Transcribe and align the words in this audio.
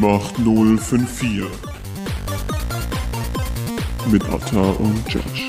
78054 0.00 1.42
mit 4.12 4.24
Atta 4.26 4.60
und 4.60 5.12
Josh. 5.12 5.48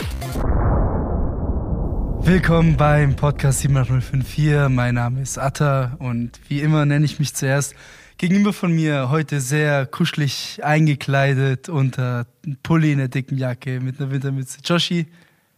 Willkommen 2.22 2.76
beim 2.76 3.16
Podcast 3.16 3.60
78054. 3.60 4.70
Mein 4.70 4.96
Name 4.96 5.22
ist 5.22 5.38
Atta 5.38 5.96
und 6.00 6.40
wie 6.48 6.62
immer 6.62 6.88
nenne 6.88 7.06
ich 7.06 7.20
mich 7.20 7.36
zuerst. 7.36 7.76
Gegenüber 8.18 8.52
von 8.52 8.74
mir 8.74 9.12
heute 9.12 9.40
sehr 9.40 9.86
kuschelig 9.86 10.62
eingekleidet 10.64 11.70
unter 11.70 12.26
einem 12.44 12.58
Pulli 12.64 12.94
in 12.94 12.98
der 12.98 13.08
dicken 13.08 13.38
Jacke 13.38 13.80
mit 13.80 14.02
einer 14.02 14.10
Wintermütze. 14.10 14.62
Joshi, 14.66 15.06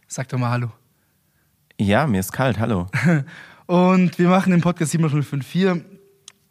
sag 0.06 0.28
doch 0.28 0.38
mal 0.38 0.50
Hallo. 0.50 0.70
Ja, 1.80 2.06
mir 2.06 2.20
ist 2.20 2.32
kalt, 2.32 2.58
hallo. 2.58 2.88
Und 3.66 4.18
wir 4.18 4.28
machen 4.28 4.50
den 4.50 4.60
Podcast 4.60 4.92
78054. 4.92 5.82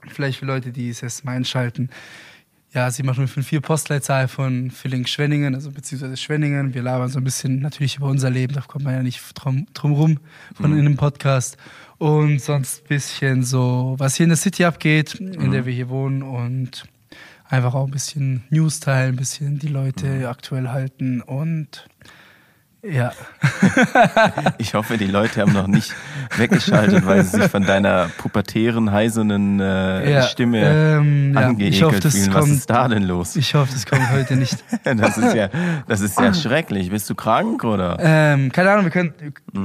Vielleicht 0.08 0.40
für 0.40 0.48
Leute, 0.48 0.72
die 0.72 0.90
es 0.90 1.04
erst 1.04 1.24
mal 1.24 1.34
einschalten. 1.34 1.92
Ja, 2.74 2.90
78054 2.90 3.62
Postleitzahl 3.62 4.30
von 4.30 4.72
Villingen-Schwenningen, 4.72 5.56
also 5.56 5.72
beziehungsweise 5.72 6.16
Schwenningen. 6.16 6.74
Wir 6.74 6.82
labern 6.84 7.10
so 7.10 7.20
ein 7.20 7.24
bisschen 7.26 7.60
natürlich 7.60 7.98
über 7.98 8.08
unser 8.08 8.30
Leben, 8.30 8.54
da 8.54 8.62
kommt 8.62 8.86
man 8.86 8.94
ja 8.94 9.04
nicht 9.04 9.22
drum, 9.36 9.68
drum 9.74 9.92
rum 9.92 10.20
von 10.56 10.72
Mhm. 10.72 10.80
in 10.80 10.86
einem 10.86 10.96
Podcast. 10.98 11.58
Und 11.98 12.40
sonst 12.42 12.84
ein 12.84 12.88
bisschen 12.88 13.44
so, 13.44 13.96
was 13.98 14.16
hier 14.16 14.24
in 14.24 14.30
der 14.30 14.38
City 14.38 14.64
abgeht, 14.64 15.16
in 15.16 15.48
Mhm. 15.48 15.52
der 15.52 15.66
wir 15.66 15.74
hier 15.74 15.90
wohnen 15.90 16.24
und 16.24 16.86
einfach 17.50 17.74
auch 17.76 17.86
ein 17.86 17.92
bisschen 17.92 18.44
News 18.50 18.80
teilen, 18.80 19.16
ein 19.16 19.18
bisschen 19.18 19.60
die 19.60 19.68
Leute 19.68 20.08
Mhm. 20.08 20.26
aktuell 20.28 20.70
halten 20.70 21.22
und 21.22 21.88
ja. 22.84 23.12
Ich 24.58 24.74
hoffe, 24.74 24.98
die 24.98 25.08
Leute 25.08 25.42
haben 25.42 25.54
noch 25.54 25.68
nicht 25.68 25.94
weggeschaltet, 26.38 27.06
weil 27.06 27.24
sie 27.24 27.42
sich 27.42 27.50
von 27.52 27.64
deiner 27.66 28.10
pubertären, 28.18 28.92
heisernen 28.92 29.60
äh, 29.60 30.12
ja 30.14 30.22
Stimme 30.24 30.62
ähm, 30.64 31.34
ja, 31.34 31.42
angeekelt 31.42 31.76
ich 31.76 31.84
hoffe, 31.84 32.00
das 32.00 32.16
fühlen. 32.16 32.34
Was 32.34 32.40
kommt, 32.42 32.54
ist 32.54 32.70
da 32.70 32.88
denn 32.88 33.04
los? 33.04 33.36
ich 33.36 33.54
hoffe, 33.56 33.72
das 33.74 33.86
kommt 33.86 34.10
heute 34.12 34.36
nicht. 34.36 34.64
Das 34.84 35.18
ist 35.18 35.34
ja, 35.36 35.50
das 35.88 36.02
ist 36.02 36.20
ja 36.20 36.34
schrecklich. 36.34 36.90
Bist 36.90 37.10
du 37.10 37.16
krank 37.16 37.64
oder? 37.64 37.98
Ähm, 38.00 38.52
keine 38.52 38.72
Ahnung, 38.72 38.86
wir 38.86 38.92
können, 38.92 39.14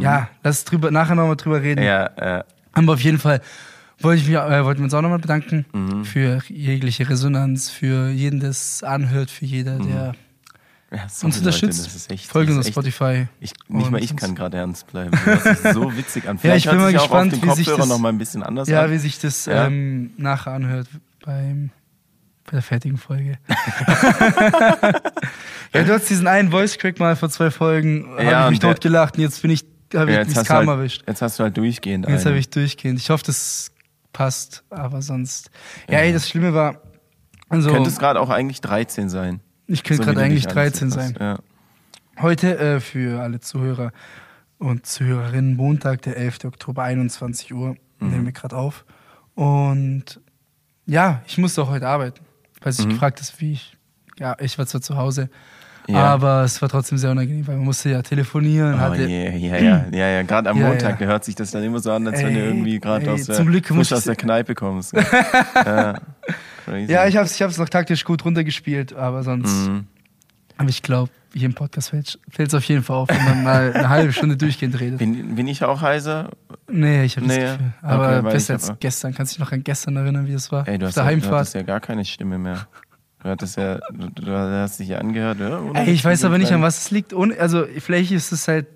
ja, 0.01 0.29
lass 0.43 0.65
drüber, 0.65 0.91
nachher 0.91 1.15
nochmal 1.15 1.37
drüber 1.37 1.63
reden. 1.63 1.81
Mhm. 1.81 1.87
Ja, 1.87 2.07
äh, 2.39 2.45
Aber 2.73 2.95
auf 2.95 3.01
jeden 3.01 3.19
Fall 3.19 3.41
wollte 4.01 4.23
ich 4.23 4.29
mich, 4.29 4.37
äh, 4.37 4.65
wollten 4.65 4.81
wir 4.81 4.85
uns 4.85 4.95
auch 4.95 5.03
nochmal 5.03 5.19
bedanken 5.19 5.65
Mhm. 5.73 6.05
für 6.05 6.41
jegliche 6.49 7.09
Resonanz, 7.09 7.71
für 7.71 8.09
jeden, 8.11 8.41
der 8.41 8.51
es 8.51 8.83
anhört, 8.83 9.31
für 9.31 9.45
jeder, 9.47 9.79
der 9.79 10.15
ja, 10.97 11.09
sorry, 11.09 11.27
uns 11.27 11.39
unterstützt. 11.39 11.87
Das 11.87 12.07
uns 12.57 12.69
Spotify. 12.69 13.29
Ich, 13.41 13.53
nicht 13.69 13.91
mal 13.91 14.03
ich 14.03 14.17
kann 14.17 14.35
gerade 14.35 14.57
ernst 14.57 14.87
bleiben. 14.87 15.11
Das 15.25 15.45
ist 15.47 15.75
so 15.75 15.97
witzig 15.97 16.29
an. 16.29 16.39
Ja, 16.43 16.55
ich 16.55 16.63
Vielleicht 16.65 16.71
bin 16.71 16.79
mal 16.79 16.91
sich 16.91 16.99
gespannt, 16.99 17.33
wie 17.33 17.37
sich 17.37 17.47
Kopfhörer 17.67 17.79
das- 17.79 17.89
noch 17.89 17.99
mal 17.99 18.09
ein 18.11 18.19
bisschen 18.19 18.43
anders 18.43 18.69
Ja, 18.69 18.83
an. 18.85 18.91
wie 18.91 18.99
sich 18.99 19.19
das 19.19 19.47
Ja. 19.47 19.67
ähm, 19.67 20.11
nachher 20.17 20.53
anhört 20.53 20.89
beim, 21.25 21.71
bei 22.45 22.53
der 22.53 22.63
fertigen 22.63 22.97
Folge. 22.99 23.39
ja, 25.73 25.83
du 25.85 25.93
hast 25.93 26.09
diesen 26.09 26.27
einen 26.27 26.51
Voice-Crack 26.51 26.99
mal 26.99 27.17
vor 27.17 27.29
zwei 27.31 27.51
Folgen, 27.51 28.07
Ja, 28.19 28.25
habe 28.25 28.25
ich 28.25 28.31
mich 28.31 28.57
und 28.59 28.63
der- 28.63 28.71
totgelacht 28.75 29.17
und 29.17 29.23
jetzt 29.23 29.43
bin 29.43 29.51
ich, 29.51 29.65
habe 29.95 30.13
Ja, 30.13 30.23
ich 30.23 30.29
mich 30.29 30.37
Karma 30.47 30.73
halt, 30.73 30.79
erwischt. 30.81 31.05
jetzt 31.07 31.23
hast 31.23 31.39
du 31.39 31.43
halt 31.45 31.57
durchgehend 31.57 32.09
Jetzt 32.09 32.27
habe 32.27 32.39
ich 32.39 32.49
durchgehend. 32.51 32.99
Ich 33.01 33.11
hoffe, 33.11 33.25
das 33.27 33.71
passt, 34.13 34.65
aber 34.71 35.03
sonst. 35.03 35.51
Ja, 35.91 35.99
ey, 35.99 36.13
das 36.13 36.29
Schlimme 36.29 36.55
war, 36.55 36.81
also 37.49 37.71
Könnte 37.71 37.91
es 37.91 37.99
gerade 37.99 38.21
auch 38.21 38.31
eigentlich 38.31 38.61
13 38.61 39.09
sein. 39.09 39.41
Ich 39.67 39.83
könnte 39.85 40.05
so 40.05 40.11
gerade 40.11 40.23
eigentlich 40.25 40.45
dich 40.45 40.53
13 40.53 40.89
anziehst. 40.93 41.17
sein. 41.17 41.17
Ja. 41.21 41.39
Heute 42.23 42.59
äh, 42.59 42.81
für 42.81 43.21
alle 43.23 43.41
Zuhörer 43.41 43.93
und 44.59 44.87
Zuhörerinnen 44.87 45.55
Montag, 45.57 46.03
der 46.03 46.17
11. 46.17 46.45
Oktober, 46.47 46.83
21 46.83 47.53
Uhr, 47.53 47.77
Mhm. 47.99 48.11
nehmen 48.11 48.25
wir 48.27 48.33
gerade 48.33 48.57
auf. 48.57 48.85
Und 49.35 50.21
ja, 50.87 51.23
ich 51.27 51.37
musste 51.39 51.63
auch 51.63 51.71
heute 51.71 51.87
arbeiten. 51.89 52.21
Falls 52.61 52.79
ich 52.79 52.89
gefragt 52.89 53.21
hast, 53.21 53.41
wie 53.41 53.53
ich. 53.53 53.77
Ja, 54.19 54.37
ich 54.41 54.57
war 54.59 54.67
zwar 54.67 54.81
zu 54.81 54.97
Hause, 54.97 55.29
Mhm. 55.89 55.95
Ja. 55.95 56.05
aber 56.07 56.43
es 56.43 56.61
war 56.63 56.69
trotzdem 56.69 56.97
sehr 56.99 57.11
unangenehm, 57.11 57.47
weil 57.47 57.57
man 57.57 57.65
musste 57.67 57.91
ja 57.91 58.03
telefonieren. 58.03 58.75
Oh, 58.75 58.79
hatte, 58.79 59.03
yeah, 59.07 59.31
ja, 59.37 59.57
ja, 59.57 59.85
ja, 59.93 60.09
ja. 60.09 60.23
Gerade 60.23 60.51
am 60.51 60.59
Montag 60.61 60.99
hört 61.01 61.25
sich 61.25 61.35
das 61.37 61.51
dann 61.53 61.63
immer 61.63 61.79
so 61.81 61.93
an, 61.93 62.07
als 62.09 62.23
wenn 62.23 62.35
du 62.35 62.41
Ey, 62.41 62.47
irgendwie 62.49 62.81
gerade 62.81 63.05
ey, 63.07 63.11
aus, 63.13 63.25
der- 63.27 63.37
frisch 63.45 63.93
aus 63.93 64.05
der 64.05 64.17
Kneipe 64.17 64.55
kommst. 64.55 64.93
ja. 65.55 65.95
Crazy. 66.67 66.93
Ja, 66.93 67.07
ich 67.07 67.17
habe 67.17 67.25
es 67.27 67.35
ich 67.35 67.43
hab's 67.43 67.57
noch 67.59 67.69
taktisch 67.69 68.05
gut 68.05 68.25
runtergespielt, 68.25 68.93
aber 68.95 69.23
sonst. 69.23 69.69
Mhm. 69.69 69.87
Aber 70.59 70.69
ich 70.69 70.83
glaube, 70.83 71.11
hier 71.35 71.47
im 71.47 71.55
Podcast 71.55 71.91
fällt 71.91 72.19
es 72.39 72.55
auf 72.55 72.65
jeden 72.65 72.83
Fall 72.83 72.97
auf, 72.97 73.09
wenn 73.11 73.25
man 73.25 73.43
mal 73.45 73.73
eine 73.75 73.89
halbe 73.89 74.13
Stunde 74.13 74.37
durchgehend 74.37 74.79
redet. 74.81 74.99
bin, 74.99 75.35
bin 75.35 75.47
ich 75.49 75.63
auch 75.65 75.83
heiser? 75.83 76.31
Nee, 76.71 77.05
ich 77.05 77.17
habe 77.17 77.27
Nee, 77.27 77.41
das 77.41 77.53
Gefühl. 77.59 77.73
okay, 77.83 77.87
Aber 77.93 78.23
besser 78.23 78.55
ich 78.57 78.63
hab- 78.63 78.71
als 78.71 78.81
gestern. 78.81 79.15
Kannst 79.15 79.33
du 79.33 79.35
dich 79.37 79.45
noch 79.47 79.53
an 79.53 79.63
gestern 79.65 79.97
erinnern, 79.97 80.27
wie 80.27 80.33
es 80.33 80.51
war? 80.51 80.67
Ey, 80.67 80.79
du 80.79 80.87
hast, 80.87 80.97
ja, 80.97 81.03
du 81.15 81.31
hattest 81.31 81.55
ja 81.55 81.63
gar 81.63 81.81
keine 81.81 82.05
Stimme 82.05 82.39
mehr. 82.39 82.67
Du 83.23 83.29
hattest 83.31 83.57
ja, 83.59 83.79
du, 83.93 84.09
du 84.11 84.33
hast 84.33 84.79
dich 84.79 84.89
ja 84.89 84.99
angehört. 84.99 85.39
Ja, 85.41 85.59
ohne 85.61 85.79
Ey, 85.81 85.91
ich 85.93 86.05
weiß 86.05 86.25
aber 86.25 86.39
nicht, 86.39 86.53
an 86.53 86.63
was 86.63 86.79
es 86.79 86.91
liegt. 86.91 87.13
Und, 87.13 87.39
also, 87.39 87.65
vielleicht 87.79 88.13
ist 88.13 88.33
es 88.33 88.49
halt 88.49 88.67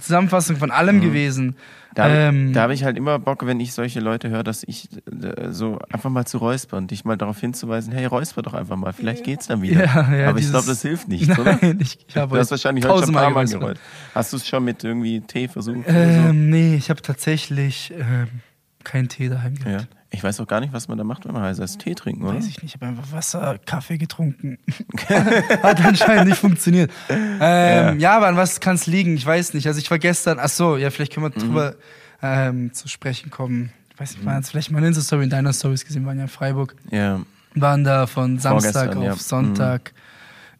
Zusammenfassung 0.00 0.56
von 0.56 0.70
allem 0.70 1.00
gewesen. 1.00 1.56
Da, 1.94 2.08
ähm, 2.08 2.52
da 2.54 2.62
habe 2.62 2.74
ich 2.74 2.84
halt 2.84 2.96
immer 2.96 3.18
Bock, 3.18 3.44
wenn 3.46 3.60
ich 3.60 3.74
solche 3.74 4.00
Leute 4.00 4.30
höre, 4.30 4.42
dass 4.42 4.62
ich 4.62 4.88
äh, 5.06 5.50
so 5.50 5.78
einfach 5.90 6.08
mal 6.08 6.24
zu 6.24 6.38
räuspern, 6.38 6.86
dich 6.86 7.04
mal 7.04 7.16
darauf 7.18 7.38
hinzuweisen, 7.38 7.92
hey, 7.92 8.06
räusper 8.06 8.40
doch 8.42 8.54
einfach 8.54 8.76
mal, 8.76 8.92
vielleicht 8.92 9.24
geht's 9.24 9.46
dann 9.48 9.60
wieder. 9.62 9.84
Ja, 9.92 10.14
ja, 10.14 10.28
aber 10.30 10.38
ich 10.38 10.48
glaube, 10.48 10.66
das 10.66 10.80
hilft 10.82 11.08
nicht, 11.08 11.28
oder? 11.38 11.58
Nein, 11.60 11.78
ich, 11.80 11.98
ich 12.08 12.16
habe 12.16 12.34
Du 12.34 12.40
hast 12.40 12.50
wahrscheinlich 12.50 12.84
heute 12.86 13.06
schon 13.06 13.10
ein 13.10 13.14
paar 13.14 13.24
Mal 13.24 13.30
geräuspert. 13.44 13.60
gerollt. 13.60 13.80
Hast 14.14 14.32
du 14.32 14.36
es 14.38 14.48
schon 14.48 14.64
mit 14.64 14.82
irgendwie 14.84 15.20
Tee 15.20 15.48
versucht? 15.48 15.86
oder 15.86 15.92
so? 16.12 16.28
Ähm, 16.30 16.50
nee, 16.50 16.74
ich 16.76 16.88
habe 16.88 17.02
tatsächlich 17.02 17.92
ähm, 17.98 18.28
keinen 18.84 19.08
Tee 19.08 19.28
daheim 19.28 19.54
gehabt. 19.54 19.88
Ja. 19.90 20.01
Ich 20.14 20.22
weiß 20.22 20.38
auch 20.40 20.46
gar 20.46 20.60
nicht, 20.60 20.72
was 20.74 20.88
man 20.88 20.98
da 20.98 21.04
macht, 21.04 21.24
wenn 21.24 21.32
man 21.32 21.42
heiß 21.42 21.58
ist. 21.58 21.78
Tee 21.80 21.94
trinken, 21.94 22.22
oder? 22.24 22.36
Weiß 22.36 22.46
ich 22.46 22.62
nicht, 22.62 22.74
ich 22.74 22.80
habe 22.80 22.86
einfach 22.86 23.10
Wasser, 23.12 23.58
Kaffee 23.64 23.96
getrunken. 23.98 24.58
Hat 25.08 25.82
anscheinend 25.84 26.28
nicht 26.28 26.38
funktioniert. 26.38 26.90
Ähm, 27.08 27.98
ja. 27.98 28.16
aber 28.18 28.28
an 28.28 28.36
was 28.36 28.60
kann 28.60 28.74
es 28.76 28.86
liegen? 28.86 29.16
Ich 29.16 29.24
weiß 29.24 29.54
nicht. 29.54 29.66
Also 29.66 29.78
ich 29.80 29.90
war 29.90 29.98
gestern, 29.98 30.38
ach 30.38 30.50
so, 30.50 30.76
ja, 30.76 30.90
vielleicht 30.90 31.14
können 31.14 31.26
wir 31.26 31.30
Mhm. 31.42 31.46
drüber 31.48 31.74
ähm, 32.22 32.72
zu 32.74 32.88
sprechen 32.88 33.30
kommen. 33.30 33.72
Ich 33.94 33.98
weiß 34.00 34.12
nicht, 34.16 34.24
man 34.24 34.34
hat 34.36 34.46
vielleicht 34.46 34.70
meine 34.70 34.86
Insta-Story 34.86 35.24
in 35.24 35.30
deiner 35.30 35.52
Stories 35.52 35.84
gesehen, 35.84 36.02
wir 36.02 36.08
waren 36.08 36.18
ja 36.18 36.24
in 36.24 36.28
Freiburg. 36.28 36.76
Ja. 36.90 37.20
Waren 37.54 37.82
da 37.84 38.06
von 38.06 38.38
Samstag 38.38 38.94
auf 38.96 39.02
ja. 39.04 39.14
Mhm. 39.14 39.18
Sonntag 39.18 39.92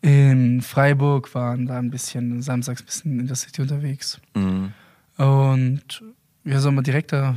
in 0.01 0.63
Freiburg, 0.63 1.35
waren 1.35 1.67
da 1.67 1.79
ein 1.79 1.91
bisschen, 1.91 2.43
samstags 2.43 2.83
ein 2.83 2.87
bisschen 2.87 3.21
in 3.21 3.27
der 3.27 3.37
City 3.37 3.63
unterwegs. 3.63 4.19
Mhm. 4.35 4.73
Und 5.17 6.03
ja, 6.45 6.59
soll 6.59 6.73
man 6.73 6.85
direkt 6.85 7.13
da, 7.13 7.37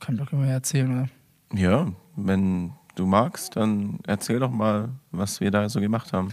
kann 0.00 0.16
ich 0.16 0.20
doch 0.20 0.32
immer 0.32 0.46
erzählen, 0.48 0.90
oder? 0.92 1.08
Ja, 1.54 1.86
wenn 2.16 2.72
du 2.94 3.06
magst, 3.06 3.56
dann 3.56 3.98
erzähl 4.06 4.38
doch 4.38 4.50
mal, 4.50 4.90
was 5.10 5.40
wir 5.40 5.50
da 5.50 5.68
so 5.68 5.80
gemacht 5.80 6.12
haben. 6.12 6.28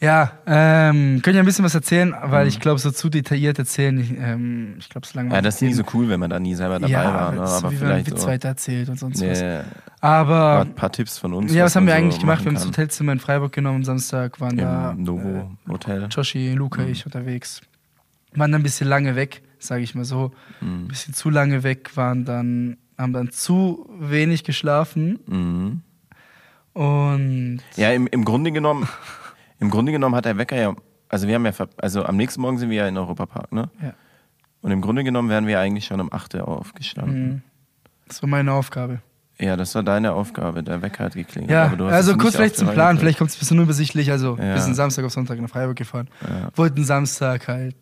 Ja, 0.00 0.32
ähm, 0.46 1.22
können 1.22 1.36
ja 1.36 1.42
ein 1.42 1.46
bisschen 1.46 1.64
was 1.64 1.74
erzählen, 1.74 2.14
weil 2.24 2.46
ich 2.46 2.60
glaube, 2.60 2.78
so 2.78 2.90
zu 2.90 3.08
detailliert 3.08 3.58
erzählen, 3.58 3.98
ich, 3.98 4.10
ähm, 4.10 4.74
ich 4.78 4.88
glaube, 4.90 5.06
es. 5.06 5.14
Mhm. 5.14 5.30
Ja, 5.30 5.40
das 5.40 5.54
ist 5.56 5.62
nie 5.62 5.72
so 5.72 5.84
cool, 5.94 6.08
wenn 6.08 6.20
man 6.20 6.28
da 6.28 6.38
nie 6.38 6.54
selber 6.54 6.78
dabei 6.78 6.92
ja, 6.92 7.14
war. 7.14 7.32
Ne? 7.32 7.40
Aber 7.40 7.70
wie 7.70 7.80
wenn 7.80 7.88
man 7.88 7.88
vielleicht 7.88 8.10
Witz 8.10 8.20
so, 8.22 8.26
weiter 8.26 8.48
erzählt 8.48 8.88
und 8.90 8.98
sonst 8.98 9.22
was. 9.22 9.40
nee, 9.40 9.60
Aber 10.00 10.60
ein 10.62 10.74
paar 10.74 10.92
Tipps 10.92 11.16
von 11.18 11.32
uns. 11.32 11.54
ja, 11.54 11.64
was 11.64 11.74
haben 11.76 11.86
wir 11.86 11.94
so 11.94 11.98
eigentlich 11.98 12.20
gemacht? 12.20 12.40
Wir 12.42 12.48
haben 12.48 12.54
das 12.56 12.66
Hotelzimmer 12.66 13.12
in 13.12 13.20
Freiburg 13.20 13.52
genommen 13.52 13.76
am 13.76 13.84
Samstag, 13.84 14.40
waren 14.40 14.56
da. 14.58 14.90
Im 14.90 15.04
Novo 15.04 15.50
Hotel. 15.68 16.02
äh, 16.02 16.06
Joshi, 16.08 16.52
Luca, 16.52 16.82
Mhm. 16.82 16.88
ich 16.88 17.06
unterwegs. 17.06 17.62
Waren 18.34 18.52
dann 18.52 18.60
ein 18.60 18.64
bisschen 18.64 18.88
lange 18.88 19.14
weg, 19.16 19.42
sage 19.58 19.84
ich 19.84 19.94
mal 19.94 20.04
so. 20.04 20.32
Mhm. 20.60 20.84
Ein 20.84 20.88
bisschen 20.88 21.14
zu 21.14 21.30
lange 21.30 21.62
weg, 21.62 21.96
waren 21.96 22.24
dann, 22.26 22.76
haben 22.98 23.12
dann 23.12 23.30
zu 23.30 23.88
wenig 23.98 24.44
geschlafen 24.44 25.18
Mhm. 25.26 25.82
und 26.72 27.60
Ja, 27.76 27.92
im, 27.92 28.06
im 28.08 28.24
Grunde 28.24 28.52
genommen, 28.52 28.88
im 29.60 29.70
Grunde 29.70 29.92
genommen 29.92 30.14
hat 30.14 30.24
der 30.24 30.36
Wecker 30.38 30.56
ja, 30.56 30.74
also 31.08 31.28
wir 31.28 31.34
haben 31.34 31.44
ja, 31.46 31.52
also 31.76 32.04
am 32.04 32.16
nächsten 32.16 32.40
Morgen 32.40 32.58
sind 32.58 32.70
wir 32.70 32.76
ja 32.78 32.88
in 32.88 32.96
Europapark, 32.96 33.52
ne? 33.52 33.70
ja, 33.82 33.94
Und 34.62 34.70
im 34.72 34.80
Grunde 34.80 35.04
genommen 35.04 35.28
wären 35.28 35.46
wir 35.46 35.60
eigentlich 35.60 35.86
schon 35.86 36.00
um 36.00 36.12
8 36.12 36.34
Uhr 36.34 36.48
aufgestanden. 36.48 37.28
mhm. 37.28 37.42
das 38.06 38.22
war 38.22 38.28
meine 38.28 38.52
Aufgabe. 38.52 39.00
Ja, 39.40 39.56
das 39.56 39.74
war 39.74 39.82
deine 39.82 40.12
Aufgabe, 40.12 40.62
der 40.62 40.80
Wecker 40.80 41.04
hat 41.04 41.14
geklingelt. 41.14 41.50
Ja, 41.50 41.72
also 41.88 42.16
kurz 42.16 42.36
vielleicht 42.36 42.56
zum 42.56 42.68
Plan, 42.70 42.98
vielleicht 42.98 43.18
kommt 43.18 43.30
es 43.30 43.36
ein 43.36 43.40
bisschen 43.40 43.58
unübersichtlich. 43.58 44.10
Also 44.12 44.36
Ja. 44.38 44.54
wir 44.54 44.60
sind 44.60 44.74
Samstag 44.74 45.04
auf 45.04 45.12
Sonntag 45.12 45.40
nach 45.40 45.48
Freiburg 45.48 45.76
gefahren. 45.76 46.08
Ja. 46.22 46.50
Wollten 46.54 46.84
Samstag 46.84 47.48
halt 47.48 47.74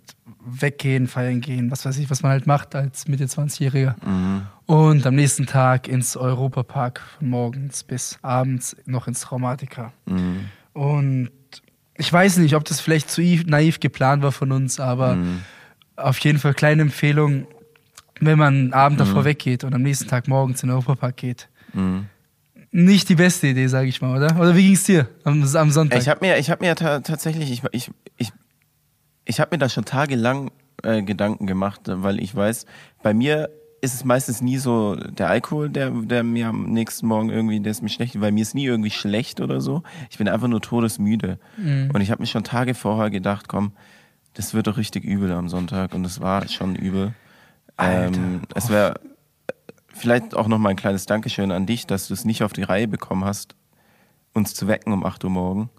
weggehen, 0.44 1.08
feiern 1.08 1.40
gehen, 1.42 1.70
was 1.70 1.84
weiß 1.84 1.98
ich, 1.98 2.08
was 2.10 2.22
man 2.22 2.32
halt 2.32 2.46
macht 2.46 2.74
als 2.74 3.06
Mitte 3.06 3.24
20-Jähriger. 3.28 3.94
Mhm. 4.04 4.42
Und 4.66 5.06
am 5.06 5.14
nächsten 5.14 5.46
Tag 5.46 5.88
ins 5.88 6.16
Europapark 6.16 7.00
von 7.18 7.28
morgens 7.28 7.84
bis 7.84 8.18
abends 8.22 8.74
noch 8.86 9.06
ins 9.06 9.20
Traumatika. 9.20 9.92
Mhm. 10.06 10.46
Und 10.72 11.30
ich 11.98 12.10
weiß 12.10 12.38
nicht, 12.38 12.54
ob 12.56 12.64
das 12.64 12.80
vielleicht 12.80 13.10
zu 13.10 13.20
naiv- 13.20 13.46
naiv 13.46 13.78
geplant 13.78 14.22
war 14.22 14.32
von 14.32 14.52
uns, 14.52 14.80
aber 14.80 15.16
Mhm. 15.16 15.40
auf 15.96 16.18
jeden 16.20 16.38
Fall 16.38 16.54
kleine 16.54 16.82
Empfehlung, 16.82 17.46
wenn 18.20 18.38
man 18.38 18.54
einen 18.54 18.72
Abend 18.72 18.98
Mhm. 18.98 19.04
davor 19.04 19.24
weggeht 19.24 19.64
und 19.64 19.74
am 19.74 19.82
nächsten 19.82 20.08
Tag 20.08 20.28
morgens 20.28 20.62
in 20.62 20.68
den 20.68 20.74
Europapark 20.74 21.16
geht. 21.16 21.48
Mhm. 21.72 22.06
Nicht 22.70 23.08
die 23.08 23.16
beste 23.16 23.48
Idee, 23.48 23.66
sage 23.66 23.88
ich 23.88 24.00
mal, 24.00 24.16
oder? 24.16 24.40
Oder 24.40 24.56
wie 24.56 24.62
ging 24.62 24.74
es 24.74 24.84
dir 24.84 25.08
am, 25.24 25.42
am 25.42 25.70
Sonntag? 25.70 26.00
Ich 26.00 26.08
habe 26.08 26.24
mir, 26.24 26.38
ich 26.38 26.50
habe 26.50 26.64
mir 26.64 26.74
ta 26.74 27.00
tatsächlich, 27.00 27.50
ich, 27.50 27.62
ich, 27.72 27.90
ich, 28.16 28.32
ich 29.26 29.40
habe 29.40 29.54
mir 29.54 29.58
da 29.58 29.68
schon 29.68 29.84
tagelang 29.84 30.50
äh, 30.82 31.02
Gedanken 31.02 31.46
gemacht, 31.46 31.82
weil 31.86 32.18
ich 32.20 32.34
weiß, 32.34 32.64
bei 33.02 33.12
mir 33.12 33.50
ist 33.82 33.94
es 33.94 34.04
meistens 34.04 34.40
nie 34.40 34.58
so 34.58 34.94
der 34.94 35.28
Alkohol, 35.28 35.68
der, 35.68 35.90
der 35.90 36.22
mir 36.22 36.46
am 36.48 36.72
nächsten 36.72 37.06
Morgen 37.08 37.30
irgendwie, 37.30 37.60
der 37.60 37.72
ist 37.72 37.82
mir 37.82 37.88
schlecht, 37.88 38.18
weil 38.20 38.30
mir 38.32 38.42
ist 38.42 38.54
nie 38.54 38.64
irgendwie 38.64 38.90
schlecht 38.90 39.40
oder 39.40 39.60
so. 39.60 39.82
Ich 40.08 40.18
bin 40.18 40.28
einfach 40.28 40.48
nur 40.48 40.60
todesmüde. 40.62 41.38
Mhm. 41.58 41.90
Und 41.92 42.00
ich 42.00 42.10
habe 42.10 42.22
mir 42.22 42.26
schon 42.28 42.44
Tage 42.44 42.74
vorher 42.74 43.10
gedacht, 43.10 43.48
komm, 43.48 43.72
das 44.34 44.54
wird 44.54 44.66
doch 44.68 44.76
richtig 44.78 45.04
übel 45.04 45.32
am 45.32 45.48
Sonntag. 45.48 45.94
Und 45.94 46.04
es 46.06 46.20
war 46.20 46.46
schon 46.48 46.76
übel. 46.76 47.12
Alter. 47.82 48.16
Ähm, 48.16 48.40
es 48.54 48.68
wäre 48.68 48.94
vielleicht 49.94 50.34
auch 50.34 50.48
noch 50.48 50.58
mal 50.58 50.70
ein 50.70 50.76
kleines 50.76 51.06
Dankeschön 51.06 51.50
an 51.52 51.66
dich, 51.66 51.86
dass 51.86 52.08
du 52.08 52.14
es 52.14 52.24
nicht 52.24 52.42
auf 52.42 52.52
die 52.52 52.62
Reihe 52.62 52.88
bekommen 52.88 53.24
hast, 53.24 53.54
uns 54.32 54.54
zu 54.54 54.66
wecken 54.68 54.92
um 54.92 55.04
8 55.04 55.24
Uhr 55.24 55.30
morgen. 55.30 55.70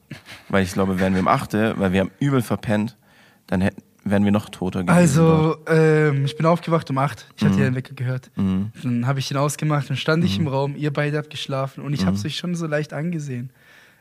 Weil 0.49 0.63
ich 0.63 0.73
glaube, 0.73 0.99
wären 0.99 1.13
wir 1.13 1.21
um 1.21 1.27
8 1.27 1.53
Uhr, 1.55 1.73
weil 1.77 1.91
wir 1.91 2.01
haben 2.01 2.11
übel 2.19 2.41
verpennt, 2.41 2.97
dann 3.47 3.61
hätten, 3.61 3.81
wären 4.05 4.23
wir 4.25 4.31
noch 4.31 4.49
toter 4.49 4.83
gewesen. 4.83 4.95
Also, 4.95 5.57
ähm, 5.67 6.25
ich 6.25 6.35
bin 6.37 6.45
aufgewacht 6.45 6.89
um 6.89 6.97
8. 6.97 7.27
Ich 7.37 7.43
hatte 7.45 7.59
ja 7.59 7.65
den 7.65 7.75
Wecker 7.75 7.95
gehört. 7.95 8.29
Mhm. 8.35 8.71
Dann 8.83 9.07
habe 9.07 9.19
ich 9.19 9.31
ihn 9.31 9.37
ausgemacht, 9.37 9.89
dann 9.89 9.97
stand 9.97 10.23
ich 10.23 10.37
im 10.37 10.47
Raum, 10.47 10.75
ihr 10.75 10.91
beide 10.93 11.17
habt 11.17 11.29
geschlafen 11.29 11.83
und 11.83 11.93
ich 11.93 12.01
Mhm. 12.01 12.07
habe 12.07 12.17
es 12.17 12.25
euch 12.25 12.37
schon 12.37 12.53
so 12.55 12.67
leicht 12.67 12.93
angesehen, 12.93 13.49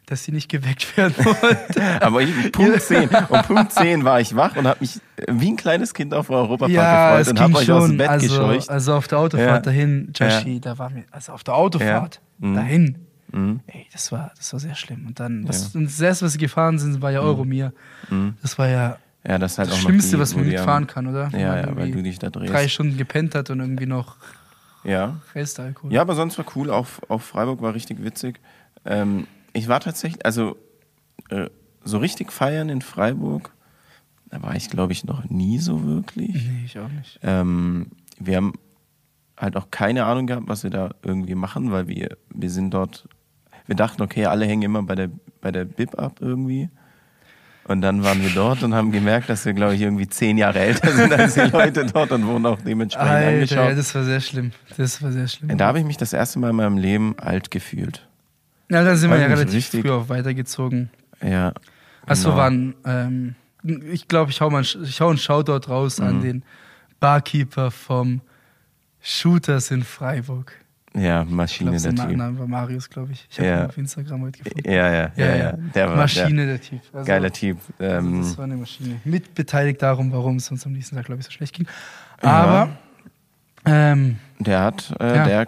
dass 0.07 0.25
sie 0.25 0.33
nicht 0.33 0.49
geweckt 0.51 0.97
werden 0.97 1.15
wollte. 1.25 2.03
Aber 2.03 2.23
ich, 2.23 2.53
Punkt 2.53 2.83
10. 2.83 3.09
Um 3.29 3.43
Punkt 3.43 3.73
10 3.73 4.05
war 4.05 4.21
ich 4.21 4.35
wach 4.37 4.57
und 4.57 4.67
habe 4.67 4.79
mich 4.81 4.97
äh, 5.17 5.25
wie 5.31 5.51
ein 5.53 5.57
kleines 5.57 5.95
Kind 5.95 6.13
auf 6.13 6.29
Europapark 6.31 6.71
ja, 6.71 7.17
gefreut 7.19 7.29
und 7.29 7.41
habe 7.41 7.55
euch 7.59 7.71
aus 7.71 7.87
dem. 7.89 7.97
Bett 7.99 8.09
Also, 8.09 8.27
gescheucht. 8.29 8.69
also 8.71 8.95
auf 8.95 9.09
der 9.09 9.19
Autofahrt 9.19 9.49
Ja. 9.49 9.59
dahin, 9.61 10.13
Joshi, 10.15 10.61
da 10.61 10.79
war 10.79 10.91
mir, 10.91 11.05
also 11.11 11.33
auf 11.33 11.45
der 11.45 11.55
Autofahrt 11.55 12.21
Ja. 12.41 12.47
Mhm. 12.49 12.55
dahin, 12.55 12.97
Mhm. 13.35 13.61
ey, 13.69 13.87
das 13.93 14.13
war, 14.13 14.33
das 14.37 14.53
war 14.53 14.61
sehr 14.61 14.75
schlimm. 14.75 15.07
Und 15.07 15.19
dann, 15.21 15.47
das, 15.47 15.75
und 15.75 15.85
das 15.85 15.99
erste, 16.01 16.27
was 16.27 16.33
sie 16.33 16.39
gefahren 16.39 16.79
sind, 16.79 17.01
war 17.01 17.11
ja 17.11 17.23
Mhm. 17.23 17.27
Euromir. 17.29 17.73
Das 18.43 18.59
war 18.59 18.69
ja 18.69 18.99
Ja, 19.27 19.39
das 19.39 19.57
halt 19.57 19.71
das 19.71 19.79
Schlimmste, 19.79 20.17
die, 20.17 20.21
was 20.21 20.35
man 20.35 20.47
mitfahren 20.47 20.87
kann, 20.89 21.07
oder? 21.07 21.31
Ja, 21.33 21.57
ja, 21.61 21.77
weil 21.77 21.91
du 21.93 22.03
dich 22.03 22.19
da 22.19 22.29
drehst. 22.29 22.53
drei 22.53 22.67
Stunden 22.69 22.97
gepennt 22.99 23.35
hat 23.35 23.49
und 23.51 23.61
irgendwie 23.61 23.87
noch 23.87 24.17
Ja. 24.85 25.17
Restalkohol. 25.35 25.93
Ja, 25.93 26.01
aber 26.03 26.15
sonst 26.17 26.37
war 26.39 26.45
cool. 26.57 26.71
Auch, 26.71 26.89
auch 27.09 27.23
Freiburg 27.23 27.63
war 27.63 27.73
richtig 27.73 28.03
witzig. 28.05 28.41
Ähm, 28.85 29.27
ich 29.53 29.69
war 29.69 29.81
tatsächlich, 29.81 30.25
also 30.25 30.57
äh, 31.31 31.49
so 31.85 31.99
richtig 31.99 32.33
feiern 32.33 32.69
in 32.69 32.83
Freiburg, 32.83 33.53
da 34.31 34.43
war 34.43 34.57
ich 34.57 34.71
glaube 34.71 34.93
ich 34.93 35.05
noch 35.05 35.29
nie 35.29 35.59
so 35.59 35.85
wirklich. 35.85 36.35
Nee, 36.35 36.63
ich 36.65 36.79
auch 36.79 36.89
nicht. 36.89 37.19
Ähm, 37.23 37.89
wir 38.19 38.37
haben 38.37 38.55
halt 39.37 39.57
auch 39.57 39.71
keine 39.71 40.05
Ahnung 40.05 40.27
gehabt, 40.27 40.49
was 40.49 40.63
wir 40.63 40.71
da 40.71 40.91
irgendwie 41.03 41.35
machen, 41.35 41.73
weil 41.73 41.89
wir, 41.89 42.17
wir 42.33 42.51
sind 42.51 42.73
dort, 42.73 43.09
wir 43.67 43.77
dachten, 43.77 44.03
okay, 44.03 44.27
alle 44.27 44.47
hängen 44.47 44.63
immer 44.63 44.83
bei 44.83 44.95
der, 44.95 45.11
bei 45.41 45.51
der 45.51 45.65
Bib 45.65 45.99
ab 45.99 46.19
irgendwie. 46.21 46.71
Und 47.65 47.81
dann 47.81 48.03
waren 48.03 48.21
wir 48.23 48.31
dort 48.31 48.63
und 48.65 48.75
haben 48.75 48.91
gemerkt, 48.91 49.29
dass 49.29 49.45
wir, 49.45 49.53
glaube 49.53 49.77
ich, 49.77 49.81
irgendwie 49.83 50.09
zehn 50.09 50.37
Jahre 50.37 50.59
älter 50.59 50.91
sind 50.91 51.13
als 51.13 51.35
die 51.35 51.41
Leute 51.41 51.87
dort 51.87 52.11
und 52.11 52.27
wurden 52.27 52.47
auch 52.47 52.61
dementsprechend 52.61 53.11
Alter, 53.11 53.29
angeschaut. 53.29 53.69
ja, 53.69 53.75
das 53.75 53.95
war 53.95 54.05
sehr 54.05 54.21
schlimm. 54.21 54.51
Das 54.77 55.01
war 55.01 55.13
sehr 55.13 55.29
schlimm. 55.29 55.57
Da 55.57 55.67
habe 55.67 55.79
ich 55.79 55.85
mich 55.85 55.97
das 55.97 56.13
erste 56.13 56.41
Mal 56.41 56.51
in 56.51 56.57
meinem 56.57 56.77
Leben 56.77 57.15
alt 57.19 57.53
gefühlt. 57.53 58.09
Ja, 58.73 58.83
da 58.85 58.97
sind 58.97 59.11
wir 59.11 59.19
ja 59.19 59.27
relativ 59.27 59.55
richtig. 59.55 59.83
früh 59.83 59.91
auch 59.91 60.09
weitergezogen. 60.09 60.91
Ja. 61.23 61.53
Achso, 62.07 62.31
genau. 62.31 62.37
waren, 62.41 62.75
ähm, 62.85 63.35
ich 63.93 64.09
glaube, 64.09 64.31
ich 64.31 64.41
hau, 64.41 64.51
mal, 64.51 64.63
ich 64.63 65.01
hau 65.01 65.09
einen 65.09 65.19
Shoutout 65.19 65.69
raus 65.71 66.01
an 66.01 66.17
Mhm. 66.19 66.23
den 66.23 66.43
Barkeeper 67.01 67.71
vom 67.71 68.21
Shooters 69.01 69.71
in 69.71 69.83
Freiburg. 69.85 70.55
Ja, 70.95 71.25
Maschine 71.25 71.71
glaube, 71.77 71.97
der 71.97 72.07
Typ. 72.09 72.17
Name 72.17 72.39
war 72.39 72.47
Marius, 72.47 72.89
glaube 72.91 73.13
ich. 73.13 73.27
Ich 73.31 73.39
habe 73.39 73.49
Ja. 73.49 73.61
ihn 73.63 73.67
auf 73.69 73.79
Instagram 73.79 74.23
heute 74.23 74.43
gefunden. 74.43 74.71
Ja, 74.71 74.93
ja, 74.93 75.11
ja, 75.17 75.37
ja. 75.37 75.53
Der 75.75 75.89
war 75.89 75.97
Maschine, 75.97 76.47
der 76.47 76.61
Typ. 76.61 76.81
Der, 76.91 76.99
Also, 77.01 77.07
geiler 77.09 77.33
Typ. 77.33 77.59
Also 77.79 77.97
Ähm, 78.09 78.19
das 78.21 78.37
war 78.37 78.45
eine 78.45 78.57
Maschine. 78.57 79.01
Mitbeteiligt 79.05 79.81
darum, 79.81 80.13
warum 80.13 80.37
es 80.37 80.51
uns 80.51 80.67
am 80.67 80.73
nächsten 80.73 80.97
Tag, 80.97 81.07
glaube 81.07 81.21
ich, 81.21 81.27
so 81.27 81.33
schlecht 81.33 81.55
ging. 81.55 81.67
Ja. 82.23 82.29
Aber, 82.31 82.69
ähm, 83.65 84.17
der 84.39 84.61
hat, 84.61 84.95
äh, 85.01 85.17
Ja. 85.17 85.25
der 85.27 85.47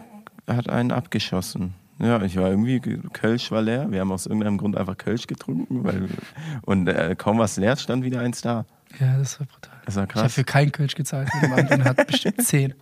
hat 0.57 0.69
einen 0.71 0.93
abgeschossen. 0.93 1.75
Ja, 1.99 2.21
ich 2.23 2.37
war 2.37 2.51
irgendwie, 2.51 2.81
Kölsch 3.13 3.51
war 3.53 3.63
leer. 3.63 3.91
Wir 3.91 4.01
haben 4.01 4.11
aus 4.11 4.27
irgendeinem 4.27 4.59
Grund 4.59 4.77
einfach 4.77 4.97
Kölsch 4.97 5.27
getrunken. 5.27 5.85
Weil, 5.85 6.09
und 6.63 6.89
äh, 6.89 7.15
kaum 7.17 7.39
was 7.39 7.57
leer, 7.57 7.77
stand 7.77 8.05
wieder 8.05 8.21
eins 8.21 8.41
da. 8.41 8.65
ja, 8.99 9.17
das 9.19 9.39
war 9.39 9.47
brutal. 9.47 9.75
Das 9.87 9.95
war 9.97 10.03
Ich 10.05 10.11
habe 10.11 10.21
krass. 10.23 10.35
für 10.35 10.45
keinen 10.45 10.73
Kölsch 10.73 10.95
gezahlt. 10.97 11.29
Andere 11.43 11.85
hat 11.85 12.07
bestimmt 12.07 12.43
zehn. 12.43 12.75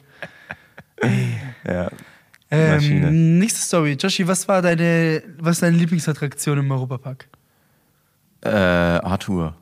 Ja. 1.66 1.90
Ähm, 2.50 3.38
nächste 3.38 3.60
Story. 3.60 3.96
Joshi, 3.98 4.26
was 4.28 4.46
war 4.48 4.62
deine, 4.62 5.22
was 5.38 5.60
deine 5.60 5.76
Lieblingsattraktion 5.76 6.58
im 6.58 6.70
Europapark? 6.70 7.28
Äh, 8.42 8.48
Arthur. 8.50 9.54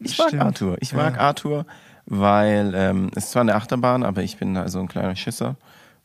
Ich 0.00 0.18
mag 0.18 0.28
Stimmt. 0.28 0.42
Arthur. 0.42 0.76
Ich 0.80 0.92
mag 0.92 1.14
Ja. 1.14 1.20
Arthur, 1.20 1.66
weil 2.06 2.72
ähm, 2.74 3.10
es 3.14 3.24
ist 3.26 3.30
zwar 3.32 3.42
eine 3.42 3.54
Achterbahn, 3.54 4.02
aber 4.04 4.22
ich 4.22 4.36
bin 4.38 4.56
also 4.56 4.80
ein 4.80 4.88
kleiner 4.88 5.16
Schisser. 5.16 5.56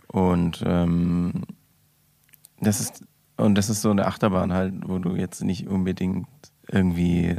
Und 0.07 0.63
ähm, 0.65 1.43
das 2.63 2.79
ist 2.79 3.03
und 3.37 3.55
das 3.55 3.69
ist 3.69 3.81
so 3.81 3.89
eine 3.89 4.05
Achterbahn 4.05 4.53
halt, 4.53 4.73
wo 4.85 4.99
du 4.99 5.15
jetzt 5.15 5.43
nicht 5.43 5.67
unbedingt 5.67 6.27
irgendwie 6.71 7.35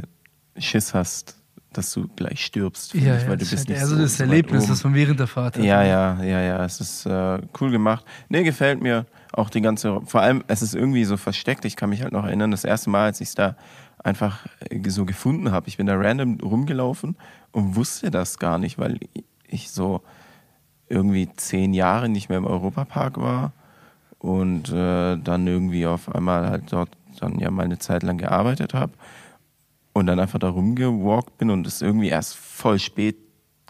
Schiss 0.57 0.93
hast, 0.93 1.41
dass 1.73 1.91
du 1.91 2.07
gleich 2.15 2.43
stirbst, 2.43 2.93
Ja, 2.93 3.15
ich, 3.17 3.23
ja, 3.23 3.29
weil 3.29 3.37
du 3.37 3.45
bist 3.45 3.53
ist 3.53 3.69
nicht 3.69 3.79
halt, 3.79 3.83
also 3.83 3.95
so, 3.95 4.01
das 4.01 4.19
Erlebnis, 4.19 4.63
oben. 4.63 4.71
das 4.71 4.83
man 4.83 4.93
während 4.93 5.19
der 5.19 5.27
Fahrt 5.27 5.57
hat. 5.57 5.63
Ja, 5.63 5.83
ja, 5.83 6.21
ja, 6.23 6.41
ja. 6.41 6.65
Es 6.65 6.79
ist 6.79 7.05
äh, 7.05 7.41
cool 7.59 7.71
gemacht. 7.71 8.05
Nee, 8.29 8.43
gefällt 8.43 8.81
mir 8.81 9.05
auch 9.33 9.49
die 9.49 9.61
ganze. 9.61 10.01
Vor 10.05 10.21
allem, 10.21 10.43
es 10.47 10.61
ist 10.61 10.75
irgendwie 10.75 11.03
so 11.03 11.17
versteckt. 11.17 11.65
Ich 11.65 11.75
kann 11.75 11.89
mich 11.89 12.01
halt 12.01 12.13
noch 12.13 12.25
erinnern, 12.25 12.51
das 12.51 12.63
erste 12.63 12.89
Mal, 12.89 13.05
als 13.05 13.19
ich 13.19 13.29
es 13.29 13.35
da 13.35 13.55
einfach 14.03 14.45
äh, 14.69 14.89
so 14.89 15.05
gefunden 15.05 15.51
habe. 15.51 15.67
Ich 15.67 15.77
bin 15.77 15.87
da 15.87 15.95
random 15.95 16.39
rumgelaufen 16.41 17.17
und 17.51 17.75
wusste 17.75 18.11
das 18.11 18.37
gar 18.39 18.57
nicht, 18.57 18.77
weil 18.77 18.99
ich 19.47 19.71
so 19.71 20.01
irgendwie 20.87 21.29
zehn 21.35 21.73
Jahre 21.73 22.09
nicht 22.09 22.29
mehr 22.29 22.37
im 22.37 22.45
Europapark 22.45 23.17
war 23.17 23.53
und 24.25 24.71
äh, 24.71 25.17
dann 25.17 25.45
irgendwie 25.45 25.85
auf 25.85 26.13
einmal 26.13 26.49
halt 26.49 26.71
dort 26.71 26.89
dann 27.19 27.39
ja 27.39 27.51
mal 27.51 27.63
eine 27.63 27.77
Zeit 27.77 28.01
lang 28.03 28.17
gearbeitet 28.17 28.73
habe 28.73 28.93
und 29.93 30.07
dann 30.07 30.19
einfach 30.19 30.39
da 30.39 30.49
rumgewalkt 30.49 31.37
bin 31.37 31.51
und 31.51 31.67
es 31.67 31.81
irgendwie 31.81 32.09
erst 32.09 32.35
voll 32.35 32.79
spät 32.79 33.17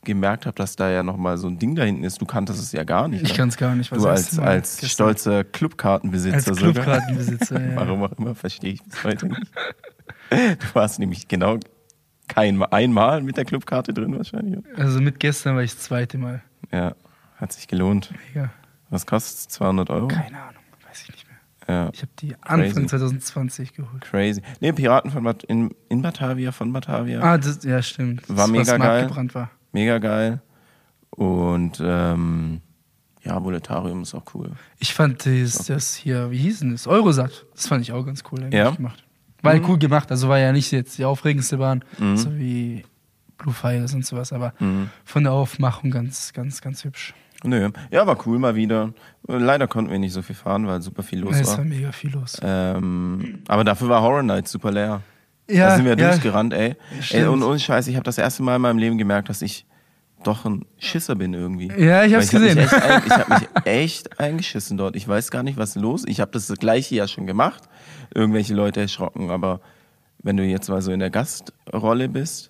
gemerkt 0.03 0.45
habe, 0.45 0.55
dass 0.55 0.75
da 0.75 0.89
ja 0.89 1.03
nochmal 1.03 1.37
so 1.37 1.47
ein 1.47 1.59
Ding 1.59 1.75
da 1.75 1.83
hinten 1.83 2.03
ist. 2.03 2.21
Du 2.21 2.25
kanntest 2.25 2.61
es 2.61 2.71
ja 2.71 2.83
gar 2.83 3.07
nicht. 3.07 3.23
Ich 3.23 3.31
ne? 3.31 3.35
kann 3.35 3.49
es 3.49 3.57
gar 3.57 3.75
nicht. 3.75 3.91
was 3.91 4.01
Du 4.01 4.07
als, 4.07 4.39
als 4.39 4.77
gestern. 4.77 4.89
stolzer 4.89 5.43
Clubkartenbesitzer 5.43 6.35
als 6.35 6.45
sogar. 6.45 6.73
Clubkartenbesitzer. 6.73 7.61
ja. 7.61 7.75
Warum 7.75 8.03
auch 8.03 8.11
immer, 8.13 8.33
verstehe 8.35 8.73
ich 8.73 8.83
bis 8.83 9.03
heute 9.03 9.27
nicht. 9.27 9.51
Du 10.29 10.65
warst 10.73 10.99
nämlich 10.99 11.27
genau 11.27 11.59
kein, 12.27 12.61
einmal 12.63 13.21
mit 13.21 13.37
der 13.37 13.45
Clubkarte 13.45 13.93
drin 13.93 14.15
wahrscheinlich. 14.15 14.63
Also 14.77 15.01
mit 15.01 15.19
gestern 15.19 15.55
war 15.55 15.63
ich 15.63 15.73
das 15.73 15.83
zweite 15.83 16.17
Mal. 16.17 16.41
Ja, 16.71 16.95
hat 17.37 17.51
sich 17.51 17.67
gelohnt. 17.67 18.13
Mega. 18.33 18.51
Was 18.89 19.05
kostet 19.05 19.51
200 19.51 19.89
Euro? 19.89 20.07
Keine 20.07 20.41
Ahnung, 20.41 20.61
weiß 20.87 21.03
ich 21.03 21.11
nicht 21.11 21.27
mehr. 21.27 21.35
Ja, 21.67 21.89
Ich 21.93 22.01
habe 22.01 22.11
die 22.19 22.35
Anfang 22.41 22.59
Crazy. 22.85 22.87
2020 22.87 23.73
geholt. 23.73 24.01
crazy. 24.01 24.41
Nee, 24.59 24.71
Piraten 24.71 25.09
von 25.11 25.23
Bat 25.23 25.43
in, 25.45 25.73
in 25.89 26.01
Batavia, 26.01 26.51
von 26.51 26.71
Batavia. 26.71 27.21
Ah, 27.21 27.37
das, 27.37 27.63
ja, 27.63 27.81
stimmt. 27.81 28.21
War 28.29 28.47
das, 28.47 28.51
mega 28.51 28.77
geil. 28.77 29.09
war. 29.33 29.49
Mega 29.71 29.97
geil. 29.97 30.41
Und 31.09 31.81
ähm, 31.83 32.61
ja, 33.23 33.39
Boletarium 33.39 34.03
ist 34.03 34.13
auch 34.13 34.23
cool. 34.35 34.51
Ich 34.79 34.93
fand 34.93 35.25
das, 35.25 35.65
das 35.65 35.95
hier, 35.95 36.29
wie 36.29 36.37
hieß 36.37 36.59
denn 36.59 36.71
das? 36.73 36.85
Eurosat. 36.87 37.45
Das 37.55 37.67
fand 37.67 37.81
ich 37.81 37.91
auch 37.91 38.05
ganz 38.05 38.23
cool 38.31 38.41
eigentlich 38.41 38.53
Ja? 38.53 38.71
gemacht. 38.71 39.03
War 39.41 39.55
Mhm. 39.55 39.65
cool 39.67 39.77
gemacht, 39.79 40.11
also 40.11 40.27
war 40.29 40.39
ja 40.39 40.51
nicht 40.51 40.71
jetzt 40.71 40.97
die 40.97 41.05
aufregendste 41.05 41.57
Bahn, 41.57 41.83
Mhm. 41.97 42.17
so 42.17 42.35
wie 42.37 42.83
Blue 43.37 43.53
Fires 43.53 43.93
und 43.93 44.05
sowas, 44.05 44.33
aber 44.33 44.53
Mhm. 44.59 44.89
von 45.03 45.23
der 45.23 45.33
Aufmachung 45.33 45.91
ganz, 45.91 46.33
ganz, 46.33 46.61
ganz 46.61 46.83
hübsch. 46.83 47.13
Nö. 47.43 47.69
Ja, 47.91 48.07
war 48.07 48.17
cool 48.25 48.39
mal 48.39 48.55
wieder. 48.55 48.93
Leider 49.27 49.67
konnten 49.67 49.91
wir 49.91 49.99
nicht 49.99 50.13
so 50.13 50.21
viel 50.21 50.35
fahren, 50.35 50.65
weil 50.67 50.81
super 50.81 51.03
viel 51.03 51.19
los 51.19 51.35
es 51.35 51.47
war 51.49 51.59
war. 51.59 51.65
mega 51.65 51.91
viel 51.91 52.11
los. 52.11 52.37
Ähm, 52.41 53.39
aber 53.47 53.63
dafür 53.63 53.89
war 53.89 54.01
Horror 54.01 54.23
Night 54.23 54.47
super 54.47 54.71
leer. 54.71 55.01
Ja, 55.49 55.69
da 55.69 55.75
sind 55.75 55.85
wir 55.85 55.95
ja. 55.97 56.09
durchgerannt, 56.09 56.53
ey. 56.53 56.75
ey 57.11 57.25
und 57.25 57.43
ohne 57.43 57.59
Scheiß, 57.59 57.87
ich 57.87 57.95
habe 57.95 58.03
das 58.03 58.17
erste 58.17 58.41
Mal 58.41 58.55
in 58.55 58.61
meinem 58.63 58.79
Leben 58.79 58.97
gemerkt, 58.97 59.29
dass 59.29 59.43
ich 59.43 59.65
doch 60.23 60.43
ein 60.45 60.65
Schisser 60.79 61.13
bin 61.15 61.35
irgendwie. 61.35 61.67
Ja, 61.77 62.03
ich 62.03 62.15
hab's 62.15 62.33
hab 62.33 62.41
gesehen. 62.41 62.57
echt 62.57 62.73
ein- 62.73 63.03
Ich 63.05 63.11
habe 63.11 63.33
mich 63.35 63.47
echt 63.65 64.19
eingeschissen 64.19 64.75
dort. 64.77 64.95
Ich 64.95 65.07
weiß 65.07 65.29
gar 65.29 65.43
nicht, 65.43 65.57
was 65.57 65.75
los 65.75 66.03
ist. 66.03 66.09
Ich 66.09 66.19
habe 66.19 66.31
das 66.31 66.47
gleiche 66.47 66.95
ja 66.95 67.07
schon 67.07 67.27
gemacht. 67.27 67.63
Irgendwelche 68.13 68.55
Leute 68.55 68.81
erschrocken, 68.81 69.29
aber 69.29 69.59
wenn 70.23 70.35
du 70.37 70.43
jetzt 70.43 70.67
mal 70.69 70.81
so 70.81 70.91
in 70.91 70.99
der 70.99 71.11
Gastrolle 71.11 72.09
bist, 72.09 72.49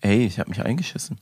ey, 0.00 0.24
ich 0.26 0.38
habe 0.38 0.50
mich 0.50 0.64
eingeschissen. 0.64 1.18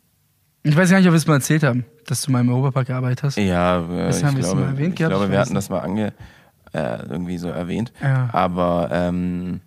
Ich 0.62 0.76
weiß 0.76 0.90
gar 0.90 0.98
nicht, 0.98 1.06
ob 1.06 1.12
wir 1.12 1.18
es 1.18 1.26
mal 1.26 1.34
erzählt 1.34 1.62
haben, 1.62 1.84
dass 2.06 2.22
du 2.22 2.32
mal 2.32 2.40
im 2.40 2.50
Europapark 2.50 2.88
gearbeitet 2.88 3.22
hast. 3.22 3.36
Ja, 3.36 3.80
äh, 3.88 4.10
ich 4.10 4.24
haben 4.24 4.36
glaube, 4.36 4.60
mal 4.60 4.66
erwähnt 4.70 4.90
ich 4.90 4.96
gehabt, 4.96 5.12
glaube, 5.12 5.24
ich 5.26 5.30
wir 5.30 5.40
hatten 5.40 5.54
das 5.54 5.70
mal 5.70 5.80
ange, 5.80 6.12
äh, 6.72 7.02
irgendwie 7.08 7.38
so 7.38 7.48
erwähnt. 7.48 7.92
Ja. 8.02 8.28
Aber 8.32 8.88
ähm, 8.92 9.60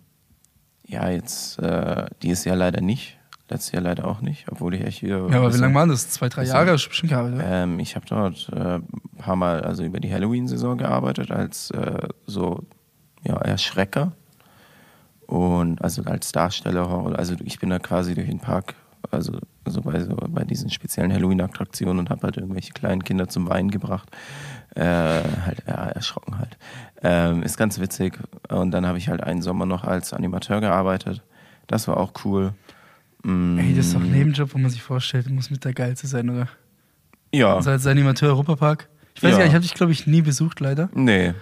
ja, 0.86 1.08
jetzt 1.08 1.58
äh, 1.58 2.06
dieses 2.22 2.44
Jahr 2.44 2.56
leider 2.56 2.80
nicht. 2.80 3.18
Letztes 3.48 3.72
Jahr 3.72 3.82
leider 3.82 4.06
auch 4.06 4.20
nicht, 4.22 4.46
obwohl 4.50 4.74
ich 4.74 4.82
echt 4.82 5.02
wieder. 5.02 5.28
Ja, 5.28 5.38
aber 5.38 5.52
wie 5.52 5.58
lange 5.58 5.74
waren 5.74 5.88
das? 5.88 6.08
Zwei, 6.10 6.28
drei 6.28 6.42
bisschen- 6.42 6.56
Jahre 6.56 6.72
bestimmt 6.72 7.10
gearbeitet. 7.10 7.40
Ähm, 7.44 7.78
ich 7.80 7.96
habe 7.96 8.06
dort 8.06 8.48
äh, 8.54 8.76
ein 8.76 8.86
paar 9.18 9.36
Mal 9.36 9.62
also 9.62 9.82
über 9.84 10.00
die 10.00 10.12
Halloween-Saison 10.12 10.78
gearbeitet 10.78 11.30
als 11.30 11.70
äh, 11.72 12.08
so 12.26 12.64
ja, 13.24 13.36
Erschrecker 13.36 14.12
und 15.26 15.82
also 15.82 16.02
als 16.04 16.32
Darsteller. 16.32 16.88
Also 17.16 17.34
ich 17.44 17.58
bin 17.58 17.68
da 17.70 17.78
quasi 17.78 18.14
durch 18.14 18.28
den 18.28 18.38
Park, 18.40 18.74
also 19.12 19.38
also 19.64 19.80
bei, 19.82 20.00
so, 20.00 20.16
bei 20.16 20.44
diesen 20.44 20.70
speziellen 20.70 21.12
Halloween-Attraktionen 21.12 21.98
und 22.00 22.10
habe 22.10 22.22
halt 22.22 22.36
irgendwelche 22.36 22.72
kleinen 22.72 23.04
Kinder 23.04 23.28
zum 23.28 23.48
Weinen 23.48 23.70
gebracht. 23.70 24.08
Äh, 24.74 24.82
halt, 24.84 25.62
ja, 25.66 25.74
erschrocken 25.90 26.38
halt. 26.38 26.56
Ähm, 27.02 27.42
ist 27.42 27.56
ganz 27.56 27.78
witzig. 27.78 28.18
Und 28.48 28.72
dann 28.72 28.86
habe 28.86 28.98
ich 28.98 29.08
halt 29.08 29.22
einen 29.22 29.42
Sommer 29.42 29.66
noch 29.66 29.84
als 29.84 30.12
Animateur 30.12 30.60
gearbeitet. 30.60 31.22
Das 31.68 31.86
war 31.88 31.96
auch 31.98 32.12
cool. 32.24 32.54
Mm, 33.22 33.58
Ey, 33.58 33.74
das 33.74 33.86
ist 33.86 33.94
doch 33.94 34.00
ein 34.00 34.10
Nebenjob, 34.10 34.52
wo 34.54 34.58
man 34.58 34.70
sich 34.70 34.82
vorstellt, 34.82 35.30
muss 35.30 35.50
mit 35.50 35.64
der 35.64 35.74
geilste 35.74 36.06
sein, 36.08 36.28
oder? 36.28 36.48
Ja. 37.32 37.54
Also 37.54 37.70
als 37.70 37.86
Animateur 37.86 38.30
Europapark. 38.30 38.88
Ich 39.14 39.22
weiß 39.22 39.32
Ja. 39.32 39.36
gar 39.38 39.44
nicht, 39.44 39.50
ich 39.50 39.54
habe 39.54 39.62
dich, 39.62 39.74
glaube 39.74 39.92
ich, 39.92 40.06
nie 40.06 40.22
besucht, 40.22 40.58
leider. 40.60 40.88
Nee. 40.94 41.34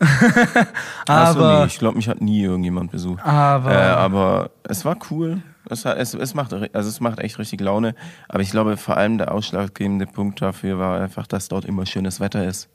Aber, 1.08 1.60
nee, 1.60 1.66
ich 1.66 1.78
glaube, 1.78 1.96
mich 1.96 2.08
hat 2.08 2.20
nie 2.20 2.42
irgendjemand 2.42 2.90
besucht. 2.92 3.24
aber, 3.24 3.72
äh, 3.72 3.76
aber 3.76 4.50
es 4.62 4.84
war 4.84 4.96
cool. 5.10 5.42
Es, 5.68 5.84
hat, 5.84 5.98
es, 5.98 6.14
es, 6.14 6.34
macht, 6.34 6.52
also 6.52 6.88
es 6.88 7.00
macht 7.00 7.18
echt 7.18 7.38
richtig 7.38 7.60
Laune. 7.60 7.94
Aber 8.28 8.40
ich 8.40 8.50
glaube, 8.50 8.76
vor 8.76 8.96
allem 8.96 9.18
der 9.18 9.32
ausschlaggebende 9.32 10.06
Punkt 10.06 10.40
dafür 10.40 10.78
war 10.78 11.00
einfach, 11.00 11.26
dass 11.26 11.48
dort 11.48 11.64
immer 11.64 11.84
schönes 11.84 12.20
Wetter 12.20 12.46
ist. 12.46 12.68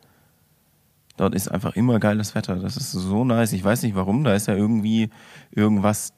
Dort 1.16 1.36
ist 1.36 1.50
einfach 1.50 1.76
immer 1.76 2.00
geiles 2.00 2.36
Wetter. 2.36 2.56
Das 2.56 2.76
ist 2.76 2.92
so 2.92 3.24
nice. 3.24 3.54
Ich 3.54 3.64
weiß 3.64 3.84
nicht 3.84 3.96
warum. 3.96 4.24
Da 4.24 4.34
ist 4.34 4.48
ja 4.48 4.56
irgendwie 4.56 5.10
irgendwas, 5.52 6.14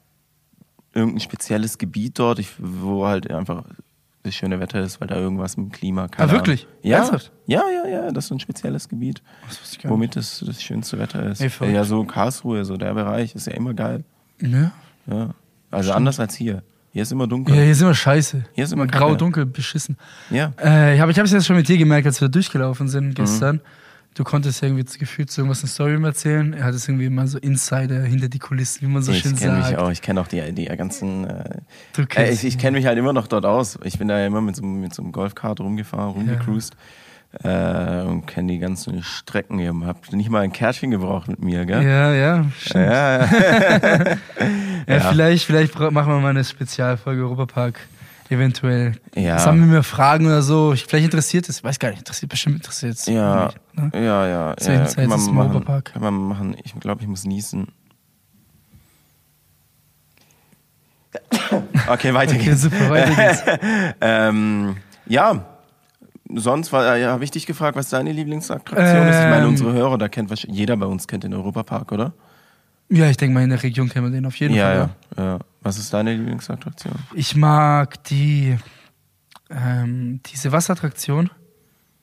irgendein 0.92 1.20
spezielles 1.20 1.78
Gebiet 1.78 2.18
dort, 2.18 2.42
wo 2.58 3.06
halt 3.06 3.30
einfach 3.30 3.64
das 4.26 4.34
schöne 4.34 4.60
Wetter 4.60 4.80
ist, 4.80 5.00
weil 5.00 5.08
da 5.08 5.16
irgendwas 5.16 5.56
mit 5.56 5.66
dem 5.66 5.72
Klima 5.72 6.08
keine 6.08 6.30
Ah, 6.30 6.32
wirklich? 6.34 6.66
Ja, 6.82 6.98
Ernsthaft? 6.98 7.32
ja, 7.46 7.62
ja, 7.72 7.88
ja. 7.88 8.10
Das 8.12 8.26
ist 8.26 8.30
ein 8.32 8.40
spezielles 8.40 8.88
Gebiet, 8.88 9.22
womit 9.84 10.16
das 10.16 10.44
das 10.46 10.62
schönste 10.62 10.98
Wetter 10.98 11.22
ist. 11.30 11.40
Ey, 11.40 11.72
ja, 11.72 11.84
so 11.84 12.04
Karlsruhe, 12.04 12.64
so 12.64 12.76
der 12.76 12.92
Bereich 12.94 13.34
ist 13.34 13.46
ja 13.46 13.54
immer 13.54 13.74
geil. 13.74 14.04
Ja. 14.40 14.72
Ja. 15.06 15.30
Also 15.70 15.92
anders 15.92 16.20
als 16.20 16.34
hier. 16.34 16.62
Hier 16.92 17.02
ist 17.02 17.12
immer 17.12 17.26
dunkel. 17.26 17.54
ja, 17.54 17.60
hier 17.62 17.72
ist 17.72 17.82
immer 17.82 17.94
scheiße. 17.94 18.44
Hier 18.54 18.64
ist 18.64 18.72
immer 18.72 18.86
grau, 18.86 19.14
dunkel, 19.16 19.44
beschissen. 19.44 19.98
Ja. 20.30 20.52
Äh, 20.62 20.94
ich 20.94 21.00
habe 21.00 21.12
es 21.12 21.30
jetzt 21.30 21.44
schon 21.46 21.56
mit 21.56 21.68
dir 21.68 21.76
gemerkt, 21.76 22.06
als 22.06 22.20
wir 22.20 22.28
durchgelaufen 22.28 22.86
Mhm. 22.86 22.90
sind 22.90 23.14
gestern. 23.14 23.60
Du 24.16 24.24
konntest 24.24 24.62
irgendwie 24.62 24.82
gefühlt 24.98 25.30
so 25.30 25.42
irgendwas 25.42 25.60
in 25.62 25.68
Story 25.68 26.02
erzählen. 26.02 26.54
Er 26.54 26.64
hat 26.64 26.74
es 26.74 26.88
irgendwie 26.88 27.04
immer 27.04 27.26
so 27.26 27.36
Insider 27.38 28.00
hinter 28.02 28.28
die 28.28 28.38
Kulissen, 28.38 28.88
wie 28.88 28.90
man 28.90 29.02
so 29.02 29.12
ich 29.12 29.18
schön 29.20 29.36
kenne 29.36 29.58
mich 29.58 29.66
sagt. 29.66 29.78
auch. 29.78 29.90
Ich 29.90 30.00
kenne 30.00 30.20
auch 30.22 30.26
die, 30.26 30.40
die 30.52 30.64
ganzen. 30.64 31.26
Äh, 31.26 31.58
äh, 32.16 32.30
ich 32.32 32.42
ich 32.44 32.56
kenne 32.56 32.78
mich 32.78 32.86
halt 32.86 32.96
immer 32.98 33.12
noch 33.12 33.26
dort 33.26 33.44
aus. 33.44 33.78
Ich 33.84 33.98
bin 33.98 34.08
da 34.08 34.18
ja 34.18 34.26
immer 34.26 34.40
mit 34.40 34.56
so, 34.56 34.62
einem- 34.62 34.80
mit 34.80 34.94
so 34.94 35.02
einem 35.02 35.12
Golfkart 35.12 35.60
rumgefahren, 35.60 36.12
rumgecruised. 36.12 36.74
Äh, 37.42 38.02
und 38.04 38.24
kenne 38.26 38.52
die 38.52 38.58
ganzen 38.58 39.02
Strecken. 39.02 39.58
Ihr 39.58 39.74
habt 39.84 40.10
nicht 40.14 40.30
mal 40.30 40.40
ein 40.42 40.52
Kärtchen 40.52 40.90
gebraucht 40.90 41.28
mit 41.28 41.40
mir, 41.42 41.66
gell? 41.66 41.82
Ja, 41.82 42.14
ja, 42.14 42.46
stimmt. 42.58 42.84
Ja, 42.86 43.18
ja. 43.20 43.26
Ja, 44.86 44.94
Ja. 44.96 45.00
vielleicht, 45.10 45.44
vielleicht 45.44 45.78
machen 45.78 46.12
wir 46.12 46.20
mal 46.20 46.30
eine 46.30 46.44
Spezialfolge 46.44 47.20
Europapark. 47.22 47.80
Eventuell. 48.28 48.92
Ja. 49.14 49.38
Sammeln 49.38 49.70
wir 49.70 49.82
Fragen 49.82 50.26
oder 50.26 50.42
so. 50.42 50.72
Ich, 50.72 50.84
vielleicht 50.84 51.04
interessiert 51.04 51.48
es. 51.48 51.62
Weiß 51.62 51.78
gar 51.78 51.90
nicht. 51.90 51.98
Interessiert, 52.00 52.30
bestimmt 52.30 52.56
interessiert 52.56 52.94
es. 52.94 53.06
Ja. 53.06 53.50
Ne? 53.74 53.90
Ja, 53.94 54.26
ja. 54.26 54.54
Deswegen 54.54 54.78
ja, 54.78 54.84
ist 54.84 54.96
jetzt 54.96 55.10
das 55.12 55.26
machen. 55.30 55.38
Europapark. 55.38 55.92
Kann 55.92 56.02
man 56.02 56.14
machen. 56.14 56.56
Ich 56.64 56.74
glaube, 56.80 57.02
ich 57.02 57.08
muss 57.08 57.24
niesen. 57.24 57.68
Okay, 61.88 62.12
weiter 62.14 62.34
Okay, 62.34 62.44
geht's. 62.44 62.62
super, 62.62 62.90
weiter 62.90 63.14
geht's. 63.14 63.42
Ähm, 64.00 64.76
ja, 65.06 65.44
sonst 66.34 66.72
war, 66.72 66.96
ja, 66.96 67.10
habe 67.12 67.22
ich 67.24 67.30
dich 67.30 67.46
gefragt, 67.46 67.76
was 67.76 67.88
deine 67.90 68.10
Lieblingsattraktion 68.12 69.06
ist. 69.08 69.16
Ich 69.16 69.22
meine, 69.30 69.42
Ähm. 69.44 69.48
unsere 69.50 69.72
Hörer, 69.72 69.98
da 69.98 70.08
kennt 70.08 70.28
wahrscheinlich, 70.30 70.58
jeder 70.58 70.76
bei 70.76 70.86
uns 70.86 71.06
kennt 71.06 71.22
den 71.24 71.32
Europapark, 71.34 71.92
oder? 71.92 72.12
Ja, 72.88 73.08
ich 73.08 73.16
denke 73.16 73.34
mal, 73.34 73.42
in 73.44 73.50
der 73.50 73.62
Region 73.62 73.88
kennen 73.88 74.06
wir 74.06 74.12
den 74.12 74.26
auf 74.26 74.36
jeden 74.36 74.54
Ja, 74.54 74.66
Fall. 74.66 74.88
ja, 75.16 75.24
ja. 75.24 75.38
Was 75.62 75.78
ist 75.78 75.92
deine 75.92 76.14
Lieblingsattraktion? 76.14 76.94
Ich 77.14 77.34
mag 77.36 78.02
die, 78.04 78.56
ähm, 79.50 80.20
diese 80.26 80.52
Wasserattraktion. 80.52 81.30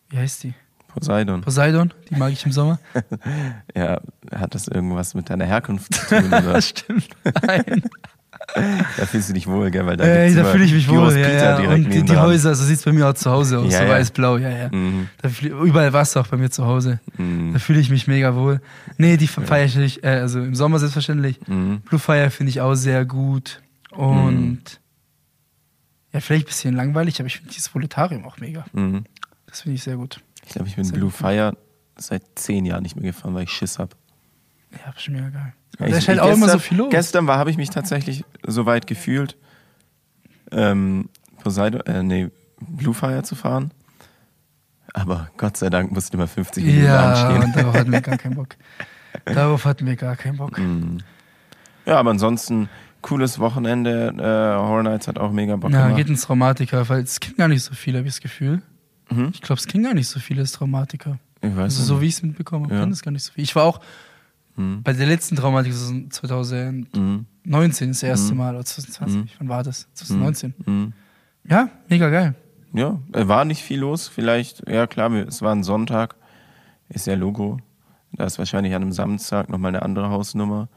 Wie 0.10 0.18
heißt 0.18 0.44
die? 0.44 0.54
Poseidon. 0.94 1.42
Poseidon. 1.42 1.94
Die 2.10 2.16
mag 2.16 2.32
ich 2.32 2.46
im 2.46 2.52
Sommer. 2.52 2.80
Ja, 3.76 4.00
hat 4.32 4.54
das 4.54 4.68
irgendwas 4.68 5.16
mit 5.16 5.30
deiner 5.30 5.46
Herkunft 5.46 5.94
zu 5.96 6.06
tun? 6.08 6.28
Oder? 6.28 6.62
Stimmt. 6.62 7.10
Nein. 7.42 7.84
da 8.98 9.06
fühlst 9.06 9.30
du 9.30 9.34
dich 9.34 9.48
wohl, 9.48 9.72
gell? 9.72 9.86
Weil 9.86 9.98
da, 9.98 10.04
Äh, 10.06 10.34
da 10.34 10.44
fühle 10.46 10.66
ich 10.66 10.74
mich 10.74 10.88
wohl. 10.90 11.18
Ja, 11.18 11.60
ja. 11.60 11.70
Und 11.70 11.90
die, 11.92 12.04
die. 12.04 12.16
Häuser, 12.18 12.54
so 12.56 12.64
sieht 12.64 12.78
es 12.78 12.84
bei 12.86 12.92
mir 12.92 13.08
auch 13.08 13.14
zu 13.14 13.32
Hause 13.32 13.60
aus. 13.60 13.72
Ja, 13.72 13.80
so 13.80 13.86
ja. 13.86 13.90
weiß-blau, 13.90 14.38
ja, 14.38 14.50
ja. 14.50 14.70
Mhm. 14.72 15.10
Da 15.22 15.30
überall 15.48 15.94
Wasser 15.94 16.22
auch 16.22 16.28
bei 16.28 16.38
mir 16.38 16.50
zu 16.50 16.66
Hause. 16.66 17.00
Mhm. 17.18 17.54
Da 17.54 17.60
fühle 17.60 17.80
ich 17.80 17.90
mich 17.90 18.08
mega 18.08 18.36
wohl. 18.36 18.62
Nee, 18.98 19.18
die 19.18 19.28
feiere 19.28 19.66
ich 19.66 19.76
nicht. 19.76 20.04
Äh, 20.04 20.20
also 20.20 20.40
im 20.40 20.56
Sommer 20.56 20.80
selbstverständlich. 20.80 21.40
Mhm. 21.48 21.82
Blue 21.82 22.00
Fire 22.00 22.30
finde 22.30 22.52
ich 22.52 22.62
auch 22.62 22.76
sehr 22.76 23.06
gut. 23.06 23.62
Und 23.92 24.62
ja, 26.12 26.20
vielleicht 26.20 26.46
ein 26.46 26.50
bisschen 26.50 26.76
langweilig, 26.76 27.20
aber 27.20 27.28
ich 27.28 27.38
finde 27.38 27.52
dieses 27.52 27.74
Voletarium 27.74 28.26
auch 28.26 28.38
mega. 28.38 28.66
Mhm. 28.74 29.06
Das 29.48 29.62
finde 29.62 29.76
ich 29.76 29.84
sehr 29.84 29.98
gut. 29.98 30.22
Ich 30.46 30.54
glaube, 30.54 30.68
ich 30.68 30.76
bin 30.76 30.84
Sehr 30.84 30.94
Blue 30.98 31.10
gut. 31.10 31.18
Fire 31.18 31.56
seit 31.98 32.24
zehn 32.36 32.66
Jahren 32.66 32.84
nicht 32.84 32.96
mehr 32.96 33.06
gefahren, 33.06 33.34
weil 33.34 33.44
ich 33.44 33.52
Schiss 33.52 33.80
habe. 33.80 33.96
Ja, 34.74 34.92
bestimmt 34.92 35.18
mega 35.18 35.30
geil. 35.30 35.54
Ja, 35.80 35.88
da 35.88 35.98
ist 35.98 36.08
halt 36.08 36.20
auch 36.20 36.28
immer 36.28 36.36
so 36.48 36.54
gestern- 36.54 36.60
viel 36.60 36.78
los. 36.78 36.90
Gestern 36.92 37.28
habe 37.30 37.50
ich 37.52 37.58
mich 37.58 37.70
tatsächlich 37.70 38.24
so 38.46 38.66
weit 38.66 38.88
gefühlt, 38.88 39.38
ähm, 40.52 41.10
Poseidon, 41.44 41.82
äh, 41.82 42.04
nee, 42.04 42.30
Blue 42.60 42.94
Fire 42.94 43.24
zu 43.24 43.36
fahren. 43.36 43.72
Aber 44.94 45.30
Gott 45.38 45.58
sei 45.58 45.70
Dank 45.70 45.92
musste 45.92 46.16
immer 46.18 46.28
50 46.28 46.64
Minuten 46.64 46.86
ja, 46.86 47.12
anstehen. 47.14 47.44
und 47.44 47.56
darauf 47.56 47.76
hatten 47.76 47.92
wir 47.92 48.02
gar 48.02 48.18
keinen 48.18 48.36
Bock. 48.36 48.56
Darauf 49.26 49.66
hatten 49.66 49.86
wir 49.86 49.96
gar 49.96 50.16
keinen 50.16 50.38
Bock. 50.38 50.58
Mhm. 50.58 50.98
Ja, 51.86 52.00
aber 52.00 52.10
ansonsten 52.12 52.68
cooles 53.02 53.38
Wochenende. 53.40 54.08
Äh, 54.18 54.58
Horror 54.60 54.84
Nights 54.84 55.08
hat 55.08 55.20
auch 55.20 55.32
mega 55.32 55.56
Bock 55.56 55.72
Ja, 55.72 55.84
gemacht. 55.84 55.98
geht 55.98 56.08
ins 56.10 56.22
Traumatiker, 56.22 56.88
weil 56.90 57.02
es 57.04 57.20
kennen 57.20 57.38
gar 57.38 57.48
nicht 57.48 57.64
so 57.64 57.74
viele, 57.76 58.00
habe 58.00 58.08
ich 58.08 58.16
das 58.16 58.22
Gefühl. 58.22 58.62
Mhm. 59.12 59.30
Ich 59.34 59.42
glaube, 59.42 59.60
es 59.60 59.68
kennen 59.68 59.84
gar 59.84 59.94
nicht 59.94 60.08
so 60.08 60.20
viele 60.20 60.42
als 60.42 60.54
Traumatiker. 60.54 61.20
Ich 61.42 61.50
weiß 61.56 61.64
Also 61.64 61.84
so 61.84 62.02
wie 62.02 62.08
ich 62.08 62.16
es 62.16 62.24
mitbekommen 62.24 62.66
habe, 62.66 62.74
Ja. 62.76 62.80
kennen 62.82 62.92
es 62.94 63.02
gar 63.04 63.12
nicht 63.12 63.24
so 63.24 63.34
viele. 63.34 63.44
Ich 63.44 63.56
war 63.56 63.64
auch 63.66 63.82
Mhm. 64.56 64.84
bei 64.84 64.94
der 64.94 65.08
letzten 65.08 65.36
Traumatiker 65.36 65.76
2019 66.10 66.88
Mhm. 66.96 67.26
das 67.92 68.04
erste 68.04 68.32
Mhm. 68.34 68.38
Mal 68.38 68.56
oder 68.56 68.66
2020. 68.66 69.16
Mhm. 69.22 69.30
Wann 69.40 69.50
war 69.50 69.64
das? 69.64 69.88
2019. 69.94 70.54
Mhm. 70.66 70.94
Ja, 71.50 71.70
mega 71.90 72.10
geil. 72.10 72.36
Ja, 72.74 73.00
äh, 73.14 73.28
war 73.28 73.46
nicht 73.46 73.62
viel 73.64 73.80
los. 73.80 74.08
Vielleicht, 74.08 74.68
ja 74.68 74.88
klar, 74.88 75.12
es 75.12 75.42
war 75.42 75.54
ein 75.54 75.64
Sonntag. 75.64 76.16
Ist 76.90 77.08
ja 77.08 77.16
Logo. 77.16 77.60
Da 78.14 78.26
ist 78.26 78.38
wahrscheinlich 78.38 78.74
an 78.76 78.82
einem 78.84 78.92
Samstag 78.92 79.50
nochmal 79.50 79.70
eine 79.70 79.82
andere 79.82 80.10
Hausnummer. 80.10 80.70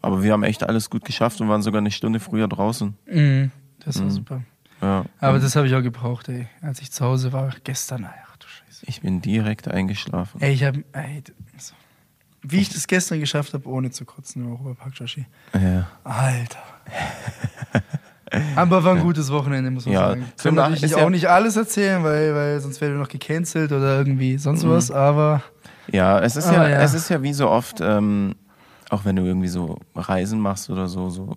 Aber 0.00 0.22
wir 0.22 0.32
haben 0.32 0.42
echt 0.42 0.64
alles 0.64 0.90
gut 0.90 1.04
geschafft 1.04 1.40
und 1.40 1.48
waren 1.48 1.62
sogar 1.62 1.78
eine 1.80 1.90
Stunde 1.92 2.18
früher 2.20 2.48
draußen. 2.48 2.94
Mhm. 3.06 3.50
Das 3.84 3.98
war 3.98 4.06
Mhm. 4.06 4.10
super. 4.10 4.42
Ja. 4.80 5.04
Aber 5.20 5.38
das 5.38 5.54
habe 5.54 5.68
ich 5.68 5.74
auch 5.76 5.82
gebraucht, 5.82 6.28
ey. 6.28 6.48
Als 6.60 6.80
ich 6.82 6.90
zu 6.90 7.04
Hause 7.04 7.32
war, 7.32 7.54
gestern, 7.62 8.04
ach 8.04 8.36
du 8.36 8.48
Scheiße. 8.48 8.84
ich 8.86 9.00
bin 9.00 9.20
direkt 9.22 9.68
eingeschlafen. 9.68 10.40
Ey, 10.40 10.52
ich 10.54 10.64
habe, 10.64 10.82
ey, 10.92 11.22
so. 11.56 11.74
Wie 12.42 12.60
ich 12.60 12.68
das 12.70 12.86
gestern 12.86 13.20
geschafft 13.20 13.54
habe, 13.54 13.68
ohne 13.68 13.90
zu 13.90 14.04
kotzen 14.04 14.44
im 14.44 14.50
Europapark, 14.52 14.94
Joshi. 14.98 15.26
Ja. 15.54 15.86
Alter. 16.04 16.58
Aber 18.56 18.82
war 18.82 18.94
ein 18.96 19.02
gutes 19.02 19.30
Wochenende, 19.30 19.70
muss 19.70 19.84
man 19.84 19.92
Ja, 19.94 20.08
sagen. 20.08 20.24
Können 20.40 20.56
Nach- 20.56 20.62
natürlich 20.64 20.82
nicht 20.82 20.96
ja- 20.98 21.04
auch 21.04 21.10
nicht 21.10 21.28
alles 21.28 21.56
erzählen, 21.56 22.02
weil, 22.02 22.34
weil 22.34 22.60
sonst 22.60 22.80
wäre 22.80 22.92
noch 22.92 23.08
gecancelt 23.08 23.72
oder 23.72 23.98
irgendwie 23.98 24.38
sonst 24.38 24.64
Mhm. 24.64 24.70
was, 24.70 24.90
aber 24.90 25.42
Ja, 25.90 26.18
es 26.20 26.36
ist 26.36 26.50
ja, 26.50 26.62
Ah, 26.62 26.68
ja. 26.68 26.80
es 26.80 26.94
ist 26.94 27.10
ja 27.10 27.22
wie 27.22 27.32
so 27.34 27.50
oft, 27.50 27.80
ähm, 27.82 28.34
auch 28.88 29.04
wenn 29.04 29.16
du 29.16 29.24
irgendwie 29.24 29.48
so 29.48 29.78
Reisen 29.94 30.40
machst 30.40 30.70
oder 30.70 30.88
so, 30.88 31.10
so 31.10 31.34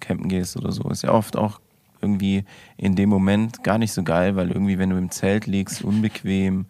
campen 0.00 0.28
gehst 0.28 0.56
oder 0.56 0.72
so, 0.72 0.82
ist 0.90 1.02
ja 1.02 1.12
oft 1.12 1.36
auch 1.36 1.60
irgendwie 2.00 2.44
in 2.76 2.96
dem 2.96 3.10
Moment 3.10 3.62
gar 3.62 3.78
nicht 3.78 3.92
so 3.92 4.02
geil, 4.02 4.34
weil 4.36 4.50
irgendwie, 4.50 4.78
wenn 4.78 4.90
du 4.90 4.96
im 4.96 5.10
Zelt 5.10 5.46
liegst, 5.46 5.82
unbequem, 5.84 6.66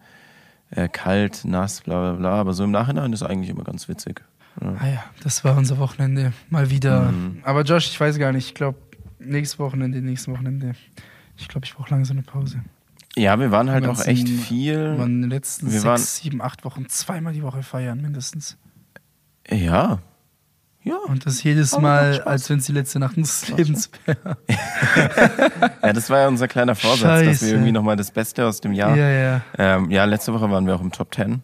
äh, 0.75 0.87
kalt, 0.89 1.45
nass, 1.45 1.81
bla 1.81 1.99
bla 2.01 2.11
bla. 2.13 2.31
Aber 2.39 2.53
so 2.53 2.63
im 2.63 2.71
Nachhinein 2.71 3.11
ist 3.13 3.23
eigentlich 3.23 3.49
immer 3.49 3.63
ganz 3.63 3.87
witzig. 3.87 4.23
Ja. 4.61 4.75
ah 4.79 4.87
ja, 4.87 5.03
das 5.23 5.43
war 5.43 5.57
unser 5.57 5.77
Wochenende. 5.79 6.31
Mal 6.49 6.69
wieder. 6.69 7.11
Mhm. 7.11 7.39
Aber 7.43 7.63
Josh, 7.63 7.87
ich 7.89 7.99
weiß 7.99 8.17
gar 8.17 8.31
nicht, 8.31 8.47
ich 8.47 8.53
glaube, 8.55 8.77
nächstes 9.19 9.59
Wochenende, 9.59 10.01
nächstes 10.01 10.33
Wochenende. 10.33 10.73
Ich 11.37 11.47
glaube, 11.49 11.65
ich 11.65 11.73
brauche 11.75 11.89
langsam 11.89 12.17
eine 12.17 12.23
Pause. 12.25 12.61
Ja, 13.17 13.39
wir 13.39 13.51
waren 13.51 13.69
halt 13.69 13.85
auch 13.87 13.99
echt 14.05 14.27
in- 14.27 14.37
Wir 14.37 14.43
viel. 14.43 14.97
waren 14.97 15.11
in 15.15 15.21
den 15.23 15.29
letzten 15.29 15.65
Wir 15.67 15.71
sechs, 15.73 15.85
waren- 15.85 15.97
sieben, 16.01 16.41
acht 16.41 16.63
Wochen 16.65 16.87
zweimal 16.89 17.33
die 17.33 17.43
Woche 17.43 17.63
feiern, 17.63 18.01
mindestens. 18.01 18.57
Ja. 19.49 19.99
Ja. 20.85 20.95
Und 21.07 21.25
das 21.25 21.41
jedes 21.43 21.71
macht 21.73 21.81
Mal, 21.81 22.21
als 22.21 22.49
wenn 22.49 22.59
es 22.59 22.65
die 22.67 22.71
letzte 22.71 22.99
Nacht 22.99 23.17
des 23.17 23.47
Lebens 23.49 23.89
wäre. 24.05 24.37
ja, 25.83 25.93
das 25.93 26.09
war 26.09 26.19
ja 26.19 26.27
unser 26.27 26.47
kleiner 26.47 26.75
Vorsatz, 26.75 27.01
dass 27.01 27.23
Scheiße. 27.25 27.45
wir 27.47 27.53
irgendwie 27.53 27.71
nochmal 27.71 27.95
das 27.95 28.11
Beste 28.11 28.45
aus 28.45 28.61
dem 28.61 28.71
Jahr. 28.71 28.95
Ja, 28.95 29.09
ja. 29.09 29.41
Ähm, 29.57 29.89
ja, 29.91 30.05
letzte 30.05 30.33
Woche 30.33 30.49
waren 30.49 30.65
wir 30.67 30.75
auch 30.75 30.81
im 30.81 30.91
Top 30.91 31.13
10. 31.13 31.41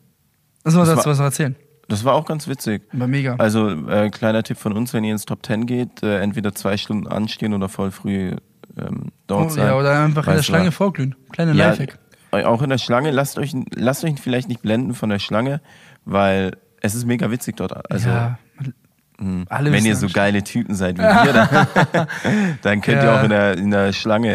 Also, 0.64 0.80
was 0.80 0.88
Das 0.88 0.98
dazu 0.98 1.06
war- 1.08 1.12
was 1.14 1.18
noch 1.20 1.26
erzählen? 1.26 1.56
Das 1.88 2.06
war 2.06 2.14
auch 2.14 2.26
ganz 2.26 2.48
witzig. 2.48 2.84
War 2.94 3.08
mega. 3.08 3.36
Also, 3.38 3.70
äh, 3.90 4.10
kleiner 4.12 4.44
Tipp 4.44 4.58
von 4.58 4.72
uns, 4.74 4.94
wenn 4.94 5.04
ihr 5.04 5.12
ins 5.12 5.26
Top 5.26 5.46
10 5.46 5.66
geht, 5.66 6.04
äh, 6.04 6.20
entweder 6.22 6.54
zwei 6.56 6.78
Stunden 6.78 7.08
anstehen 7.08 7.54
oder 7.54 7.68
voll 7.68 7.92
früh 7.92 8.36
ähm, 8.78 9.08
dort 9.28 9.48
Oh, 9.48 9.50
sein. 9.50 9.66
ja, 9.68 9.76
oder 9.76 10.00
einfach 10.00 10.24
in 10.28 10.32
der 10.34 10.36
du 10.38 10.44
Schlange 10.44 10.68
was? 10.68 10.76
vorglühen. 10.76 11.16
Kleine 11.34 11.52
Ja, 11.54 11.70
Lifehack. 11.70 11.98
äh, 12.32 12.44
Auch 12.46 12.62
in 12.62 12.70
der 12.70 12.78
Schlange, 12.78 13.12
lasst 13.12 13.38
euch, 13.38 13.54
lasst 13.76 14.06
euch 14.06 14.14
vielleicht 14.22 14.48
nicht 14.48 14.62
blenden 14.62 14.94
von 14.94 15.10
der 15.10 15.20
Schlange, 15.20 15.60
weil 16.06 16.56
es 16.80 16.96
ist 16.96 17.06
mega 17.06 17.30
witzig 17.30 17.58
dort. 17.58 17.92
Also, 17.92 18.08
ja, 18.08 18.40
Alle 19.50 19.72
Wenn 19.72 19.86
ihr 19.86 19.96
so 19.96 20.08
geile 20.08 20.44
Typen 20.44 20.74
seid 20.76 20.98
wie 20.98 21.02
wir, 21.04 21.34
dann, 21.34 22.08
dann 22.62 22.82
könnt 22.82 22.98
ihr 23.02 23.04
Ja. 23.06 23.20
auch 23.20 23.24
in 23.24 23.30
der, 23.30 23.58
in 23.58 23.72
der 23.72 23.94
Schlange 23.94 24.30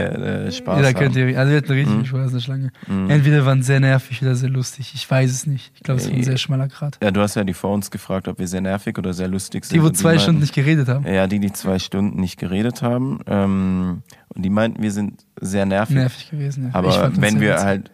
äh, 0.47 0.53
Spaß 0.53 0.77
Ja, 0.77 0.83
da 0.83 0.89
haben. 0.89 0.95
könnt 0.97 1.17
ihr, 1.17 1.39
also 1.39 1.51
wir 1.51 1.59
hatten 1.59 1.73
richtig 1.73 1.95
viel 1.97 2.07
Spaß 2.07 2.27
in 2.29 2.33
der 2.35 2.41
Schlange. 2.41 2.71
Entweder 3.09 3.45
waren 3.47 3.63
sehr 3.63 3.81
nervig 3.81 4.23
oder 4.23 4.35
sehr 4.35 4.49
lustig. 4.51 4.93
Ich 4.95 5.11
weiß 5.11 5.31
es 5.31 5.47
nicht. 5.47 5.73
Ich 5.75 5.81
glaube, 5.83 6.01
es 6.01 6.09
war 6.09 6.15
ein 6.17 6.23
sehr 6.23 6.37
schmaler 6.39 6.69
Grad. 6.69 6.99
ja, 7.03 7.11
du 7.11 7.21
hast 7.21 7.35
ja 7.35 7.45
die 7.45 7.55
vor 7.55 7.73
uns 7.73 7.91
gefragt, 7.91 8.29
ob 8.29 8.39
wir 8.39 8.47
sehr 8.49 8.61
nervig 8.61 8.97
oder 8.99 9.13
sehr 9.13 9.29
lustig 9.29 9.65
sind. 9.65 9.77
Die, 9.77 9.83
wo 9.83 9.91
zwei 9.91 10.11
meinten- 10.11 10.23
Stunden 10.23 10.41
nicht 10.41 10.55
geredet 10.55 10.89
haben. 10.89 11.07
Ja, 11.07 11.27
die, 11.27 11.39
die 11.41 11.53
zwei 11.53 11.79
Stunden 11.79 12.21
nicht 12.21 12.39
geredet 12.39 12.83
haben. 12.83 13.21
Ähm, 13.27 14.03
und 14.29 14.43
die 14.45 14.51
meinten, 14.51 14.83
wir 14.83 14.93
sind 14.93 15.25
sehr 15.41 15.67
nervig. 15.67 15.97
Nervig 15.97 16.31
gewesen, 16.31 16.65
ja. 16.65 16.71
Aber 16.75 17.13
wenn 17.17 17.41
wir 17.41 17.53
witzig. 17.55 17.65
halt 17.65 17.91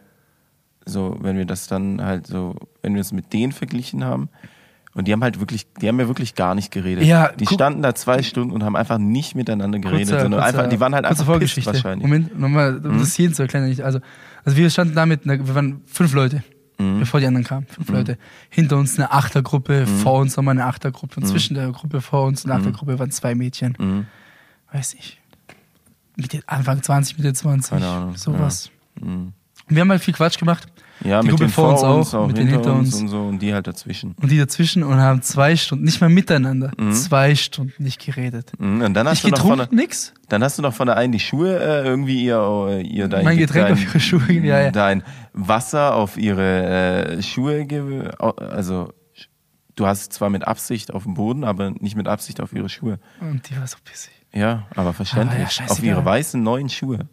so, 0.84 1.16
wenn 1.20 1.36
wir 1.36 1.44
das 1.46 1.68
dann 1.68 2.02
halt 2.04 2.26
so, 2.26 2.56
wenn 2.82 2.94
wir 2.94 3.00
es 3.00 3.12
mit 3.12 3.32
denen 3.32 3.52
verglichen 3.52 4.04
haben, 4.04 4.28
und 4.94 5.08
die 5.08 5.12
haben 5.12 5.22
halt 5.22 5.40
wirklich, 5.40 5.66
die 5.80 5.88
haben 5.88 5.98
ja 6.00 6.06
wirklich 6.08 6.34
gar 6.34 6.54
nicht 6.54 6.70
geredet. 6.70 7.04
Ja, 7.04 7.32
die 7.32 7.46
standen 7.46 7.82
da 7.82 7.94
zwei 7.94 8.22
Stunden 8.22 8.52
und 8.52 8.62
haben 8.62 8.76
einfach 8.76 8.98
nicht 8.98 9.34
miteinander 9.34 9.78
geredet, 9.78 10.08
Kurzer- 10.08 10.20
sondern 10.22 10.40
kurzer- 10.40 10.58
einfach, 10.58 10.68
die 10.70 10.80
waren 10.80 10.94
halt 10.94 11.04
einfach 11.06 11.24
Vorgeschichte. 11.24 11.72
wahrscheinlich. 11.72 12.04
Mhm. 12.06 12.10
Moment, 12.12 12.38
nochmal, 12.40 12.76
um 12.84 12.98
das 12.98 13.16
jeden 13.16 13.32
zu 13.34 13.42
erklären. 13.42 13.64
Also, 13.82 14.00
also 14.44 14.56
wir 14.58 14.68
standen 14.70 14.94
da 14.94 15.06
mit, 15.06 15.24
wir 15.26 15.54
waren 15.54 15.80
fünf 15.86 16.12
Leute, 16.14 16.42
Mhm. 16.78 17.00
bevor 17.00 17.20
die 17.20 17.26
anderen 17.26 17.44
kamen. 17.46 17.66
Fünf 17.68 17.88
Leute. 17.90 18.18
Hinter 18.50 18.76
uns 18.76 18.98
eine 18.98 19.12
Achtergruppe, 19.12 19.82
Mhm. 19.86 19.98
vor 20.00 20.20
uns 20.20 20.36
nochmal 20.36 20.52
eine 20.52 20.66
Achtergruppe. 20.66 21.20
Und 21.20 21.26
zwischen 21.26 21.54
der 21.54 21.70
Gruppe 21.70 22.00
vor 22.00 22.24
uns 22.26 22.44
und 22.44 22.48
der 22.48 22.58
Achtergruppe 22.58 22.98
waren 22.98 23.10
zwei 23.10 23.34
Mädchen. 23.34 23.76
Mhm. 23.78 24.06
Weiß 24.72 24.94
ich. 24.94 25.20
Mitte, 26.16 26.40
Anfang 26.46 26.82
20, 26.82 27.16
Mitte 27.18 27.32
20. 27.32 27.70
Keine 27.70 27.86
Ahnung, 27.88 28.16
Sowas. 28.16 28.70
Mhm. 29.00 29.32
Wir 29.68 29.80
haben 29.80 29.90
halt 29.90 30.02
viel 30.02 30.12
Quatsch 30.14 30.38
gemacht. 30.38 30.66
Ja, 31.04 31.20
Die 31.20 31.26
mit 31.26 31.32
Gruppe 31.32 31.44
den 31.46 31.50
vor 31.52 31.76
vor 31.76 31.96
uns 31.96 32.14
auch, 32.14 32.26
mit 32.28 32.36
den 32.36 32.46
hinter 32.48 32.74
uns. 32.74 32.94
und 32.94 33.08
so 33.08 33.20
und 33.22 33.40
die 33.40 33.52
halt 33.52 33.66
dazwischen. 33.66 34.14
Und 34.20 34.30
die 34.30 34.38
dazwischen 34.38 34.82
und 34.84 34.98
haben 34.98 35.20
zwei 35.22 35.56
Stunden, 35.56 35.84
nicht 35.84 36.00
mal 36.00 36.08
miteinander, 36.10 36.70
Mhm. 36.78 36.92
zwei 36.92 37.34
Stunden 37.34 37.82
nicht 37.82 38.04
geredet. 38.04 38.52
Mhm. 38.58 38.82
Und 38.82 38.94
dann 38.94 39.08
hast 39.08 39.24
Nicht 39.24 39.36
du 39.36 39.40
noch 39.40 39.48
von 39.48 39.58
getrunken, 39.58 39.76
der, 39.76 39.84
nix. 39.84 40.12
dann 40.28 40.44
hast 40.44 40.58
du 40.58 40.62
noch 40.62 40.74
von 40.74 40.86
der 40.86 40.96
einen 40.96 41.12
die 41.12 41.18
Schuhe 41.20 41.58
äh, 41.58 41.84
irgendwie 41.84 42.24
ihr, 42.24 42.38
äh, 42.68 42.82
ihr 42.82 43.08
dein, 43.08 43.24
Mein 43.24 43.36
Getränk 43.38 43.66
dein, 43.66 43.72
auf 43.74 43.82
ihre 43.82 44.00
Schuhe, 44.00 44.32
ja, 44.32 44.60
ja. 44.62 44.70
dein 44.70 45.02
Wasser 45.32 45.94
auf 45.96 46.16
ihre 46.16 47.16
äh, 47.16 47.22
Schuhe, 47.22 47.66
also 48.20 48.92
du 49.74 49.86
hast 49.86 50.12
zwar 50.12 50.30
mit 50.30 50.46
Absicht 50.46 50.92
auf 50.94 51.02
dem 51.04 51.14
Boden, 51.14 51.44
aber 51.44 51.70
nicht 51.70 51.96
mit 51.96 52.06
Absicht 52.06 52.40
auf 52.40 52.52
ihre 52.52 52.68
Schuhe. 52.68 52.98
Und 53.20 53.48
die 53.48 53.56
war 53.58 53.66
so 53.66 53.78
pissig. 53.84 54.12
Ja, 54.32 54.66
aber 54.76 54.92
verständlich. 54.92 55.58
Aber 55.58 55.66
ja, 55.66 55.72
auf 55.72 55.82
ihre 55.82 56.04
weißen 56.04 56.42
neuen 56.42 56.68
Schuhe. 56.68 57.08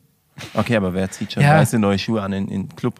Okay, 0.53 0.77
aber 0.77 0.93
wer 0.93 1.09
zieht 1.11 1.33
schon 1.33 1.43
Ja. 1.43 1.55
weiße 1.57 1.79
neue 1.79 1.99
Schuhe 1.99 2.21
an 2.21 2.31
in 2.33 2.47
in 2.47 2.69
Club? 2.75 2.95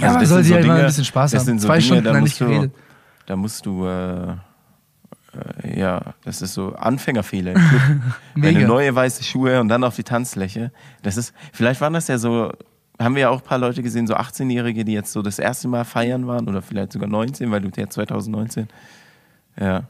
Ja, 0.00 0.10
aber 0.10 0.20
das 0.20 0.28
soll 0.28 0.42
sie 0.42 0.54
halt 0.54 0.66
mal 0.66 0.80
ein 0.80 0.86
bisschen 0.86 1.04
Spaß 1.04 1.30
das 1.30 1.40
haben. 1.40 1.46
Sind 1.46 1.60
so 1.60 1.68
Zwei 1.68 1.78
Dinge, 1.78 1.86
Stunden 1.86 2.04
da 2.04 2.20
nicht 2.20 2.38
geredet. 2.38 2.72
Du, 2.74 2.78
da 3.26 3.36
musst 3.36 3.64
du, 3.66 3.86
äh, 3.86 4.32
äh, 4.32 5.78
ja, 5.78 6.00
das 6.24 6.42
ist 6.42 6.54
so 6.54 6.74
Anfängerfehler. 6.74 7.54
Wenn 8.34 8.54
du 8.54 8.66
neue 8.66 8.94
weiße 8.94 9.22
Schuhe 9.22 9.60
und 9.60 9.68
dann 9.68 9.84
auf 9.84 9.96
die 9.96 10.04
Tanzfläche. 10.04 10.72
Das 11.02 11.16
ist, 11.16 11.32
vielleicht 11.52 11.80
waren 11.80 11.92
das 11.92 12.08
ja 12.08 12.18
so, 12.18 12.52
haben 12.98 13.14
wir 13.14 13.22
ja 13.22 13.28
auch 13.30 13.40
ein 13.40 13.44
paar 13.46 13.58
Leute 13.58 13.82
gesehen, 13.82 14.06
so 14.06 14.14
18-Jährige, 14.14 14.84
die 14.84 14.92
jetzt 14.92 15.12
so 15.12 15.22
das 15.22 15.38
erste 15.38 15.68
Mal 15.68 15.84
feiern 15.84 16.26
waren 16.26 16.48
oder 16.48 16.62
vielleicht 16.62 16.92
sogar 16.92 17.08
19, 17.08 17.50
weil 17.50 17.60
du 17.60 17.70
ja 17.76 17.88
2019. 17.88 18.68
Ja. 19.60 19.84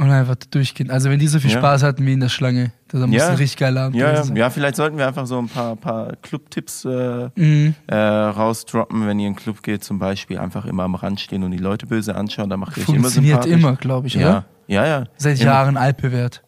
Und 0.00 0.10
einfach 0.10 0.34
durchgehen. 0.50 0.90
Also 0.90 1.10
wenn 1.10 1.18
die 1.18 1.26
so 1.28 1.38
viel 1.40 1.50
Ja. 1.50 1.58
Spaß 1.58 1.82
hatten 1.82 2.06
wie 2.06 2.14
in 2.14 2.20
der 2.20 2.30
Schlange, 2.30 2.72
dann 2.88 3.10
muss 3.10 3.18
Ja. 3.18 3.28
ein 3.28 3.34
richtig 3.36 3.58
geiler 3.58 3.82
Abend 3.82 3.96
Ja, 3.96 4.12
ja, 4.12 4.22
sein. 4.22 4.34
ja, 4.34 4.48
vielleicht 4.48 4.76
sollten 4.76 4.96
wir 4.96 5.06
einfach 5.06 5.26
so 5.26 5.38
ein 5.38 5.48
paar, 5.48 5.76
paar 5.76 6.16
Club-Tipps 6.22 6.86
äh, 6.86 7.28
Mhm. 7.36 7.74
äh, 7.86 7.94
rausdroppen, 7.96 9.06
wenn 9.06 9.18
ihr 9.20 9.26
in 9.28 9.34
den 9.34 9.38
Club 9.38 9.62
geht, 9.62 9.84
zum 9.84 9.98
Beispiel 9.98 10.38
einfach 10.38 10.64
immer 10.64 10.84
am 10.84 10.94
Rand 10.94 11.20
stehen 11.20 11.42
und 11.44 11.50
die 11.50 11.58
Leute 11.58 11.86
böse 11.86 12.16
anschauen, 12.16 12.48
dann 12.48 12.60
macht 12.60 12.76
ihr 12.78 12.82
euch 12.84 12.88
immer 12.88 13.00
Funktioniert 13.02 13.42
sympathisch. 13.42 13.62
immer, 13.62 13.76
glaube 13.76 14.06
ich, 14.06 14.14
Ja, 14.14 14.28
oder? 14.28 14.44
ja, 14.68 14.86
ja. 14.86 15.04
Seit 15.18 15.38
Immer. 15.40 15.50
Jahren 15.50 15.76
altbewährt. 15.76 16.42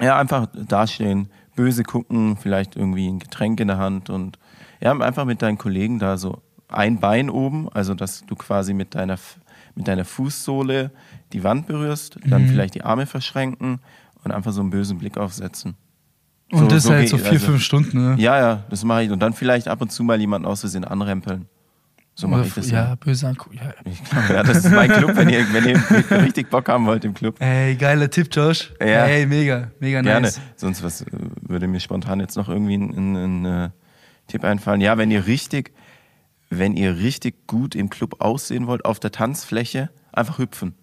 Ja, 0.00 0.18
einfach 0.18 0.48
dastehen, 0.68 1.28
böse 1.54 1.84
gucken, 1.84 2.36
vielleicht 2.36 2.74
irgendwie 2.76 3.06
ein 3.06 3.20
Getränk 3.20 3.60
in 3.60 3.68
der 3.68 3.78
Hand 3.78 4.10
und 4.10 4.38
ja, 4.80 4.92
einfach 4.98 5.24
mit 5.24 5.40
deinen 5.42 5.58
Kollegen 5.58 5.98
da 6.00 6.16
so 6.18 6.42
ein 6.68 6.98
Bein 6.98 7.30
oben, 7.30 7.68
also 7.72 7.94
dass 7.94 8.26
du 8.26 8.34
quasi 8.34 8.74
mit 8.74 8.96
deiner, 8.96 9.16
mit 9.76 9.86
deiner 9.86 10.04
Fußsohle 10.04 10.90
die 11.32 11.44
Wand 11.44 11.66
berührst, 11.68 12.18
dann 12.24 12.42
Mhm. 12.44 12.48
vielleicht 12.48 12.74
die 12.74 12.82
Arme 12.82 13.06
verschränken 13.06 13.78
und 14.24 14.32
einfach 14.32 14.52
so 14.52 14.60
einen 14.62 14.70
bösen 14.70 14.98
Blick 14.98 15.16
aufsetzen. 15.16 15.76
Und 16.52 16.58
So- 16.60 16.66
das 16.68 16.82
so 16.84 16.90
halt 16.92 17.08
so 17.08 17.18
vier, 17.18 17.32
also- 17.32 17.46
fünf 17.46 17.62
Stunden, 17.62 18.14
ne? 18.14 18.16
Ja, 18.18 18.38
ja, 18.38 18.64
das 18.70 18.84
mache 18.84 19.04
ich. 19.04 19.10
Und 19.10 19.20
dann 19.20 19.32
vielleicht 19.32 19.68
ab 19.68 19.80
und 19.82 19.90
zu 19.92 20.02
mal 20.04 20.18
jemanden 20.20 20.46
aus 20.46 20.60
Versehen 20.60 20.84
anrempeln. 20.84 21.46
So 22.18 22.28
mache 22.28 22.46
ich 22.46 22.54
das. 22.54 22.68
f- 22.68 22.72
ja, 22.72 22.94
böse 22.94 23.28
angucken. 23.28 23.58
Ja. 23.58 23.74
Glaub, 24.10 24.30
ja, 24.30 24.42
das 24.42 24.64
ist 24.64 24.70
mein 24.72 24.90
Club, 24.90 25.14
wenn 25.16 25.28
ihr, 25.28 25.44
wenn 25.52 25.66
ihr 25.68 25.76
richtig 26.24 26.48
Bock 26.48 26.66
haben 26.70 26.86
wollt 26.86 27.04
im 27.04 27.12
Club. 27.12 27.36
Ey, 27.42 27.74
geiler 27.76 28.08
Tipp, 28.08 28.28
Josh. 28.32 28.72
Ja. 28.80 29.04
Ey, 29.04 29.26
mega, 29.26 29.70
mega 29.80 30.00
Gerne. 30.00 30.22
nice. 30.28 30.40
Sonst 30.56 30.82
was 30.82 31.02
äh, 31.02 31.06
würde 31.42 31.66
mir 31.66 31.78
spontan 31.80 32.20
jetzt 32.20 32.36
noch 32.38 32.48
irgendwie 32.48 32.78
ein, 32.78 32.90
ein, 33.16 33.44
ein 33.44 33.44
äh, 33.66 33.70
Tipp 34.28 34.44
einfallen. 34.44 34.80
Ja, 34.80 34.96
wenn 34.96 35.10
ihr 35.10 35.26
richtig, 35.26 35.72
wenn 36.50 36.76
ihr 36.76 36.96
richtig 36.98 37.46
gut 37.46 37.74
im 37.74 37.90
Club 37.90 38.20
aussehen 38.20 38.66
wollt, 38.66 38.84
auf 38.84 39.00
der 39.00 39.12
Tanzfläche, 39.12 39.90
einfach 40.12 40.38
hüpfen. 40.38 40.74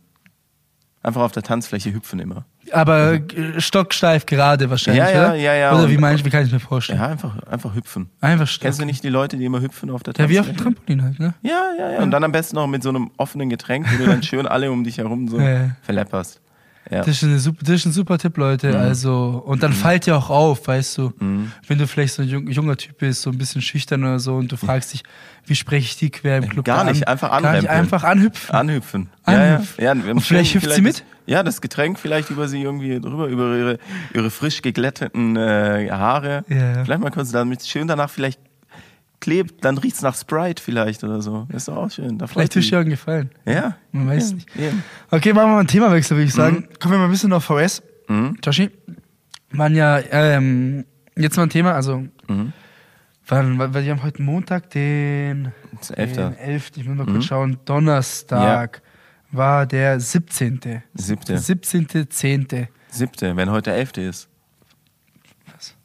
Einfach 1.02 1.22
auf 1.22 1.34
der 1.34 1.44
Tanzfläche 1.44 1.94
hüpfen 1.94 2.20
immer. 2.20 2.46
Aber 2.72 3.16
äh, 3.16 3.60
stocksteif 3.60 4.26
gerade 4.26 4.70
wahrscheinlich, 4.70 5.04
Ja, 5.04 5.10
ja, 5.12 5.20
oder? 5.28 5.36
ja, 5.36 5.54
ja. 5.54 5.76
Oder 5.76 5.90
wie 5.90 5.98
meinst 5.98 6.24
wie 6.24 6.30
kann 6.30 6.46
ich 6.46 6.52
mir 6.54 6.62
vorstellen? 6.62 6.98
Ja, 7.00 7.08
einfach, 7.08 7.38
einfach 7.44 7.76
hüpfen. 7.76 8.10
Einfach 8.22 8.48
stock. 8.48 8.62
Kennst 8.62 8.80
du 8.80 8.86
nicht 8.86 9.04
die 9.04 9.10
Leute, 9.10 9.36
die 9.36 9.44
immer 9.44 9.60
hüpfen 9.60 9.90
auf 9.90 10.02
der 10.04 10.14
Ja, 10.18 10.30
wie 10.30 10.36
Tanzfläche? 10.36 10.40
auf 10.40 10.48
dem 10.56 10.76
Trampolin 10.76 11.04
halt, 11.04 11.20
ne? 11.20 11.34
Ja, 11.42 11.62
ja, 11.78 11.92
ja. 11.92 12.00
Und 12.02 12.12
dann 12.12 12.24
am 12.24 12.32
besten 12.32 12.56
noch 12.56 12.68
mit 12.68 12.84
so 12.84 12.90
einem 12.90 13.12
offenen 13.18 13.50
Getränk, 13.50 13.86
wo 13.92 13.98
du 13.98 14.06
dann 14.06 14.24
schön 14.24 14.48
alle 14.48 14.72
um 14.72 14.86
dich 14.86 14.98
herum 14.98 15.28
so 15.28 15.40
Ja, 15.40 15.50
ja. 15.50 15.76
verlepperst. 15.82 16.40
Ja. 16.94 17.00
Das 17.00 17.08
ist, 17.08 17.24
eine 17.24 17.40
super, 17.40 17.58
das 17.62 17.76
ist 17.76 17.86
ein 17.86 17.92
super 17.92 18.18
Tipp, 18.20 18.38
Leute. 18.38 18.70
Mhm. 18.70 18.76
Also, 18.76 19.44
und 19.46 19.64
dann 19.64 19.74
fällt 19.74 20.06
dir 20.06 20.16
auch 20.16 20.30
auf, 20.30 20.68
weißt 20.68 20.98
du, 21.00 21.14
wenn 21.20 21.78
du 21.78 21.88
vielleicht 21.88 22.14
so 22.14 22.22
ein 22.22 22.28
jung, 22.28 22.48
junger 22.48 22.78
Typ 22.78 23.00
bist, 23.00 23.24
so 23.24 23.32
ein 23.32 23.38
bisschen 23.38 23.62
schüchtern 23.62 24.04
oder 24.04 24.20
so, 24.20 24.36
und 24.36 24.52
du 24.52 24.58
fragst 24.58 24.94
dich, 24.94 25.04
wie 25.46 25.56
spreche 25.56 25.86
ich 25.86 25.98
die 25.98 26.10
quer 26.12 26.38
im 26.38 26.50
Club 26.50 26.66
Gar 26.66 26.82
an? 26.82 26.88
nicht, 26.88 27.08
einfach 27.08 27.30
Gar 27.32 27.40
nicht, 27.40 27.48
anrempeln. 27.48 27.80
einfach 27.80 28.04
anhüpfen. 28.04 28.56
Anhüpfen. 28.56 29.10
Anhüpfen. 29.24 29.84
Ja, 29.84 29.94
ja. 29.94 30.12
Und 30.12 30.22
vielleicht 30.22 30.54
hüpft 30.54 30.72
sie 30.72 30.82
mit? 30.82 31.04
Ja, 31.26 31.42
das 31.42 31.62
Getränk 31.62 32.00
vielleicht 32.00 32.30
über 32.30 32.48
sie 32.48 32.62
irgendwie 32.62 33.00
drüber, 33.00 33.28
über 33.28 33.56
ihre, 33.58 33.80
ihre 34.14 34.30
frisch 34.30 34.62
geglätteten 34.62 35.36
äh, 35.36 35.90
Haare. 35.90 36.44
Ja. 36.48 36.84
Vielleicht 36.84 37.02
mal 37.02 37.12
kurz 37.12 37.32
damit 37.32 37.66
schön 37.66 37.88
danach 37.88 38.10
vielleicht 38.10 38.40
klebt, 39.24 39.64
dann 39.66 39.78
riecht's 39.78 40.02
nach 40.02 40.16
Sprite 40.16 40.62
vielleicht 40.62 41.04
oder 41.04 41.22
so. 41.22 41.48
Ist 41.50 41.68
doch 41.70 41.78
auch 41.78 41.90
schön. 41.90 42.18
Da 42.18 42.28
Vielleicht 42.28 42.54
dir 42.56 42.60
irgendein 42.62 42.90
gefallen. 42.90 43.30
Ja. 43.46 43.78
Man 43.92 44.08
weiß 44.10 44.30
ja, 44.32 44.36
nicht. 44.36 44.56
Eben. 44.58 44.84
Okay, 45.10 45.34
machen 45.34 45.48
wir 45.48 45.54
mal 45.54 45.60
einen 45.60 45.68
Themawechsel, 45.68 46.18
würde 46.18 46.28
ich 46.28 46.34
sagen. 46.34 46.58
Mhm. 46.70 46.80
Kommen 46.80 46.94
wir 46.96 46.98
mal 47.00 47.06
ein 47.06 47.12
bisschen 47.12 47.32
auf 47.34 47.46
VS. 47.46 47.82
Joshi, 48.44 48.70
waren 49.52 49.76
ja, 49.76 50.00
ähm, 50.12 50.86
jetzt 51.16 51.38
mal 51.38 51.44
ein 51.44 51.50
Thema, 51.50 51.74
also, 51.74 52.06
Mhm. 52.28 52.52
wann, 53.28 53.58
weil 53.60 53.74
wir 53.74 53.92
haben 53.92 54.04
heute 54.04 54.22
Montag, 54.22 54.70
den, 54.72 55.52
Das 55.80 55.90
ist 55.92 56.16
den 56.18 56.36
11. 56.38 56.72
Ich 56.76 56.86
muss 56.86 56.98
mal 56.98 57.06
Mhm. 57.06 57.14
kurz 57.14 57.26
schauen, 57.26 57.58
Donnerstag 57.66 58.82
war 59.32 59.66
der 59.66 60.00
17. 60.00 60.84
Siebte. 60.94 61.38
17. 61.38 62.10
10. 62.10 62.68
Siebte, 62.90 63.36
wenn 63.36 63.50
heute 63.50 63.72
der 63.72 63.80
Elfte 63.80 64.02
ist. 64.02 64.28
Was? 65.52 65.76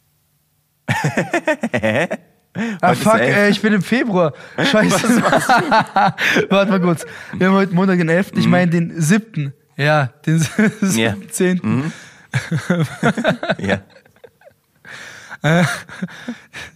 Ah, 2.80 2.94
fuck, 2.94 3.18
ey, 3.20 3.50
ich 3.50 3.60
bin 3.62 3.72
im 3.72 3.82
Februar. 3.82 4.32
Scheiße. 4.56 5.22
Warte 6.50 6.70
mal 6.70 6.80
kurz. 6.80 7.04
Wir 7.32 7.48
haben 7.48 7.54
heute 7.54 7.74
Montag 7.74 7.98
den 7.98 8.08
11. 8.08 8.32
Ich 8.36 8.44
Mhm. 8.46 8.50
meine 8.50 8.70
den 8.70 9.00
7. 9.00 9.52
Ja, 9.76 10.12
den 10.26 10.44
Ja. 10.96 11.14
10. 11.30 11.60
Mhm. 11.62 11.92
ja. 13.58 13.80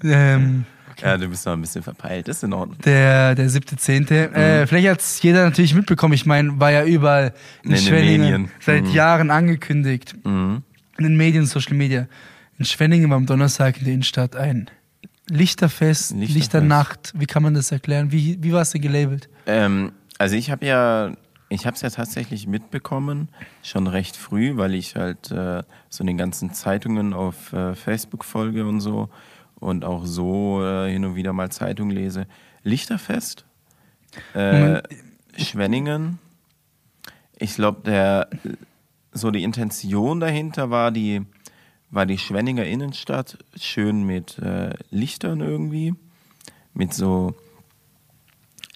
Ähm, 0.05 0.65
ja, 1.01 1.17
du 1.17 1.27
bist 1.29 1.45
noch 1.47 1.53
ein 1.55 1.61
bisschen 1.61 1.83
verpeilt. 1.83 2.29
Das 2.29 2.37
ist 2.37 2.43
in 2.45 2.53
Ordnung. 2.53 2.79
der, 2.85 3.35
der 3.35 3.49
7.10. 3.51 4.29
Mhm. 4.29 4.35
Äh, 4.35 4.67
vielleicht 4.67 4.89
hat 4.89 5.01
es 5.01 5.21
jeder 5.23 5.45
natürlich 5.45 5.75
mitbekommen. 5.75 6.15
Ich 6.15 6.27
meine, 6.27 6.61
war 6.61 6.71
ja 6.71 6.85
überall 6.85 7.33
in, 7.65 7.73
In 7.73 7.77
Schwenningen 7.79 8.51
seit 8.61 8.85
Mhm. 8.85 8.91
Jahren 8.93 9.31
angekündigt. 9.31 10.15
Mhm. 10.25 10.63
In 10.99 11.05
den 11.05 11.17
Medien, 11.17 11.47
Social 11.47 11.75
Media. 11.75 12.07
In 12.59 12.65
Schwenningen 12.65 13.11
war 13.11 13.17
am 13.17 13.27
Donnerstag 13.27 13.79
in 13.79 13.85
der 13.85 13.95
Innenstadt 13.95 14.37
ein 14.37 14.71
Lichterfest, 15.33 16.11
Lichterfest. 16.11 16.35
Lichternacht. 16.35 17.13
Wie 17.17 17.25
kann 17.25 17.43
man 17.43 17.55
das 17.55 17.73
erklären? 17.73 18.13
Wie, 18.13 18.37
wie 18.43 18.53
war 18.53 18.61
es 18.63 18.71
denn 18.71 18.83
gelabelt? 18.83 19.31
Ähm, 19.47 19.93
also 20.19 20.37
ich 20.37 20.51
habe 20.51 20.67
ja, 20.67 21.13
ich 21.49 21.65
habe 21.65 21.75
es 21.75 21.81
ja 21.81 21.89
tatsächlich 21.89 22.47
mitbekommen, 22.47 23.31
schon 23.63 23.87
recht 23.87 24.15
früh, 24.15 24.59
weil 24.59 24.75
ich 24.75 24.95
halt 24.95 25.31
äh, 25.31 25.63
so 25.89 26.05
den 26.05 26.19
ganzen 26.19 26.53
Zeitungen 26.53 27.15
auf 27.15 27.55
äh, 27.55 27.75
Facebook 27.75 28.27
folge 28.27 28.67
und 28.67 28.81
so 28.81 29.09
und 29.59 29.87
auch 29.87 30.05
so 30.05 30.63
äh, 30.63 30.93
hin 30.93 31.07
und 31.07 31.15
wieder 31.15 31.33
mal 31.33 31.51
Zeitung 31.51 31.89
lese. 31.89 32.27
Lichterfest, 32.63 33.47
äh, 34.35 34.53
Moment. 34.53 34.89
Schwenningen. 35.39 36.19
Ich 37.39 37.55
glaube, 37.55 37.81
der 37.87 38.29
so 39.13 39.31
die 39.31 39.45
Intention 39.45 40.21
dahinter 40.21 40.69
war 40.69 40.91
die 40.91 41.23
war 41.93 42.07
die 42.07 42.19
Schwenninger 42.19 42.65
Innenstadt 42.65 43.39
schön 43.55 44.03
mit 44.03 44.39
äh, 44.39 44.71
Lichtern 44.91 45.41
irgendwie, 45.41 45.95
mit 46.75 46.93
so 46.93 47.37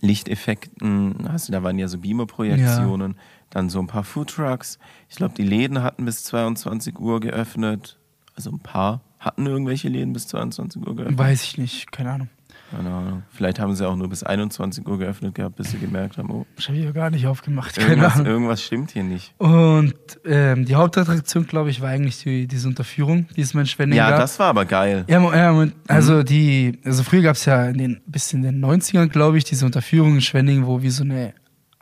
Lichteffekten, 0.01 1.27
du, 1.49 1.53
da 1.53 1.63
waren 1.63 1.79
ja 1.79 1.89
so 1.89 1.99
Beamer-Projektionen, 1.99 3.17
dann 3.51 3.71
so 3.71 3.81
ein 3.81 3.87
paar 3.87 4.05
Foodtrucks. 4.05 4.79
Ich 5.09 5.17
glaube, 5.17 5.35
die 5.35 5.43
Läden 5.43 5.83
hatten 5.83 6.05
bis 6.05 6.23
22 6.25 6.99
Uhr 6.99 7.21
geöffnet. 7.21 7.99
Also 8.35 8.51
ein 8.51 8.61
paar 8.61 9.01
hatten 9.19 9.47
irgendwelche 9.47 9.89
Läden 9.89 10.13
bis 10.13 10.29
22 10.29 10.87
Uhr 10.87 10.95
geöffnet. 10.95 11.19
Weiß 11.19 11.43
ich 11.43 11.57
nicht, 11.57 11.91
keine 11.91 12.13
Ahnung. 12.13 12.29
Keine 12.71 12.91
Ahnung. 12.91 13.23
Vielleicht 13.31 13.61
haben 13.61 13.75
sie 13.75 13.87
auch 13.87 13.95
nur 13.97 14.09
bis 14.09 14.23
21 14.25 14.87
Uhr 14.89 14.99
geöffnet 14.99 15.35
gehabt, 15.35 15.57
bis 15.57 15.71
sie 15.71 15.79
gemerkt 15.79 16.19
haben, 16.19 16.31
oh, 16.31 16.47
Das 16.57 16.67
habe 16.69 16.79
ich 16.79 16.85
ja 16.85 16.91
gar 16.91 17.11
nicht 17.11 17.27
aufgemacht, 17.27 17.77
keine 17.77 17.91
irgendwas, 17.91 18.15
Ahnung. 18.15 18.27
irgendwas 18.27 18.63
stimmt 18.63 18.91
hier 18.91 19.05
nicht. 19.05 19.33
Und 19.39 19.95
ähm, 20.25 20.65
die 20.65 20.75
Hauptattraktion, 20.75 21.47
glaube 21.47 21.71
ich, 21.71 21.81
war 21.81 21.91
eigentlich 21.91 22.23
die, 22.23 22.47
diese 22.47 22.67
Unterführung, 22.69 23.27
die 23.37 23.43
es 23.43 23.55
in 23.55 23.67
Schwenningen 23.67 23.99
Ja, 23.99 24.11
gab. 24.11 24.19
das 24.21 24.39
war 24.39 24.49
aber 24.49 24.65
geil. 24.65 25.05
Ja, 25.09 25.21
ja 25.35 25.53
mo- 25.53 25.71
also 25.89 26.23
die, 26.23 26.79
also 26.85 27.03
früher 27.05 27.23
gab 27.23 27.37
es 27.37 27.45
ja 27.45 27.67
in 27.67 27.79
den, 27.79 28.01
bis 28.07 28.33
in 28.33 28.43
den 28.43 28.65
90ern, 28.65 29.07
glaube 29.09 29.39
ich, 29.39 29.45
diese 29.45 29.65
Unterführung 29.65 30.17
in 30.17 30.21
Schwenningen, 30.21 30.67
wo 30.67 30.83
wie 30.83 30.91
so 30.91 31.05
eine 31.05 31.35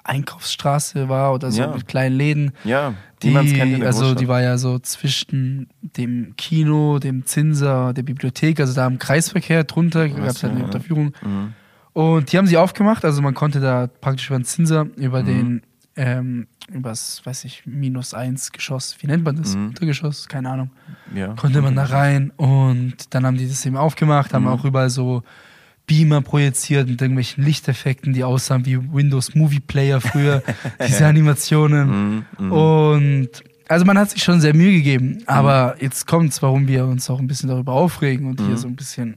Einkaufsstraße 0.05 1.09
war 1.09 1.35
oder 1.35 1.51
so 1.51 1.63
Ja. 1.63 1.75
mit 1.75 1.87
kleinen 1.89 2.17
Läden. 2.17 2.53
Ja, 2.65 2.95
die 3.23 3.33
kennt 3.33 3.73
in 3.73 3.81
der 3.81 3.87
also 3.89 4.01
Großstadt. 4.01 4.21
die 4.21 4.29
war 4.29 4.43
ja 4.43 4.59
so 4.59 4.79
zwischen 4.79 5.69
dem 5.81 6.35
Kino, 6.37 6.99
dem 6.99 7.25
Zinser, 7.27 7.93
der 7.95 8.03
Bibliothek, 8.03 8.61
also 8.61 8.75
da 8.75 8.87
im 8.87 8.99
Kreisverkehr 8.99 9.65
drunter 9.65 10.09
gab 10.09 10.27
es 10.29 10.43
halt 10.43 10.53
eine 10.53 10.61
ja. 10.61 10.67
Unterführung. 10.67 11.13
Mhm. 11.25 11.55
Und 11.95 12.33
die 12.33 12.39
haben 12.39 12.47
sie 12.47 12.57
aufgemacht, 12.57 13.05
also 13.05 13.23
man 13.23 13.35
konnte 13.35 13.61
da 13.61 13.87
praktisch 13.87 14.29
über 14.29 14.39
den 14.39 14.45
Zinser, 14.45 14.87
über 14.97 15.23
Mhm. 15.23 15.27
den, 15.27 15.63
ähm, 15.97 16.47
übers, 16.73 17.21
weiß 17.25 17.45
ich, 17.45 17.63
minus 17.67 18.15
eins 18.15 18.51
Geschoss, 18.51 18.97
wie 19.01 19.07
nennt 19.07 19.25
man 19.25 19.37
das? 19.37 19.55
Mhm. 19.55 19.69
Untergeschoss? 19.69 20.29
Keine 20.29 20.51
Ahnung. 20.51 20.71
Ja. 21.15 21.29
Konnte 21.35 21.63
man 21.63 21.77
da 21.77 21.85
rein 21.85 22.31
und 22.37 23.15
dann 23.15 23.25
haben 23.25 23.37
die 23.37 23.49
das 23.49 23.65
eben 23.65 23.77
aufgemacht, 23.77 24.35
haben 24.35 24.43
Mhm. 24.45 24.49
auch 24.49 24.65
überall 24.65 24.91
so 24.91 25.23
Beamer 25.87 26.23
projiziert 26.23 26.89
mit 26.89 27.01
irgendwelchen 27.01 27.45
Lichteffekten, 27.45 28.13
die 28.15 28.25
aussahen 28.25 28.65
wie 28.65 28.79
Windows 28.93 29.35
Movie 29.35 29.61
Player 29.61 30.01
früher, 30.01 30.43
diese 30.87 31.07
Animationen. 31.07 31.89
Mhm, 32.39 32.47
mhm. 32.47 32.53
Und 32.53 33.29
also 33.69 33.85
man 33.85 33.99
hat 33.99 34.11
sich 34.11 34.23
schon 34.23 34.41
sehr 34.41 34.55
Mühe 34.55 34.73
gegeben, 34.73 35.09
Mhm. 35.19 35.23
aber 35.27 35.77
jetzt 35.81 36.07
kommt's, 36.07 36.41
warum 36.43 36.69
wir 36.69 36.87
uns 36.87 37.09
auch 37.11 37.19
ein 37.19 37.27
bisschen 37.27 37.49
darüber 37.49 37.73
aufregen 37.73 38.27
und 38.27 38.41
Mhm. 38.41 38.47
hier 38.47 38.57
so 38.57 38.69
ein 38.69 38.77
bisschen 38.77 39.17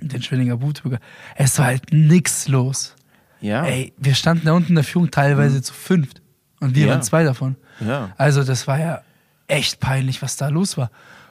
den 0.00 0.22
Schwenninger 0.22 0.60
Wutbürger. 0.62 0.98
Es 1.36 1.58
war 1.58 1.66
halt 1.66 1.92
nix 1.92 2.48
los. 2.48 2.94
ja. 3.40 3.64
Ey, 3.64 3.92
wir 3.98 4.14
standen 4.14 4.46
da 4.46 4.52
unten 4.52 4.70
in 4.70 4.74
der 4.76 4.84
Führung 4.84 5.10
teilweise 5.10 5.62
zu 5.62 5.74
fünft 5.74 6.22
und 6.60 6.74
wir 6.76 6.82
Mhm. 6.84 6.88
Ja. 6.88 6.94
waren 6.94 7.02
zwei 7.02 7.24
davon. 7.24 7.56
ja. 7.80 8.12
Also 8.18 8.44
das 8.44 8.66
war 8.68 8.78
ja 8.78 9.02
echt 9.48 9.80
peinlich, 9.80 10.22
was 10.22 10.36
da 10.36 10.48
los 10.48 10.76
war. 10.76 10.90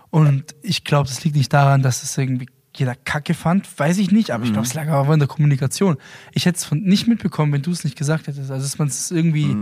Und 0.10 0.56
ich 0.62 0.84
glaube, 0.84 1.08
das 1.08 1.24
liegt 1.24 1.38
nicht 1.38 1.54
daran, 1.54 1.82
dass 1.82 2.04
es 2.04 2.18
irgendwie 2.18 2.48
jeder 2.76 2.96
Kacke 2.96 3.34
fand, 3.34 3.68
weiß 3.80 3.98
ich 3.98 4.12
nicht, 4.12 4.32
aber 4.32 4.44
ich 4.44 4.50
Mhm. 4.50 4.54
glaube, 4.54 4.68
es 4.68 4.74
lag 4.74 4.88
aber 4.88 5.14
in 5.14 5.20
der 5.20 5.28
Kommunikation. 5.28 5.98
Ich 6.34 6.46
hätte 6.46 6.58
es 6.58 6.72
nicht 6.72 7.08
mitbekommen, 7.08 7.52
wenn 7.54 7.62
du 7.62 7.72
es 7.72 7.84
nicht 7.84 7.98
gesagt 7.98 8.28
hättest. 8.28 8.50
Also 8.52 8.64
dass 8.64 8.78
man 8.80 8.88
es 8.88 9.12
irgendwie 9.12 9.56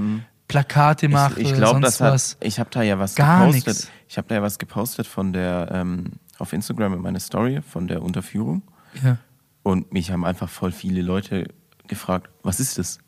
Plakate 0.47 1.09
macht 1.09 1.35
Mhm. 1.37 1.41
ich 1.41 1.47
ich 1.47 1.49
oder 1.53 1.57
glaube, 1.57 1.73
sonst 1.81 1.85
das 1.99 2.01
hat, 2.01 2.13
was. 2.13 2.37
ich 2.41 2.59
habe 2.59 2.69
da 2.71 2.81
ja 2.81 2.97
was 2.99 3.15
Gar 3.15 3.47
gepostet. 3.47 3.67
nix. 3.67 3.91
Ich 4.07 4.17
habe 4.17 4.27
da 4.27 4.35
ja 4.35 4.41
was 4.41 4.57
gepostet 4.59 5.07
von 5.07 5.33
der 5.33 5.69
ähm, 5.71 6.05
auf 6.37 6.53
Instagram 6.53 6.93
in 6.93 7.01
meine 7.01 7.19
Story 7.19 7.61
von 7.67 7.87
der 7.87 8.01
Unterführung 8.01 8.61
Ja. 9.03 9.17
und 9.63 9.91
mich 9.93 10.11
haben 10.11 10.25
einfach 10.25 10.49
voll 10.49 10.71
viele 10.71 11.01
Leute 11.01 11.45
gefragt, 11.87 12.29
was 12.43 12.59
ist 12.59 12.77
das? 12.77 12.99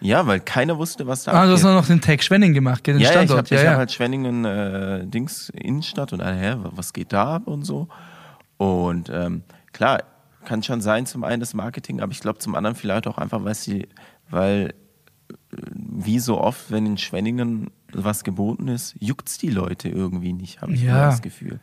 Ja, 0.00 0.26
weil 0.28 0.38
keiner 0.38 0.78
wusste, 0.78 1.06
was 1.08 1.24
da 1.24 1.32
Ah, 1.32 1.46
du 1.46 1.52
hast 1.52 1.64
abgeht. 1.64 1.74
noch 1.76 1.86
den 1.86 2.00
Tag 2.00 2.22
Schwenning 2.22 2.54
gemacht, 2.54 2.86
den 2.86 2.98
ja, 3.00 3.02
ja, 3.02 3.08
ich 3.08 3.14
Standort. 3.28 3.38
habe 3.46 3.54
ja, 3.54 3.60
ich 3.60 3.64
ja. 3.64 3.70
hab 3.72 3.78
halt 3.78 3.92
Schwenningen 3.92 4.44
äh, 4.44 5.06
Dings 5.06 5.48
Innenstadt 5.50 6.12
und 6.12 6.20
alle, 6.20 6.36
hä, 6.36 6.54
was 6.72 6.92
geht 6.92 7.12
da 7.12 7.34
ab 7.36 7.48
und 7.48 7.64
so. 7.64 7.88
Und 8.58 9.08
ähm, 9.10 9.42
klar, 9.72 10.02
kann 10.44 10.62
schon 10.62 10.80
sein, 10.80 11.06
zum 11.06 11.24
einen 11.24 11.40
das 11.40 11.54
Marketing, 11.54 12.00
aber 12.00 12.12
ich 12.12 12.20
glaube 12.20 12.38
zum 12.38 12.54
anderen 12.54 12.76
vielleicht 12.76 13.06
auch 13.06 13.18
einfach, 13.18 13.44
weil 13.44 13.54
sie, 13.54 13.88
weil 14.30 14.74
äh, 15.30 15.56
wie 15.72 16.18
so 16.18 16.38
oft, 16.40 16.70
wenn 16.70 16.84
in 16.86 16.98
Schwenningen 16.98 17.70
was 17.92 18.22
geboten 18.24 18.68
ist, 18.68 18.94
juckt's 19.00 19.38
die 19.38 19.50
Leute 19.50 19.88
irgendwie 19.88 20.32
nicht, 20.32 20.60
habe 20.60 20.72
ich 20.74 20.82
Ja. 20.82 21.06
das 21.06 21.22
Gefühl. 21.22 21.60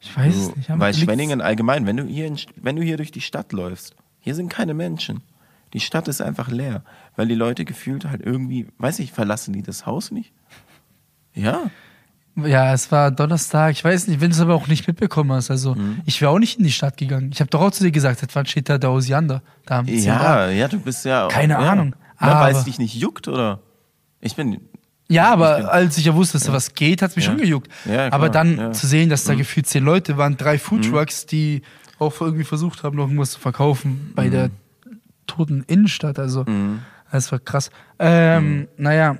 ich 0.00 0.14
weiß 0.16 0.34
So, 0.34 0.50
es 0.50 0.56
nicht. 0.56 0.78
weil 0.78 0.92
Schwenningen 0.94 1.40
allgemein, 1.40 1.86
wenn 1.86 1.96
du, 1.96 2.04
hier 2.04 2.26
in, 2.26 2.38
wenn 2.56 2.76
du 2.76 2.82
hier 2.82 2.96
durch 2.98 3.10
die 3.12 3.20
Stadt 3.22 3.52
läufst, 3.52 3.96
hier 4.20 4.34
sind 4.34 4.48
keine 4.48 4.74
Menschen. 4.74 5.22
Die 5.72 5.80
Stadt 5.80 6.06
ist 6.08 6.20
einfach 6.20 6.50
leer, 6.50 6.84
weil 7.16 7.26
die 7.28 7.34
Leute 7.34 7.64
gefühlt 7.64 8.04
halt 8.04 8.22
irgendwie, 8.22 8.68
weiß 8.78 8.98
ich, 9.00 9.12
verlassen 9.12 9.52
die 9.52 9.62
das 9.62 9.86
Haus 9.86 10.10
nicht? 10.10 10.32
Ja. 11.34 11.70
Ja, 12.36 12.72
es 12.72 12.90
war 12.90 13.10
Donnerstag, 13.12 13.72
ich 13.72 13.84
weiß 13.84 14.08
nicht, 14.08 14.20
wenn 14.20 14.30
du 14.30 14.34
es 14.34 14.40
aber 14.40 14.54
auch 14.54 14.66
nicht 14.66 14.88
mitbekommen 14.88 15.30
hast. 15.32 15.50
Also, 15.52 15.74
Mhm. 15.76 16.00
ich 16.04 16.20
wäre 16.20 16.32
auch 16.32 16.38
nicht 16.40 16.58
in 16.58 16.64
die 16.64 16.72
Stadt 16.72 16.96
gegangen. 16.96 17.30
Ich 17.32 17.40
habe 17.40 17.48
doch 17.50 17.60
auch 17.60 17.70
zu 17.70 17.84
dir 17.84 17.92
gesagt, 17.92 18.18
seit 18.18 18.34
wann 18.34 18.44
steht 18.46 18.68
da 18.68 18.76
der 18.78 18.90
Osiander? 18.90 19.42
Da 19.66 19.78
am 19.78 19.86
10 19.86 20.02
Ja, 20.04 20.48
ja, 20.50 20.66
du 20.66 20.80
bist 20.80 21.04
ja. 21.04 21.28
Keine 21.28 21.52
ja. 21.54 21.58
Ahnung, 21.60 21.94
Na, 22.18 22.40
weil 22.40 22.54
es 22.56 22.64
dich 22.64 22.78
nicht 22.78 22.94
juckt, 22.96 23.28
oder? 23.28 23.60
Ich 24.20 24.34
bin. 24.34 24.60
Ja, 25.08 25.26
Ich 25.26 25.32
aber 25.32 25.56
bin- 25.58 25.66
als 25.66 25.96
ich 25.98 26.06
ja 26.06 26.14
wusste, 26.14 26.38
dass 26.38 26.46
da 26.46 26.52
was 26.52 26.74
geht, 26.74 27.02
hat 27.02 27.10
es 27.10 27.16
mich 27.16 27.24
Ja. 27.26 27.30
schon 27.30 27.40
gejuckt. 27.40 27.68
Ja, 27.84 28.08
klar, 28.08 28.12
aber 28.14 28.30
dann. 28.30 28.56
Mhm. 28.56 28.72
zu 28.72 28.86
sehen, 28.88 29.10
dass 29.10 29.22
da 29.24 29.34
gefühlt 29.34 29.66
zehn 29.68 29.84
Leute 29.84 30.16
waren, 30.16 30.36
drei 30.36 30.58
Foodtrucks, 30.58 31.26
die 31.26 31.62
auch 32.00 32.20
irgendwie 32.20 32.44
versucht 32.44 32.82
haben, 32.82 32.96
noch 32.96 33.04
irgendwas 33.04 33.30
zu 33.32 33.38
verkaufen 33.40 34.12
bei 34.16 34.28
der 34.28 34.50
toten 35.28 35.62
Innenstadt. 35.68 36.18
Also, 36.18 36.42
Mhm. 36.44 36.80
das 37.12 37.30
war 37.30 37.38
krass. 37.38 37.70
Ähm, 38.00 38.66
Naja, 38.76 39.18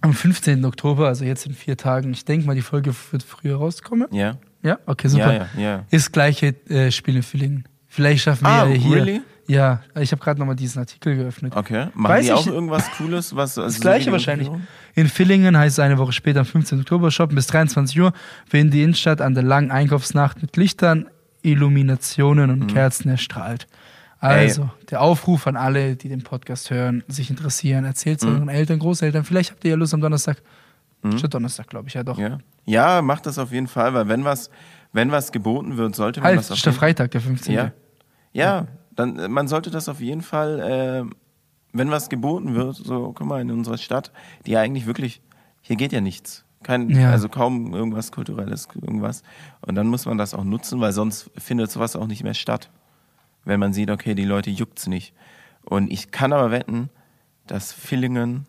am 0.00 0.12
15. 0.12 0.64
Oktober, 0.64 1.08
also 1.08 1.24
jetzt 1.24 1.46
in 1.46 1.54
vier 1.54 1.76
Tagen, 1.76 2.12
ich 2.12 2.24
denke 2.24 2.46
mal, 2.46 2.54
die 2.54 2.62
Folge 2.62 2.92
wird 3.10 3.22
früher 3.22 3.56
rauskommen. 3.56 4.06
Ja. 4.12 4.36
Ja, 4.62 4.78
okay, 4.86 5.08
super. 5.08 5.32
Ja, 5.34 5.48
ja, 5.56 5.60
ja. 5.62 5.84
Ist 5.90 6.12
gleiche 6.12 6.48
äh, 6.68 6.90
Spiel 6.90 7.16
in 7.16 7.22
Villingen. 7.22 7.64
Vielleicht 7.86 8.22
schaffen 8.24 8.44
wir 8.44 8.48
Ah, 8.50 8.66
ja 8.66 8.74
hier. 8.74 8.96
really? 8.96 9.20
Ja, 9.46 9.80
ich 9.98 10.12
habe 10.12 10.22
gerade 10.22 10.38
nochmal 10.38 10.56
diesen 10.56 10.80
Artikel 10.80 11.16
geöffnet. 11.16 11.56
Okay. 11.56 11.86
Machen 11.94 12.12
Weiß 12.12 12.26
die 12.26 12.32
ich- 12.32 12.38
auch 12.38 12.46
irgendwas 12.46 12.90
Cooles? 12.98 13.34
Was, 13.36 13.56
also 13.56 13.68
Das 13.68 13.80
gleiche 13.80 14.12
wahrscheinlich. 14.12 14.50
In 14.94 15.08
Villingen 15.08 15.56
heißt 15.56 15.78
es 15.78 15.84
eine 15.84 15.96
Woche 15.96 16.12
später 16.12 16.40
am 16.40 16.46
15. 16.46 16.80
Oktober 16.80 17.10
shoppen 17.10 17.34
bis 17.36 17.46
23 17.46 17.98
Uhr, 18.00 18.12
wenn 18.50 18.70
die 18.70 18.82
Innenstadt 18.82 19.20
an 19.22 19.34
der 19.34 19.44
langen 19.44 19.70
Einkaufsnacht 19.70 20.42
mit 20.42 20.56
Lichtern, 20.56 21.06
Illuminationen 21.42 22.50
und 22.50 22.66
Kerzen 22.66 23.08
erstrahlt. 23.10 23.66
Also, 24.20 24.68
der 24.90 25.00
Aufruf 25.00 25.46
an 25.46 25.56
alle, 25.56 25.94
die 25.94 26.08
den 26.08 26.22
Podcast 26.22 26.70
hören, 26.70 27.04
sich 27.06 27.30
interessieren, 27.30 27.84
erzählt 27.84 28.20
es 28.20 28.26
euren 28.26 28.48
Eltern, 28.48 28.80
Großeltern. 28.80 29.24
Vielleicht 29.24 29.52
habt 29.52 29.64
ihr 29.64 29.70
ja 29.70 29.76
Lust 29.76 29.94
am 29.94 30.00
Donnerstag. 30.00 30.42
Statt 31.16 31.32
Donnerstag, 31.32 31.68
glaube 31.68 31.88
ich, 31.88 31.94
ja 31.94 32.02
doch. 32.02 32.18
Ja. 32.18 32.38
ja, 32.64 33.02
macht 33.02 33.26
das 33.26 33.38
auf 33.38 33.52
jeden 33.52 33.68
Fall, 33.68 33.94
weil 33.94 34.08
wenn 34.08 34.24
was, 34.24 34.50
wenn 34.92 35.12
was 35.12 35.30
geboten 35.30 35.76
wird, 35.76 35.94
sollte 35.94 36.20
man 36.20 36.28
Halt, 36.28 36.38
das 36.38 36.50
auf 36.50 36.58
jeden 36.58 36.76
Freitag, 36.76 37.12
der 37.12 37.20
15. 37.20 37.54
Ja. 37.54 37.72
Ja, 38.32 38.66
dann 38.94 39.18
äh, 39.18 39.28
man 39.28 39.46
sollte 39.48 39.70
das 39.70 39.88
auf 39.88 40.00
jeden 40.00 40.22
Fall, 40.22 40.58
äh, 40.60 41.14
wenn 41.72 41.90
was 41.90 42.08
geboten 42.08 42.54
wird, 42.54 42.76
so 42.76 43.12
guck 43.14 43.26
mal 43.26 43.40
in 43.40 43.50
unserer 43.50 43.78
Stadt, 43.78 44.12
die 44.44 44.52
ja 44.52 44.60
eigentlich 44.60 44.86
wirklich, 44.86 45.22
hier 45.60 45.76
geht 45.76 45.92
ja 45.92 46.00
nichts. 46.00 46.44
Kein, 46.64 46.90
Ja. 46.90 47.12
Also 47.12 47.28
kaum 47.28 47.72
irgendwas 47.72 48.10
Kulturelles, 48.10 48.66
irgendwas. 48.74 49.22
Und 49.60 49.76
dann 49.76 49.86
muss 49.86 50.06
man 50.06 50.18
das 50.18 50.34
auch 50.34 50.44
nutzen, 50.44 50.80
weil 50.80 50.92
sonst 50.92 51.30
findet 51.36 51.70
sowas 51.70 51.94
auch 51.94 52.08
nicht 52.08 52.24
mehr 52.24 52.34
statt. 52.34 52.70
Wenn 53.48 53.58
man 53.60 53.72
sieht, 53.72 53.90
okay, 53.90 54.14
die 54.14 54.24
Leute 54.24 54.50
juckt's 54.50 54.86
nicht. 54.86 55.14
Und 55.62 55.90
ich 55.90 56.10
kann 56.10 56.32
aber 56.32 56.50
wetten, 56.50 56.90
dass 57.46 57.72
Villingen 57.72 58.46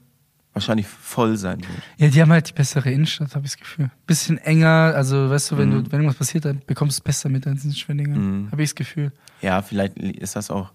wahrscheinlich 0.53 0.87
voll 0.87 1.37
sein 1.37 1.59
wird. 1.61 1.81
Ja, 1.97 2.07
die 2.09 2.21
haben 2.21 2.31
halt 2.31 2.49
die 2.49 2.53
bessere 2.53 2.91
Innenstadt, 2.91 3.33
habe 3.35 3.45
ich 3.45 3.53
das 3.53 3.59
Gefühl. 3.59 3.91
Bisschen 4.07 4.37
enger, 4.39 4.93
also 4.95 5.29
weißt 5.29 5.51
du, 5.51 5.57
wenn, 5.57 5.69
Mhm. 5.69 5.83
du, 5.85 5.91
wenn 5.91 5.99
irgendwas 6.01 6.17
passiert, 6.17 6.43
dann 6.45 6.61
bekommst 6.67 6.97
du 6.97 7.01
es 7.01 7.03
besser 7.03 7.29
mit 7.29 7.47
als 7.47 7.63
in 7.63 7.73
Schwenningen. 7.73 8.43
Mhm. 8.45 8.51
Habe 8.51 8.61
ich 8.61 8.69
das 8.69 8.75
Gefühl. 8.75 9.11
Ja, 9.41 9.61
vielleicht 9.61 9.97
ist 9.97 10.35
das 10.35 10.51
auch 10.51 10.71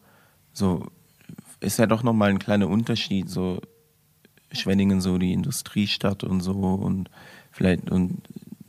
so, 0.53 0.87
ist 1.61 1.79
ja 1.79 1.87
doch 1.87 2.03
nochmal 2.03 2.31
ein 2.31 2.39
kleiner 2.39 2.69
Unterschied, 2.69 3.29
so 3.29 3.61
Schwenningen 4.53 5.01
so 5.03 5.19
die 5.19 5.33
Industriestadt 5.33 6.25
und 6.25 6.41
so 6.41 6.53
und 6.53 7.11
vielleicht 7.51 7.91
und 7.91 8.23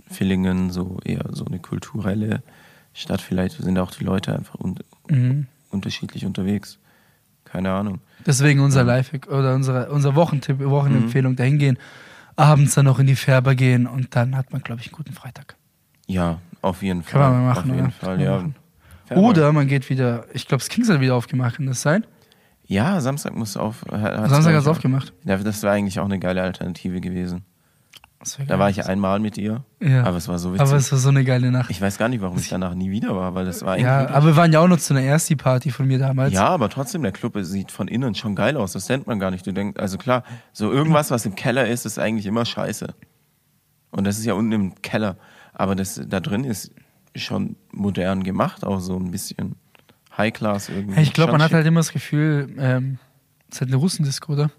Villingen 0.09 0.71
so 0.71 0.99
eher 1.05 1.25
so 1.31 1.45
eine 1.45 1.59
kulturelle 1.59 2.43
Stadt, 2.95 3.21
vielleicht 3.21 3.57
sind 3.61 3.77
auch 3.77 3.91
die 3.91 4.03
Leute 4.03 4.33
einfach 4.35 4.55
un 4.55 4.79
Mhm. 5.09 5.47
unterschiedlich 5.69 6.25
unterwegs. 6.25 6.79
Keine 7.43 7.71
Ahnung. 7.71 7.99
Deswegen 8.25 8.61
unser 8.61 8.83
Lifehack 8.83 9.27
oder 9.27 9.53
unsere, 9.53 9.89
unser 9.91 10.15
Wochentipp, 10.15 10.59
Wochenempfehlung, 10.59 11.35
dahin 11.35 11.59
gehen, 11.59 11.77
abends 12.35 12.73
dann 12.73 12.85
noch 12.85 12.97
in 12.99 13.05
die 13.07 13.15
Färber 13.15 13.53
gehen 13.53 13.85
und 13.85 14.15
dann 14.15 14.35
hat 14.35 14.51
man, 14.51 14.61
glaube 14.61 14.81
ich, 14.81 14.87
einen 14.87 14.95
guten 14.95 15.13
Freitag. 15.13 15.55
Ja, 16.07 16.39
auf 16.61 16.81
jeden 16.81 17.03
Fall. 17.03 17.21
Kann 17.21 17.31
man 17.33 17.45
mal 17.45 17.53
machen, 17.53 17.69
Auf 17.71 17.75
jeden 17.75 17.87
oder? 17.87 17.91
Fall, 17.95 18.21
ja. 18.21 18.35
machen. 18.37 18.55
Färber. 19.05 19.21
Oder 19.21 19.53
man 19.53 19.67
geht 19.67 19.89
wieder, 19.89 20.25
ich 20.33 20.47
glaube, 20.47 20.61
das 20.61 20.69
Kings 20.69 20.89
hat 20.89 20.99
wieder 20.99 21.15
aufgemacht, 21.15 21.57
kann 21.57 21.67
das 21.67 21.81
sein? 21.81 22.05
Ja, 22.65 22.99
Samstag 22.99 23.35
muss 23.35 23.55
auf. 23.57 23.85
Hat, 23.91 24.29
Samstag 24.29 24.53
hat 24.55 24.61
es 24.61 24.67
aufgemacht. 24.67 25.13
Ja, 25.23 25.37
das 25.37 25.61
war 25.61 25.71
eigentlich 25.71 25.99
auch 25.99 26.05
eine 26.05 26.17
geile 26.17 26.41
Alternative 26.41 26.99
gewesen. 26.99 27.43
Da 28.47 28.59
war 28.59 28.69
ich 28.69 28.85
einmal 28.85 29.19
mit 29.19 29.37
ihr, 29.37 29.63
Ja. 29.79 30.03
aber 30.03 30.17
es 30.17 30.27
war 30.27 30.39
so 30.39 30.53
witzig. 30.53 30.67
Aber 30.67 30.77
es 30.77 30.91
war 30.91 30.99
so 30.99 31.09
eine 31.09 31.23
geile 31.23 31.51
Nacht. 31.51 31.69
Ich 31.69 31.79
weiß 31.79 31.97
gar 31.97 32.09
nicht, 32.09 32.21
warum 32.21 32.37
ich 32.37 32.49
danach 32.49 32.73
nie 32.75 32.89
wieder 32.91 33.15
war, 33.15 33.35
weil 33.35 33.45
das 33.45 33.61
war 33.63 33.73
eigentlich. 33.73 33.85
ja, 33.85 34.09
aber 34.09 34.27
wir 34.27 34.35
waren 34.35 34.51
ja 34.51 34.59
auch 34.59 34.67
noch 34.67 34.77
zu 34.79 34.93
einer 34.93 35.03
Ersti-Party 35.03 35.69
von 35.71 35.85
mir 35.87 35.99
damals. 35.99 36.33
ja, 36.33 36.47
aber 36.47 36.69
trotzdem, 36.69 37.03
der 37.03 37.11
Club 37.11 37.37
sieht 37.41 37.71
von 37.71 37.87
innen 37.87 38.15
schon 38.15 38.35
geil 38.35 38.57
aus. 38.57 38.73
Das 38.73 38.89
nennt 38.89 39.05
man 39.07 39.19
gar 39.19 39.31
nicht. 39.31 39.45
Du 39.45 39.53
denkst, 39.53 39.79
also 39.79 39.97
klar, 39.97 40.23
so 40.53 40.71
irgendwas, 40.71 41.11
was 41.11 41.25
im 41.25 41.35
Keller 41.35 41.67
ist, 41.67 41.85
ist 41.85 41.99
eigentlich 41.99 42.25
immer 42.25 42.45
scheiße. 42.45 42.93
Und 43.91 44.05
das 44.05 44.17
ist 44.17 44.25
ja 44.25 44.33
unten 44.33 44.51
im 44.51 44.81
Keller. 44.81 45.17
Aber 45.53 45.75
das 45.75 46.01
da 46.07 46.19
drin 46.19 46.43
ist 46.43 46.71
schon 47.15 47.55
modern 47.71 48.23
gemacht, 48.23 48.65
auch 48.65 48.79
so 48.81 48.97
ein 48.97 49.11
bisschen 49.11 49.55
High-Class 50.17 50.69
irgendwie. 50.69 50.99
Ich 51.01 51.13
glaube, 51.13 51.31
man 51.31 51.41
hat 51.41 51.53
halt 51.53 51.65
immer 51.65 51.79
das 51.79 51.93
Gefühl, 51.93 52.53
ähm, 52.57 52.97
es 53.49 53.55
ist 53.57 53.61
halt 53.61 53.69
eine 53.71 53.77
Russendisco, 53.77 54.33
oder? 54.33 54.51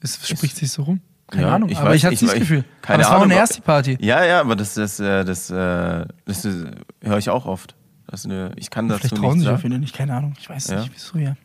Es 0.00 0.26
spricht 0.28 0.56
sich 0.56 0.70
so 0.70 0.82
rum. 0.82 1.00
Keine 1.30 1.46
Ja, 1.46 1.54
Ahnung, 1.54 1.68
ich 1.68 1.78
aber 1.78 1.90
weiß- 1.90 1.94
ich 1.94 2.04
hatte 2.04 2.14
ich- 2.14 2.20
das 2.20 2.32
ich- 2.34 2.40
Gefühl. 2.40 2.64
keine 2.82 2.94
aber 2.96 3.02
es 3.04 3.10
war 3.18 3.22
eine 3.22 3.34
erste 3.34 3.62
Party. 3.62 3.96
Ja, 4.00 4.24
ja, 4.24 4.40
aber 4.40 4.56
das, 4.56 4.74
das, 4.74 4.98
äh, 4.98 5.24
das, 5.24 5.48
äh, 5.50 6.04
das, 6.24 6.44
äh, 6.44 6.70
höre 7.02 7.18
ich 7.18 7.30
auch 7.30 7.46
oft. 7.46 7.74
Das 8.08 8.24
eine, 8.24 8.50
ich 8.56 8.70
kann 8.70 8.88
dazu 8.88 9.02
Vielleicht 9.08 9.16
trauen 9.22 9.38
sich 9.38 9.46
sagen. 9.46 9.58
viele 9.60 9.78
nicht, 9.78 9.94
keine 9.94 10.14
Ahnung. 10.16 10.34
Ich 10.38 10.50
weiß 10.50 10.68
Ja. 10.68 10.80
nicht, 10.80 10.90
wieso 10.92 11.18
ja. 11.18 11.36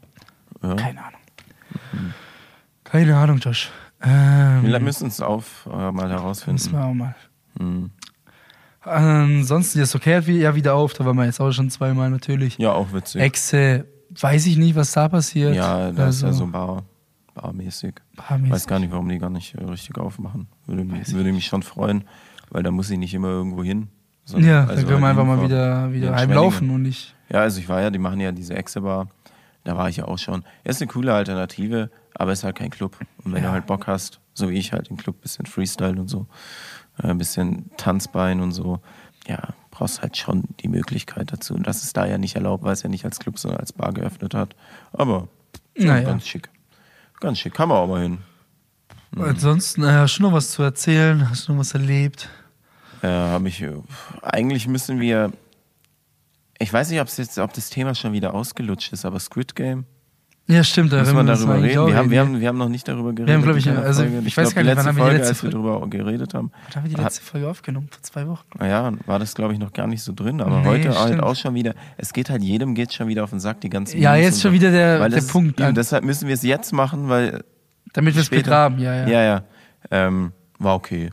Ja. 0.63 0.73
Keine 0.75 0.99
Ahnung. 0.99 1.19
Keine 2.83 3.15
Ahnung, 3.17 3.37
Josh. 3.37 3.69
Wir 3.99 4.09
Ähm, 4.11 4.83
müssen 4.83 5.07
es 5.07 5.21
auf 5.21 5.67
äh, 5.67 5.69
mal 5.69 5.91
müssen 5.91 6.09
herausfinden. 6.09 6.71
wir 6.71 6.83
auch 6.85 6.93
mal. 6.93 7.15
Mhm. 7.59 7.91
Ansonsten, 8.81 9.79
das 9.79 9.95
okay 9.95 10.17
hat 10.17 10.27
ja 10.27 10.53
wieder 10.55 10.75
auf, 10.75 10.93
da 10.93 11.05
waren 11.05 11.15
wir 11.15 11.25
jetzt 11.25 11.39
auch 11.39 11.51
schon 11.51 11.69
zweimal 11.69 12.09
natürlich. 12.09 12.57
Ja, 12.57 12.71
auch 12.71 12.93
witzig. 12.93 13.21
Exe, 13.21 13.85
weiß 14.19 14.45
ich 14.45 14.57
nicht, 14.57 14.75
was 14.75 14.91
da 14.91 15.09
passiert. 15.09 15.55
ja, 15.55 15.91
das 15.91 16.17
ist 16.17 16.21
ja 16.21 16.27
Also, 16.27 16.45
so 16.45 16.51
bar, 16.51 16.83
barmäßig. 17.35 17.95
barmäßig. 18.15 18.51
Weiß 18.51 18.67
gar 18.67 18.79
nicht, 18.79 18.91
warum 18.91 19.07
die 19.07 19.19
gar 19.19 19.29
nicht 19.29 19.53
äh, 19.55 19.63
richtig 19.63 19.97
aufmachen. 19.99 20.47
Würde, 20.65 20.89
Weiß 20.91 21.13
würde 21.13 21.31
mich 21.31 21.45
schon 21.45 21.61
freuen, 21.63 22.05
weil 22.49 22.63
da 22.63 22.71
muss 22.71 22.89
ich 22.89 22.97
nicht 22.97 23.13
immer 23.13 23.27
irgendwo 23.29 23.63
hin. 23.63 23.89
sondern- 24.25 24.49
Ja, 24.49 24.59
also 24.65 24.81
da 24.81 24.87
können 24.87 25.01
wir 25.01 25.07
halt 25.07 25.17
einfach 25.19 25.25
mal 25.37 25.43
wieder, 25.43 25.93
wieder 25.93 26.15
heimlaufen 26.15 26.69
und 26.71 26.81
nicht. 26.81 27.13
Ja, 27.29 27.41
also 27.41 27.59
ich 27.59 27.69
war 27.69 27.81
ja, 27.81 27.91
die 27.91 27.99
machen 27.99 28.19
ja 28.19 28.31
diese 28.31 28.55
Exe-Bar. 28.55 29.07
Da 29.63 29.75
war 29.77 29.89
ich 29.89 29.97
ja 29.97 30.05
auch 30.05 30.17
schon. 30.19 30.43
Ist 30.63 30.81
eine 30.81 30.89
coole 30.91 31.13
Alternative, 31.13 31.89
aber 32.13 32.31
ist 32.31 32.43
halt 32.43 32.55
kein 32.55 32.69
Club. 32.69 32.97
Und 33.23 33.33
wenn 33.33 33.41
Ja. 33.43 33.49
du 33.49 33.53
halt 33.53 33.65
Bock 33.67 33.87
hast, 33.87 34.19
so 34.33 34.49
wie 34.49 34.57
ich 34.57 34.73
halt 34.73 34.87
im 34.89 34.97
Club, 34.97 35.21
bisschen 35.21 35.45
Freestyle 35.47 35.99
und 35.99 36.07
so, 36.07 36.27
äh, 37.01 37.07
ein 37.07 37.17
bisschen 37.17 37.71
Tanzbein 37.77 38.41
und 38.41 38.51
so, 38.51 38.79
ja, 39.27 39.39
brauchst 39.71 40.01
halt 40.03 40.17
schon 40.17 40.43
die 40.61 40.67
Möglichkeit 40.67 41.33
dazu. 41.33 41.55
Und 41.55 41.65
das 41.65 41.81
ist 41.83 41.97
da 41.97 42.05
ja 42.05 42.17
nicht 42.19 42.35
erlaubt, 42.35 42.63
weil 42.63 42.73
es 42.73 42.83
ja 42.83 42.89
nicht 42.89 43.05
als 43.05 43.19
Club, 43.19 43.39
sondern 43.39 43.59
als 43.59 43.73
Bar 43.73 43.91
geöffnet 43.91 44.33
hat. 44.35 44.55
Aber 44.93 45.27
Naja. 45.77 46.01
ganz 46.07 46.27
schick. 46.27 46.49
Ganz 47.19 47.39
schick. 47.39 47.53
Kann 47.53 47.69
man 47.69 47.77
auch 47.77 47.87
mal 47.87 48.01
hin. 48.01 48.17
Mhm. 49.11 49.21
Ansonsten, 49.23 49.83
äh, 49.83 49.87
hast 49.91 50.17
du 50.17 50.23
noch 50.23 50.33
was 50.33 50.51
zu 50.51 50.61
erzählen? 50.63 51.29
Hast 51.29 51.47
du 51.47 51.53
noch 51.53 51.59
was 51.59 51.73
erlebt? 51.73 52.29
Äh, 53.01 53.07
habe 53.07 53.47
ich. 53.47 53.61
äh, 53.61 53.73
Eigentlich 54.21 54.67
müssen 54.67 54.99
wir. 54.99 55.31
Ich 56.57 56.71
weiß 56.71 56.89
nicht, 56.89 57.01
ob's 57.01 57.17
jetzt, 57.17 57.37
ob 57.37 57.53
das 57.53 57.69
Thema 57.69 57.93
schon 57.95 58.13
wieder 58.13 58.33
ausgelutscht 58.33 58.93
ist, 58.93 59.05
aber 59.05 59.19
Squid 59.19 59.55
Game. 59.55 59.85
Ja, 60.47 60.63
stimmt, 60.63 60.93
da 60.93 60.97
Müssen 60.99 61.15
wir 61.15 61.23
darüber 61.23 61.55
reden? 61.59 61.87
Wir 61.87 61.95
haben, 61.97 62.11
wir, 62.11 62.19
haben, 62.19 62.39
wir 62.39 62.47
haben 62.47 62.57
noch 62.59 62.69
nicht 62.69 62.87
darüber 62.87 63.13
geredet. 63.13 63.33
haben, 63.35 63.41
glaub 63.41 63.55
ich, 63.57 63.67
also, 63.67 64.03
Folge. 64.03 64.21
ich 64.27 64.37
weiß 64.37 64.53
glaub, 64.53 64.55
gar 64.55 64.63
nicht, 64.63 64.77
wann 64.77 64.85
haben 64.85 64.95
wir 64.97 65.03
die 65.05 65.09
Folge, 65.09 65.17
letzte 65.17 65.29
als 65.29 65.43
wir 65.43 65.51
Folge- 65.51 65.67
darüber 65.69 65.89
geredet 65.89 66.33
haben. 66.35 66.51
Wann 66.67 66.75
haben 66.83 66.89
wir 66.91 66.95
die 66.97 67.01
letzte 67.03 67.21
Folge 67.23 67.49
aufgenommen? 67.49 67.87
Vor 67.89 68.03
zwei 68.03 68.27
Wochen. 68.27 68.45
Ja, 68.63 68.91
war 69.07 69.17
das, 69.17 69.33
glaube 69.33 69.53
ich, 69.53 69.59
noch 69.59 69.73
gar 69.73 69.87
nicht 69.87 70.03
so 70.03 70.13
drin. 70.13 70.41
Aber 70.41 70.59
Nee, 70.59 70.67
heute 70.67 70.89
halt 70.89 71.07
stimmt. 71.07 71.23
auch 71.23 71.35
schon 71.35 71.55
wieder. 71.55 71.73
Es 71.97 72.13
geht 72.13 72.29
halt 72.29 72.43
jedem 72.43 72.75
geht 72.75 72.93
schon 72.93 73.07
wieder 73.07 73.23
auf 73.23 73.31
den 73.31 73.39
Sack, 73.39 73.61
die 73.61 73.69
ganzen 73.69 73.99
Ja, 73.99 74.11
Memes 74.11 74.25
jetzt 74.25 74.41
schon 74.43 74.51
so. 74.51 74.53
wieder 74.55 74.69
der, 74.69 75.09
der 75.09 75.21
Punkt. 75.21 75.59
eben, 75.59 75.73
deshalb 75.73 76.03
müssen 76.03 76.27
wir 76.27 76.35
es 76.35 76.43
jetzt 76.43 76.73
machen, 76.73 77.09
weil. 77.09 77.43
damit 77.93 78.13
wir 78.13 78.21
es 78.21 78.29
begraben, 78.29 78.77
ja, 78.77 78.93
ja. 78.93 79.07
Ja, 79.07 79.21
ja. 79.23 79.43
Ähm, 79.89 80.31
war 80.59 80.75
okay. 80.75 81.09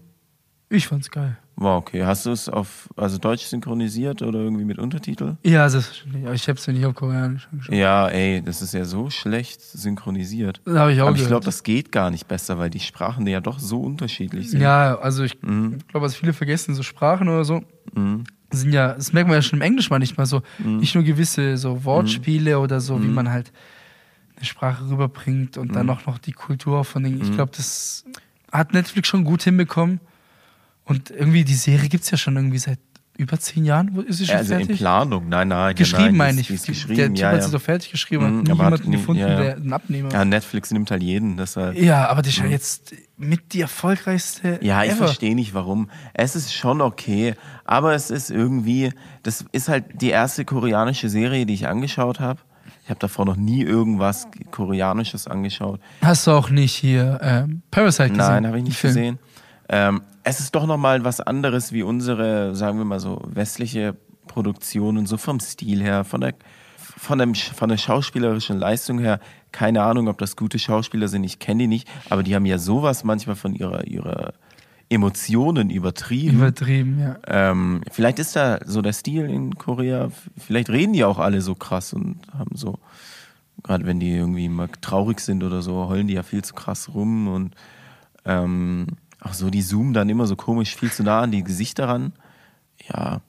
Ich 0.69 0.89
fand's 0.89 1.11
geil. 1.11 1.39
War 1.63 1.77
okay. 1.79 2.05
Hast 2.05 2.27
du 2.27 2.31
es 2.31 2.49
auf 2.49 2.89
also 2.97 3.19
Deutsch 3.19 3.45
synchronisiert 3.45 4.23
oder 4.23 4.41
irgendwie 4.41 4.65
mit 4.65 4.79
Untertitel? 4.79 5.37
Ja, 5.45 5.69
selbstverständlich. 5.69 6.25
Aber 6.25 6.35
ich 6.35 6.49
hab's 6.49 6.67
ja 6.67 6.73
nicht 6.73 6.85
auf 6.85 6.95
Koreanisch 6.95 7.49
angeschaut. 7.51 7.75
Ja, 7.75 8.09
ey, 8.09 8.43
das 8.43 8.63
ist 8.63 8.75
ja 8.75 8.85
so 8.85 9.11
schlecht 9.11 9.61
synchronisiert. 9.61 10.61
Habe 10.67 10.93
ich 10.93 11.01
auch 11.01 11.09
Aber 11.09 11.17
ich 11.17 11.27
glaube, 11.27 11.45
das 11.45 11.63
geht 11.63 11.93
gar 11.93 12.11
nicht 12.11 12.27
besser, 12.29 12.59
weil 12.59 12.71
die 12.71 12.81
Sprachen 12.81 13.27
ja 13.27 13.41
doch 13.41 13.59
so 13.59 13.81
unterschiedlich 13.83 14.51
sind. 14.51 14.61
Ja, 14.61 14.99
also 14.99 15.23
ich 15.25 15.41
Mhm. 15.43 15.79
glaube, 15.89 16.07
was 16.07 16.15
viele 16.17 16.33
vergessen, 16.33 16.75
so 16.75 16.83
Sprachen 16.83 17.29
oder 17.29 17.45
so, 17.45 17.63
Mhm. 17.95 18.25
sind 18.51 18.73
ja, 18.73 18.95
das 18.95 19.13
merkt 19.13 19.29
man 19.29 19.37
ja 19.37 19.43
schon 19.43 19.59
im 19.59 19.63
Englisch 19.63 19.91
manchmal 19.91 20.27
so, 20.27 20.43
nicht 20.59 20.95
nur 20.95 21.05
gewisse 21.05 21.57
so 21.57 21.85
Wortspiele 21.85 22.59
oder 22.59 22.81
so, 22.81 23.03
wie 23.03 23.07
Mhm. 23.09 23.15
man 23.15 23.31
halt 23.31 23.53
eine 24.37 24.45
Sprache 24.47 24.89
rüberbringt 24.91 25.57
und 25.59 25.77
dann 25.77 25.89
auch 25.91 26.07
noch 26.07 26.19
die 26.19 26.33
Kultur 26.33 26.85
von 26.85 27.03
den, 27.05 27.21
ich 27.21 27.29
Mhm. 27.31 27.35
glaube, 27.35 27.53
das 27.57 28.05
hat 28.51 28.73
Netflix 28.75 29.09
schon 29.09 29.25
gut 29.25 29.43
hinbekommen. 29.43 30.01
Und 30.85 31.11
irgendwie 31.11 31.45
die 31.45 31.55
Serie 31.55 31.89
gibt's 31.89 32.11
ja 32.11 32.17
schon 32.19 32.37
irgendwie 32.37 32.59
seit 32.59 32.79
über 33.19 33.39
zehn 33.39 33.65
Jahren. 33.67 33.91
Wo 33.95 34.01
ist 34.01 34.17
sie 34.19 34.27
schon 34.27 34.37
Also 34.37 34.55
in 34.55 34.61
fertig? 34.61 34.79
Planung, 34.79 35.29
nein, 35.29 35.49
nein. 35.49 35.75
geschrieben, 35.75 36.03
nein, 36.05 36.17
meine 36.17 36.35
die 36.37 36.41
ich. 36.41 36.51
ist- 36.51 36.67
Die 36.67 36.73
Die- 36.73 36.79
geschrieben, 36.79 36.97
der 36.97 37.09
Typ 37.09 37.19
ja, 37.19 37.31
hat 37.33 37.45
sie 37.45 37.51
doch 37.53 37.61
fertig 37.61 37.91
geschrieben, 37.93 38.25
Mhm, 38.25 38.39
hat 38.39 38.43
nie 38.45 38.49
jemanden 38.55 38.91
gefunden, 38.91 39.21
ja, 39.21 39.29
ja. 39.29 39.41
der 39.41 39.57
einen 39.57 39.73
Abnehmer. 39.73 40.11
ja, 40.13 40.25
Netflix 40.25 40.71
nimmt 40.71 40.91
halt 40.91 41.03
jeden, 41.03 41.37
deshalb. 41.37 41.77
Ja, 41.79 42.09
aber 42.09 42.23
das 42.23 42.33
ist 42.33 42.39
ja 42.39 42.47
jetzt 42.47 42.95
mit 43.19 43.53
die 43.53 43.61
erfolgreichste. 43.61 44.59
Ja, 44.63 44.83
ich 44.83 44.91
ever. 44.93 45.05
verstehe 45.07 45.35
nicht 45.35 45.53
warum. 45.55 45.91
Es 46.15 46.35
ist 46.35 46.55
schon 46.55 46.81
okay, 46.81 47.35
aber 47.67 47.95
es 47.95 48.11
ist 48.11 48.31
irgendwie, 48.31 48.93
das 49.23 49.45
ist 49.53 49.69
halt 49.69 49.85
die 50.01 50.09
erste 50.11 50.45
koreanische 50.47 51.09
Serie, 51.11 51.45
die 51.47 51.55
ich 51.55 51.69
angeschaut 51.69 52.19
habe. 52.19 52.41
Ich 52.85 52.91
habe 52.91 52.99
davor 52.99 53.27
noch 53.27 53.37
nie 53.37 53.63
irgendwas 53.63 54.27
Koreanisches 54.51 55.27
angeschaut. 55.29 55.81
Hast 56.03 56.27
du 56.27 56.33
auch 56.33 56.51
nicht 56.51 56.75
hier 56.75 57.21
ähm, 57.23 57.63
Parasite 57.71 58.09
gesehen? 58.09 58.17
Nein, 58.17 58.47
habe 58.47 58.59
ich 58.59 58.65
nicht 58.65 58.81
gesehen. 58.83 59.19
Ähm, 59.73 60.03
es 60.23 60.39
ist 60.39 60.55
doch 60.55 60.67
nochmal 60.67 61.03
was 61.03 61.21
anderes 61.21 61.73
wie 61.73 61.83
unsere, 61.83 62.55
sagen 62.55 62.77
wir 62.77 62.85
mal 62.85 63.01
so, 63.01 63.23
westliche 63.25 63.97
Produktionen, 64.29 65.07
so 65.07 65.17
vom 65.17 65.41
Stil 65.41 65.83
her, 65.83 66.05
von 66.05 66.21
der, 66.21 66.35
von, 66.77 67.19
dem, 67.19 67.35
von 67.35 67.71
der 67.71 67.79
schauspielerischen 67.79 68.59
Leistung 68.59 68.99
her. 68.99 69.19
Keine 69.51 69.83
Ahnung, 69.83 70.09
ob 70.09 70.19
das 70.19 70.37
gute 70.37 70.59
Schauspieler 70.59 71.09
sind, 71.09 71.25
ich 71.25 71.39
kenne 71.39 71.63
die 71.63 71.69
nicht, 71.69 71.89
aber 72.11 72.23
die 72.23 72.35
haben 72.35 72.45
ja 72.45 72.59
sowas 72.59 73.03
manchmal 73.03 73.35
von 73.35 73.55
ihrer, 73.55 73.87
ihrer 73.87 74.35
Emotionen 74.91 75.71
übertrieben. 75.71 76.37
Übertrieben, 76.37 77.01
ja. 77.01 77.17
Ähm, 77.27 77.81
vielleicht 77.91 78.19
ist 78.19 78.37
da 78.37 78.59
so 78.67 78.83
der 78.83 78.93
Stil 78.93 79.25
in 79.25 79.55
Korea, 79.55 80.11
vielleicht 80.37 80.69
reden 80.69 80.93
die 80.93 81.05
auch 81.05 81.19
alle 81.19 81.41
so 81.41 81.55
krass 81.55 81.95
und 81.95 82.19
haben 82.37 82.57
so, 82.57 82.79
gerade 83.63 83.87
wenn 83.87 84.01
die 84.01 84.15
irgendwie 84.15 84.51
mal 84.51 84.69
traurig 84.83 85.21
sind 85.21 85.43
oder 85.43 85.63
so, 85.63 85.89
heulen 85.89 86.09
die 86.09 86.15
ja 86.15 86.23
viel 86.23 86.45
zu 86.45 86.53
krass 86.53 86.91
rum 86.93 87.27
und 87.29 87.55
ähm, 88.27 88.87
auch 89.23 89.35
so, 89.35 89.51
die 89.51 89.63
zoomen 89.63 89.93
dann 89.93 90.09
immer 90.09 90.27
so 90.27 90.37
komisch 90.37 90.75
viel 90.77 90.91
zu 90.91 91.03
nah 91.03 91.21
an 91.21 91.31
die 91.31 91.45
Gesichter 91.45 91.89
ran. 91.89 92.13
Ja, 92.89 93.21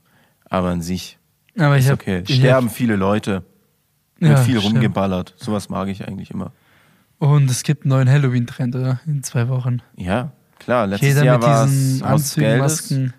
aber 0.49 0.69
an 0.69 0.82
sich 0.82 1.17
Aber 1.58 1.77
ich 1.77 1.86
ist 1.86 1.91
hab, 1.91 1.99
okay. 2.01 2.23
Sterben 2.27 2.69
viele 2.69 2.95
Leute, 2.95 3.43
wird 4.19 4.32
Ja, 4.32 4.38
viel 4.38 4.60
stimmt. 4.60 4.75
rumgeballert. 4.75 5.34
Sowas 5.38 5.69
mag 5.69 5.88
ich 5.89 6.08
eigentlich 6.08 6.32
immer. 6.32 6.45
Hab, 7.19 7.29
und 7.29 7.49
es 7.49 7.63
gibt 7.63 7.84
einen 7.86 7.89
neuen 7.91 8.10
Halloween-Trend, 8.10 8.75
oder? 8.75 8.99
In 9.06 9.23
zwei 9.23 9.47
Wochen. 9.49 9.82
Ja, 9.95 10.32
klar. 10.60 10.88
Letztes 10.88 11.10
Jeder 11.10 11.23
Jahr 11.23 11.38
mit 11.38 11.47
war 11.47 11.65
diesen 11.67 11.95
es 11.97 12.03
Anzügen. 12.03 12.58
Masken. 12.58 13.13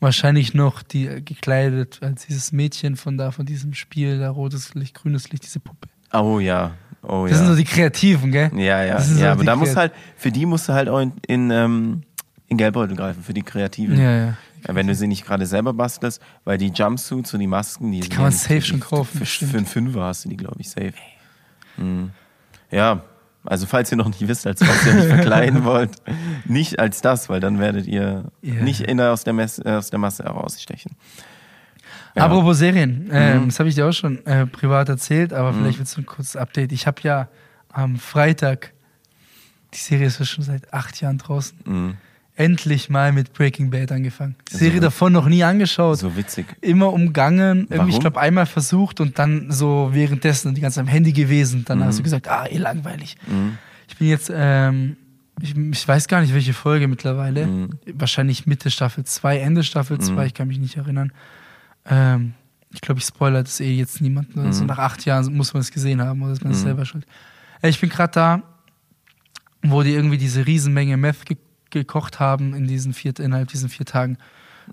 Wahrscheinlich 0.00 0.52
noch 0.52 0.82
die 0.82 1.06
äh, 1.06 1.20
gekleidet 1.22 2.00
als 2.02 2.26
dieses 2.26 2.52
Mädchen 2.52 2.96
von 2.96 3.16
da, 3.16 3.30
von 3.30 3.46
diesem 3.46 3.72
Spiel, 3.72 4.18
da 4.18 4.28
rotes 4.30 4.74
Licht, 4.74 4.94
grünes 4.94 5.30
Licht, 5.30 5.44
diese 5.44 5.58
Puppe. 5.58 5.88
Oh 6.12 6.38
ja, 6.38 6.72
oh 7.02 7.22
Das 7.22 7.32
ja. 7.32 7.36
sind 7.38 7.46
so 7.46 7.56
die 7.56 7.64
Kreativen, 7.64 8.30
gell? 8.30 8.50
Ja, 8.54 8.82
ja, 8.84 8.94
Das 8.96 9.06
sind 9.06 9.16
so 9.18 9.24
ja, 9.24 9.32
aber 9.32 9.44
da 9.44 9.56
muss 9.56 9.74
halt, 9.74 9.92
für 10.16 10.30
die 10.30 10.44
musst 10.44 10.68
du 10.68 10.74
halt 10.74 10.90
auch 10.90 11.00
in, 11.00 11.12
in, 11.26 11.50
ähm, 11.50 12.02
in 12.48 12.56
Geldbeutel 12.56 12.96
greifen, 12.96 13.22
für 13.22 13.34
die 13.34 13.42
Kreativen. 13.42 13.98
Ja, 14.00 14.10
ja. 14.26 14.34
Wenn 14.68 14.86
du 14.86 14.94
sie 14.94 15.06
nicht 15.06 15.24
gerade 15.24 15.46
selber 15.46 15.72
bastelst, 15.72 16.20
weil 16.44 16.58
die 16.58 16.68
Jumpsuits 16.68 17.32
und 17.34 17.40
die 17.40 17.46
Masken, 17.46 17.92
die, 17.92 18.02
sind 18.02 18.12
kann 18.12 18.24
man 18.24 18.32
safe 18.32 18.54
die- 18.56 18.62
schon 18.62 18.80
kaufen, 18.80 19.18
Für, 19.24 19.46
für 19.46 19.56
einen 19.56 19.66
Fünfer 19.66 20.02
hast 20.04 20.24
du 20.24 20.28
die, 20.28 20.36
glaube 20.36 20.56
ich, 20.60 20.70
safe. 20.70 20.94
Mhm. 21.76 22.10
Ja, 22.70 23.02
also 23.44 23.66
falls 23.66 23.92
ihr 23.92 23.96
noch 23.96 24.08
nicht 24.08 24.26
wisst, 24.26 24.46
als 24.46 24.60
was 24.60 24.86
ihr 24.86 24.94
nicht 24.94 25.06
verkleiden 25.06 25.64
wollt, 25.64 25.90
nicht 26.46 26.80
als 26.80 27.00
das, 27.00 27.28
weil 27.28 27.38
dann 27.40 27.58
werdet 27.60 27.86
ihr 27.86 28.24
Ja. 28.42 28.54
nicht 28.54 28.80
in 28.80 28.96
der, 28.96 29.12
aus, 29.12 29.22
der 29.24 29.32
Mess, 29.34 29.58
äh, 29.64 29.70
aus 29.70 29.90
der 29.90 29.98
Masse 30.00 30.24
herausstechen. 30.24 30.96
Ja. 32.16 32.24
Apropos 32.24 32.58
Serien, 32.58 33.08
ähm, 33.12 33.42
Mhm. 33.42 33.46
das 33.46 33.58
habe 33.60 33.68
ich 33.68 33.74
dir 33.76 33.86
auch 33.86 33.92
schon 33.92 34.24
äh, 34.26 34.46
privat 34.46 34.88
erzählt, 34.88 35.32
aber 35.32 35.52
vielleicht 35.52 35.78
willst 35.78 35.96
du 35.96 36.00
ein 36.00 36.06
kurzes 36.06 36.34
Update. 36.34 36.72
Ich 36.72 36.86
habe 36.86 37.00
ja 37.02 37.28
am 37.68 37.96
Freitag, 37.96 38.72
die 39.74 39.78
Serie 39.78 40.06
ist 40.06 40.18
ja 40.18 40.24
schon 40.24 40.42
seit 40.42 40.72
acht 40.72 41.00
Jahren 41.00 41.18
draußen, 41.18 41.58
Mhm. 41.64 41.94
Endlich 42.36 42.88
mal 42.90 43.12
mit 43.12 43.32
Breaking 43.32 43.70
Bad 43.70 43.90
angefangen. 43.92 44.36
Die 44.52 44.56
Serie 44.56 44.80
davon 44.80 45.12
noch 45.12 45.26
nie 45.26 45.42
angeschaut. 45.42 45.98
So 45.98 46.16
witzig. 46.16 46.46
Immer 46.60 46.92
umgangen, 46.92 47.66
Warum? 47.70 47.88
ich 47.88 47.98
glaube, 47.98 48.20
einmal 48.20 48.46
versucht 48.46 49.00
und 49.00 49.18
dann 49.18 49.50
so 49.50 49.90
währenddessen 49.92 50.54
die 50.54 50.60
ganze 50.60 50.76
Zeit 50.76 50.82
am 50.84 50.88
Handy 50.88 51.12
gewesen. 51.12 51.64
Dann 51.64 51.78
Mhm. 51.78 51.84
hast 51.84 51.98
du 51.98 52.02
gesagt, 52.02 52.28
ah, 52.28 52.46
eh 52.46 52.58
langweilig. 52.58 53.16
Mhm. 53.26 53.56
Ich 53.88 53.96
bin 53.96 54.08
jetzt, 54.08 54.30
ähm, 54.34 54.96
ich, 55.40 55.56
ich 55.56 55.88
weiß 55.88 56.08
gar 56.08 56.20
nicht, 56.20 56.34
welche 56.34 56.52
Folge 56.52 56.88
mittlerweile. 56.88 57.46
Mhm. 57.46 57.70
Wahrscheinlich 57.94 58.46
Mitte 58.46 58.70
Staffel 58.70 59.04
2, 59.04 59.38
Ende 59.38 59.62
Staffel 59.62 59.98
2, 59.98 60.12
Mhm. 60.12 60.26
ich 60.26 60.34
kann 60.34 60.48
mich 60.48 60.58
nicht 60.58 60.76
erinnern. 60.76 61.12
Ähm, 61.88 62.34
ich 62.74 62.80
glaube, 62.82 62.98
ich 63.00 63.06
spoilere 63.06 63.44
das 63.44 63.60
eh 63.60 63.72
jetzt 63.74 64.00
niemanden. 64.02 64.40
Also 64.40 64.62
Mhm. 64.62 64.66
nach 64.68 64.78
acht 64.78 65.04
Jahren 65.06 65.34
muss 65.34 65.54
man 65.54 65.62
es 65.62 65.70
gesehen 65.70 66.02
haben 66.02 66.20
oder 66.22 66.32
ist 66.32 66.44
man 66.44 66.52
Mhm. 66.52 66.56
selber 66.56 66.84
schuld. 66.84 67.06
Ich 67.62 67.80
bin 67.80 67.88
gerade 67.88 68.12
da, 68.12 68.42
wo 69.62 69.82
die 69.82 69.92
irgendwie 69.94 70.18
diese 70.18 70.46
Riesenmenge 70.46 70.96
Meth 70.98 71.24
ge 71.24 71.36
gekocht 71.80 72.20
haben 72.20 72.54
in 72.54 72.66
diesen 72.66 72.92
vier, 72.92 73.18
innerhalb 73.18 73.48
diesen 73.48 73.68
vier 73.68 73.86
Tagen. 73.86 74.18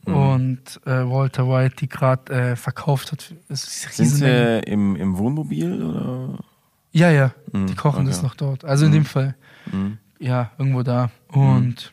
Mhm. 0.05 0.13
Und 0.15 0.81
äh, 0.85 1.07
Walter 1.07 1.47
White 1.47 1.75
die 1.79 1.87
gerade 1.89 2.33
äh, 2.33 2.55
verkauft 2.55 3.11
hat. 3.11 3.33
Sind 3.49 4.07
sie 4.09 4.59
im, 4.65 4.95
im 4.95 5.17
Wohnmobil 5.17 5.81
oder? 5.83 6.39
Ja, 6.91 7.09
ja, 7.11 7.33
Mhm, 7.51 7.67
die 7.67 7.75
kochen 7.75 8.01
okay. 8.01 8.07
das 8.07 8.21
noch 8.23 8.35
dort. 8.35 8.65
Also 8.65 8.85
in 8.85 8.91
Mhm. 8.91 8.95
dem 8.95 9.05
Fall. 9.05 9.35
Mhm. 9.71 9.97
Ja, 10.19 10.51
irgendwo 10.57 10.83
da. 10.83 11.09
Und 11.29 11.91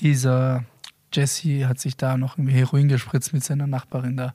dieser 0.00 0.64
Jesse 1.12 1.68
hat 1.68 1.78
sich 1.80 1.96
da 1.96 2.16
noch 2.16 2.36
irgendwie 2.36 2.52
Heroin 2.54 2.88
gespritzt 2.88 3.32
mit 3.32 3.44
seiner 3.44 3.66
Nachbarin 3.66 4.16
da. 4.16 4.34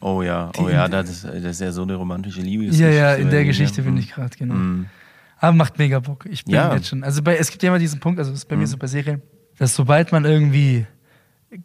Oh 0.00 0.22
ja, 0.22 0.50
oh 0.58 0.68
ja, 0.68 0.88
das 0.88 1.08
ist, 1.10 1.24
das 1.24 1.34
ist 1.44 1.60
ja 1.60 1.72
so 1.72 1.82
eine 1.82 1.94
romantische 1.96 2.40
Liebe. 2.40 2.64
Ja, 2.66 2.88
ja, 2.88 3.14
in 3.14 3.30
der 3.30 3.44
Geschichte 3.44 3.82
bin 3.82 3.96
ich 3.96 4.10
gerade, 4.12 4.36
genau. 4.36 4.54
Mhm. 4.54 4.86
Aber 5.38 5.52
macht 5.56 5.78
mega 5.78 6.00
Bock. 6.00 6.26
Ich 6.30 6.44
bin 6.44 6.54
Ja. 6.54 6.74
jetzt 6.74 6.88
schon. 6.88 7.04
Also 7.04 7.22
bei, 7.22 7.36
es 7.36 7.50
gibt 7.50 7.62
ja 7.62 7.68
immer 7.70 7.78
diesen 7.78 8.00
Punkt, 8.00 8.18
also 8.18 8.30
das 8.30 8.40
ist 8.40 8.48
bei 8.48 8.56
mir 8.56 8.62
Mhm. 8.62 8.66
so 8.66 8.76
bei 8.76 8.86
Serien, 8.88 9.22
dass 9.58 9.74
sobald 9.74 10.10
man 10.12 10.24
irgendwie 10.24 10.86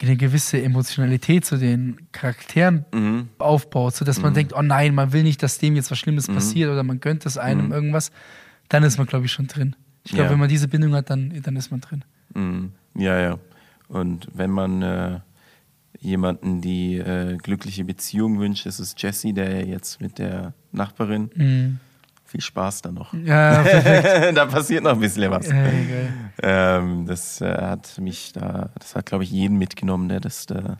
eine 0.02 0.16
gewisse 0.16 0.62
Emotionalität 0.62 1.44
zu 1.46 1.58
den 1.58 1.98
Charakteren 2.12 2.86
Mhm. 2.94 3.30
aufbaut, 3.38 3.96
sodass 3.96 4.22
man 4.22 4.34
denkt, 4.34 4.54
oh 4.56 4.62
nein, 4.62 4.96
man 4.96 5.12
will 5.12 5.24
nicht, 5.24 5.44
dass 5.44 5.58
dem 5.58 5.76
jetzt 5.76 5.92
was 5.92 6.00
Schlimmes 6.00 6.28
Mhm. 6.30 6.36
passiert 6.36 6.70
oder 6.72 6.84
man 6.84 7.00
gönnt 7.00 7.26
es 7.26 7.38
einem 7.38 7.72
irgendwas, 7.72 8.12
dann 8.70 8.84
ist 8.84 8.98
man, 8.98 9.08
glaube 9.08 9.26
ich, 9.26 9.32
schon 9.32 9.48
drin. 9.48 9.76
Ich 10.06 10.12
glaube, 10.12 10.26
Ja. 10.26 10.32
wenn 10.32 10.40
man 10.40 10.50
diese 10.50 10.68
Bindung 10.68 10.94
hat, 10.94 11.10
dann, 11.10 11.34
dann 11.44 11.56
ist 11.56 11.70
man 11.72 11.82
drin. 11.82 12.04
Mhm. 12.34 12.72
Ja, 12.96 13.20
ja. 13.20 13.40
Und 13.90 14.28
wenn 14.34 14.52
man 14.52 14.82
äh, 14.82 15.20
jemanden 16.00 16.62
die 16.62 16.98
äh, 16.98 17.38
glückliche 17.38 17.84
Beziehung 17.86 18.40
wünscht, 18.40 18.66
ist 18.66 18.80
es 18.80 18.96
Jesse, 18.98 19.34
der 19.34 19.66
jetzt 19.66 20.00
mit 20.02 20.18
der 20.18 20.54
Nachbarin. 20.72 21.80
Viel 22.34 22.42
Spaß 22.42 22.82
da 22.82 22.92
noch. 22.92 23.14
Ja, 23.14 23.62
perfekt. 23.62 24.36
da 24.38 24.48
passiert 24.48 24.84
noch 24.84 24.94
ein 24.94 25.00
bisschen 25.00 25.30
was. 25.30 25.48
Geil. 25.48 26.12
Ähm, 26.42 27.06
das 27.06 27.42
äh, 27.42 27.62
hat 27.62 28.00
mich 28.00 28.34
da, 28.34 28.72
das 28.80 28.96
hat, 28.96 29.06
glaube 29.06 29.24
ich, 29.24 29.30
jeden 29.30 29.60
mitgenommen, 29.60 30.10
der 30.10 30.20
das, 30.20 30.48
der, 30.48 30.80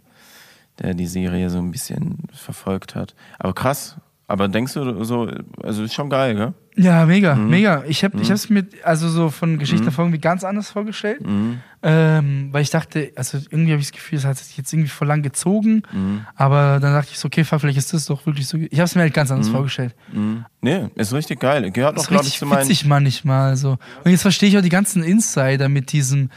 der 0.80 0.96
die 0.96 1.06
Serie 1.06 1.52
so 1.52 1.60
ein 1.60 1.70
bisschen 1.70 2.24
verfolgt 2.34 2.96
hat. 2.96 3.14
Aber 3.38 3.54
krass. 3.54 3.98
Aber 4.26 4.48
denkst 4.48 4.74
du 4.74 5.04
so, 5.04 5.30
also 5.62 5.84
ist 5.84 5.94
schon 5.94 6.10
geil, 6.10 6.34
gell? 6.36 6.54
Ja, 6.76 7.06
mega, 7.06 7.36
Mhm. 7.36 7.50
mega. 7.50 7.84
Ich 7.88 8.04
habe 8.04 8.20
es 8.20 8.50
mir 8.50 8.66
also 8.84 9.08
so 9.10 9.30
von 9.30 9.60
Geschichten 9.60 9.86
davon 9.86 10.06
irgendwie 10.06 10.22
ganz 10.22 10.44
anders 10.44 10.72
vorgestellt, 10.72 11.22
Mhm. 11.24 11.60
ähm, 11.84 12.48
weil 12.52 12.64
ich 12.64 12.72
dachte, 12.72 13.12
also 13.16 13.38
irgendwie 13.52 13.74
habe 13.74 13.82
ich 13.82 13.88
das 13.88 13.92
Gefühl, 13.92 14.18
es 14.18 14.26
hat 14.26 14.38
sich 14.38 14.58
jetzt 14.58 14.72
irgendwie 14.74 14.90
voll 14.90 15.08
lang 15.08 15.22
gezogen, 15.22 15.84
Mhm. 15.92 16.26
aber 16.36 16.80
dann 16.80 16.94
dachte 16.94 17.10
ich 17.12 17.20
so, 17.20 17.28
okay, 17.28 17.44
fuck, 17.44 17.62
vielleicht 17.62 17.78
ist 17.78 17.94
das 17.94 18.06
doch 18.06 18.26
wirklich 18.26 18.48
so. 18.48 18.58
Ich 18.58 18.80
habe 18.80 18.86
es 18.86 18.96
mir 18.96 19.02
halt 19.02 19.14
ganz 19.14 19.30
anders 19.30 19.50
Mhm. 19.50 19.54
vorgestellt. 19.54 19.94
Mhm. 20.12 20.46
Nee, 20.62 20.88
ist 20.96 21.14
richtig 21.14 21.40
geil. 21.42 21.70
Gehört 21.72 21.98
Das 21.98 22.06
auch, 22.06 22.10
glaube 22.10 22.26
ich, 22.26 22.38
zu 22.40 22.46
meinen. 22.48 22.62
witzig 22.62 22.86
manchmal 22.86 23.56
so. 23.58 23.78
Und 24.04 24.12
jetzt 24.12 24.22
verstehe 24.22 24.50
ich 24.50 24.58
auch 24.58 24.62
die 24.62 24.70
ganzen 24.70 25.04
Insider 25.04 25.68
mit 25.70 25.92
diesem 25.92 26.30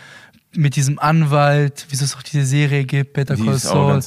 mit 0.56 0.76
diesem 0.76 0.98
Anwalt, 0.98 1.86
wieso 1.90 2.04
es 2.04 2.16
auch 2.16 2.22
diese 2.22 2.44
Serie 2.44 2.84
gibt, 2.84 3.12
Better 3.12 3.36
Call 3.36 3.58
Saul. 3.58 4.00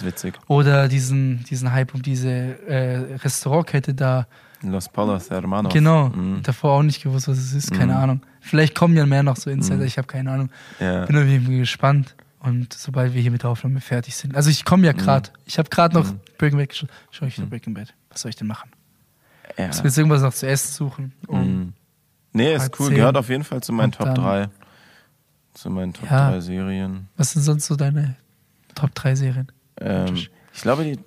Oder 0.48 0.88
diesen, 0.88 1.44
diesen 1.46 1.72
Hype 1.72 1.94
um 1.94 2.02
diese 2.02 2.30
äh, 2.30 3.16
Restaurantkette 3.18 3.94
da. 3.94 4.28
Los 4.62 4.90
Palos 4.90 5.30
Hermanos. 5.30 5.72
Genau, 5.72 6.10
mm. 6.10 6.42
davor 6.44 6.72
auch 6.72 6.84
nicht 6.84 7.02
gewusst, 7.02 7.28
was 7.28 7.38
es 7.38 7.54
ist, 7.54 7.72
keine 7.72 7.94
mm. 7.94 7.98
Ahnung. 7.98 8.22
Vielleicht 8.42 8.76
kommen 8.76 8.96
ja 8.98 9.06
mehr 9.06 9.24
noch 9.24 9.38
so 9.38 9.50
Insider, 9.50 9.84
mm. 9.84 9.88
ich 9.88 9.98
habe 9.98 10.08
keine 10.08 10.32
Ahnung. 10.32 10.50
Yeah. 10.82 11.06
Bin 11.06 11.16
irgendwie 11.16 11.60
gespannt. 11.60 12.16
Und 12.40 12.74
sobald 12.74 13.14
wir 13.14 13.22
hier 13.22 13.32
mit 13.32 13.44
der 13.44 13.50
Aufnahme 13.50 13.82
fertig 13.82 14.16
sind. 14.16 14.36
Also 14.36 14.50
ich 14.50 14.64
komme 14.64 14.86
ja 14.88 14.94
mhm. 14.94 14.98
gerade. 14.98 15.30
Ich 15.46 15.58
habe 15.58 15.70
gerade 15.70 15.96
noch 15.96 16.10
mhm. 16.10 16.20
Breaking 16.38 16.58
Bad 16.58 16.70
geschaut. 16.70 16.90
Schau 17.12 17.26
ich 17.26 17.38
noch 17.38 17.46
mhm. 17.46 17.50
Breaking 17.50 17.74
Bad. 17.74 17.94
Was 18.10 18.22
soll 18.22 18.30
ich 18.30 18.38
denn 18.38 18.48
machen? 18.48 18.72
Ja. 19.58 19.68
Muss 19.68 19.80
mir 19.80 19.90
jetzt 19.90 19.98
irgendwas 19.98 20.22
noch 20.22 20.34
zu 20.34 20.48
essen 20.48 20.74
suchen? 20.74 21.14
Um 21.28 21.74
nee, 22.32 22.56
ist 22.56 22.80
cool. 22.80 22.88
10. 22.88 22.96
Gehört 22.96 23.18
auf 23.18 23.30
jeden 23.30 23.44
Fall 23.44 23.62
zu 23.62 23.74
meinen 23.74 23.88
Und 23.88 23.96
Top 23.96 24.16
3. 24.16 24.50
Das 25.60 25.64
sind 25.64 25.74
meine 25.74 25.92
Top 25.92 26.10
ja. 26.10 26.32
3 26.32 26.40
Serien. 26.40 27.10
Was 27.18 27.32
sind 27.32 27.42
sonst 27.42 27.66
so 27.66 27.76
deine 27.76 28.16
Top 28.76 28.96
3 28.96 29.16
Serien? 29.16 29.52
Ähm, 29.82 30.16
ich 30.16 30.32
glaube, 30.62 30.86
die, 30.86 30.98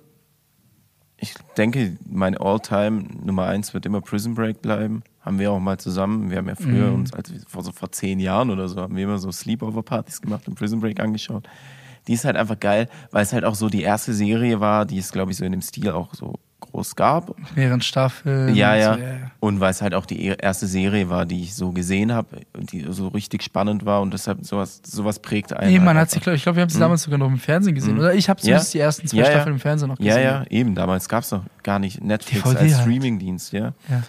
ich 1.17 1.33
denke, 1.57 1.97
mein 2.07 2.37
All-Time 2.37 3.03
Nummer 3.25 3.47
1 3.47 3.73
wird 3.73 3.87
immer 3.87 3.99
Prison 4.01 4.35
Break 4.35 4.61
bleiben. 4.61 5.01
Haben 5.21 5.39
wir 5.39 5.51
auch 5.51 5.59
mal 5.59 5.79
zusammen. 5.79 6.29
Wir 6.29 6.37
haben 6.37 6.47
ja 6.47 6.53
früher 6.53 6.91
mm. 6.91 6.93
uns, 6.93 7.13
als 7.13 7.33
vor 7.47 7.63
so 7.63 7.71
vor 7.71 7.91
zehn 7.91 8.19
Jahren 8.19 8.51
oder 8.51 8.69
so, 8.69 8.79
haben 8.79 8.95
wir 8.95 9.05
immer 9.05 9.17
so 9.17 9.31
Sleepover-Partys 9.31 10.21
gemacht 10.21 10.47
und 10.47 10.53
Prison 10.53 10.81
Break 10.81 10.99
angeschaut. 10.99 11.49
Die 12.07 12.13
ist 12.13 12.23
halt 12.23 12.35
einfach 12.35 12.59
geil, 12.59 12.89
weil 13.09 13.23
es 13.23 13.33
halt 13.33 13.45
auch 13.45 13.55
so 13.55 13.69
die 13.69 13.81
erste 13.81 14.13
Serie 14.13 14.59
war, 14.59 14.85
die 14.85 14.97
ist, 14.97 15.13
glaube 15.13 15.31
ich, 15.31 15.37
so 15.37 15.45
in 15.45 15.53
dem 15.53 15.63
Stil 15.63 15.89
auch 15.89 16.13
so 16.13 16.35
groß 16.71 16.95
gab. 16.95 17.35
Mehreren 17.55 17.81
Staffeln. 17.81 18.55
Ja, 18.55 18.75
ja. 18.75 18.93
So, 18.95 18.99
ja, 18.99 19.05
ja. 19.07 19.13
Und 19.39 19.59
weil 19.59 19.71
es 19.71 19.81
halt 19.81 19.93
auch 19.93 20.05
die 20.05 20.25
e- 20.27 20.35
erste 20.39 20.67
Serie 20.67 21.09
war, 21.09 21.25
die 21.25 21.43
ich 21.43 21.55
so 21.55 21.71
gesehen 21.71 22.11
habe 22.13 22.41
und 22.57 22.71
die 22.71 22.85
so 22.89 23.07
richtig 23.09 23.43
spannend 23.43 23.85
war 23.85 24.01
und 24.01 24.13
deshalb 24.13 24.45
sowas, 24.45 24.81
sowas 24.85 25.19
prägt 25.19 25.53
einen. 25.53 25.71
Nee, 25.71 25.79
man 25.79 25.97
halt 25.97 26.07
hat 26.07 26.11
sie, 26.11 26.19
glaub, 26.19 26.35
ich 26.35 26.43
glaube, 26.43 26.55
wir 26.57 26.61
haben 26.63 26.69
sie 26.69 26.79
damals 26.79 27.03
sogar 27.03 27.19
noch 27.19 27.27
im 27.27 27.37
Fernsehen 27.37 27.75
gesehen. 27.75 27.97
Oder 27.99 28.13
ich 28.13 28.29
habe 28.29 28.39
zumindest 28.41 28.73
die 28.73 28.79
ersten 28.79 29.07
zwei 29.07 29.17
Ja, 29.17 29.23
ja. 29.25 29.31
Staffeln 29.31 29.53
im 29.55 29.59
Fernsehen 29.59 29.89
noch 29.89 29.97
gesehen. 29.97 30.11
Ja, 30.13 30.19
ja, 30.19 30.43
eben. 30.49 30.75
Damals 30.75 31.07
gab 31.09 31.23
es 31.23 31.31
noch 31.31 31.43
gar 31.63 31.79
nicht 31.79 32.03
Netflix 32.03 32.43
DVD 32.43 32.59
als 32.59 32.73
halt. 32.75 32.81
Streamingdienst, 32.83 33.53
ja. 33.53 33.73
Ja. 33.89 34.03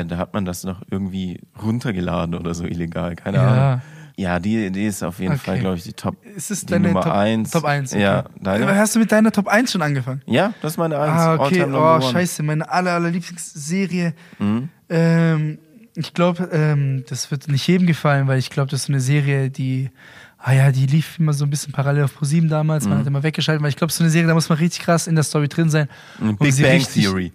Äh, 0.00 0.04
da 0.06 0.16
hat 0.16 0.32
man 0.34 0.44
das 0.44 0.64
noch 0.64 0.82
irgendwie 0.90 1.40
runtergeladen 1.62 2.34
oder 2.34 2.54
so 2.54 2.64
illegal, 2.64 3.14
keine 3.16 3.36
Ja. 3.38 3.48
Ahnung. 3.70 3.82
Ja, 4.18 4.40
die, 4.40 4.72
die 4.72 4.84
ist 4.86 5.04
auf 5.04 5.20
jeden 5.20 5.34
Okay. 5.34 5.42
Fall, 5.44 5.60
glaube 5.60 5.76
ich, 5.76 5.84
die 5.84 5.92
Top. 5.92 6.16
Ist 6.26 6.50
es 6.50 6.66
deine 6.66 6.88
Nummer 6.88 7.02
Top, 7.02 7.12
eins. 7.12 7.50
Top 7.52 7.64
1? 7.64 7.92
Okay. 7.92 8.02
Ja, 8.02 8.24
deine? 8.40 8.74
Hast 8.76 8.96
du 8.96 8.98
mit 8.98 9.12
deiner 9.12 9.30
Top 9.30 9.46
1 9.46 9.70
schon 9.70 9.80
angefangen? 9.80 10.22
Ja, 10.26 10.54
das 10.60 10.72
ist 10.72 10.76
meine 10.76 10.98
Eins. 10.98 11.12
Ah, 11.12 11.34
okay. 11.36 11.64
Oh, 11.72 12.00
scheiße. 12.00 12.42
Meine 12.42 12.68
aller, 12.68 12.94
aller 12.94 13.10
Lieblingsserie. 13.10 14.14
Mhm. 14.40 14.70
Ähm, 14.88 15.58
ich 15.94 16.14
glaube, 16.14 16.48
ähm, 16.52 17.04
das 17.08 17.30
wird 17.30 17.46
nicht 17.46 17.64
jedem 17.68 17.86
gefallen, 17.86 18.26
weil 18.26 18.40
ich 18.40 18.50
glaube, 18.50 18.70
das 18.70 18.80
ist 18.80 18.86
so 18.86 18.92
eine 18.92 19.00
Serie, 19.00 19.50
die, 19.50 19.90
ah 20.38 20.52
ja, 20.52 20.72
die 20.72 20.86
lief 20.86 21.18
immer 21.20 21.32
so 21.32 21.44
ein 21.44 21.50
bisschen 21.50 21.72
parallel 21.72 22.02
auf 22.04 22.14
ProSieben 22.16 22.48
damals. 22.48 22.86
Man 22.86 22.94
Mhm. 22.96 23.00
hat 23.02 23.06
immer 23.06 23.22
weggeschaltet, 23.22 23.62
weil 23.62 23.70
ich 23.70 23.76
glaube, 23.76 23.92
so 23.92 24.02
eine 24.02 24.10
Serie, 24.10 24.26
da 24.26 24.34
muss 24.34 24.48
man 24.48 24.58
richtig 24.58 24.82
krass 24.84 25.06
in 25.06 25.14
der 25.14 25.22
Story 25.24 25.46
drin 25.48 25.70
sein. 25.70 25.88
um 26.20 26.36
Big 26.36 26.56
Bang 26.60 26.72
richtig- 26.72 27.04
Theory. 27.04 27.32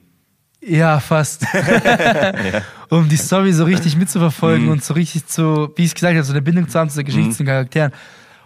Ja, 0.65 0.99
fast. 0.99 1.45
Um 2.89 3.09
die 3.09 3.17
Story 3.17 3.53
so 3.53 3.63
richtig 3.63 3.95
mitzuverfolgen 3.97 4.65
Mhm. 4.67 4.71
und 4.73 4.83
so 4.83 4.93
richtig 4.93 5.25
zu, 5.25 5.71
wie 5.75 5.83
ich 5.83 5.95
gesagt 5.95 6.13
habe, 6.13 6.23
so 6.23 6.31
eine 6.33 6.41
Bindung 6.43 6.67
zu 6.69 6.77
haben 6.79 6.89
zu 6.89 6.95
der 6.97 7.03
Geschichte, 7.05 7.29
Mhm. 7.29 7.31
zu 7.31 7.37
den 7.43 7.47
Charakteren. 7.47 7.91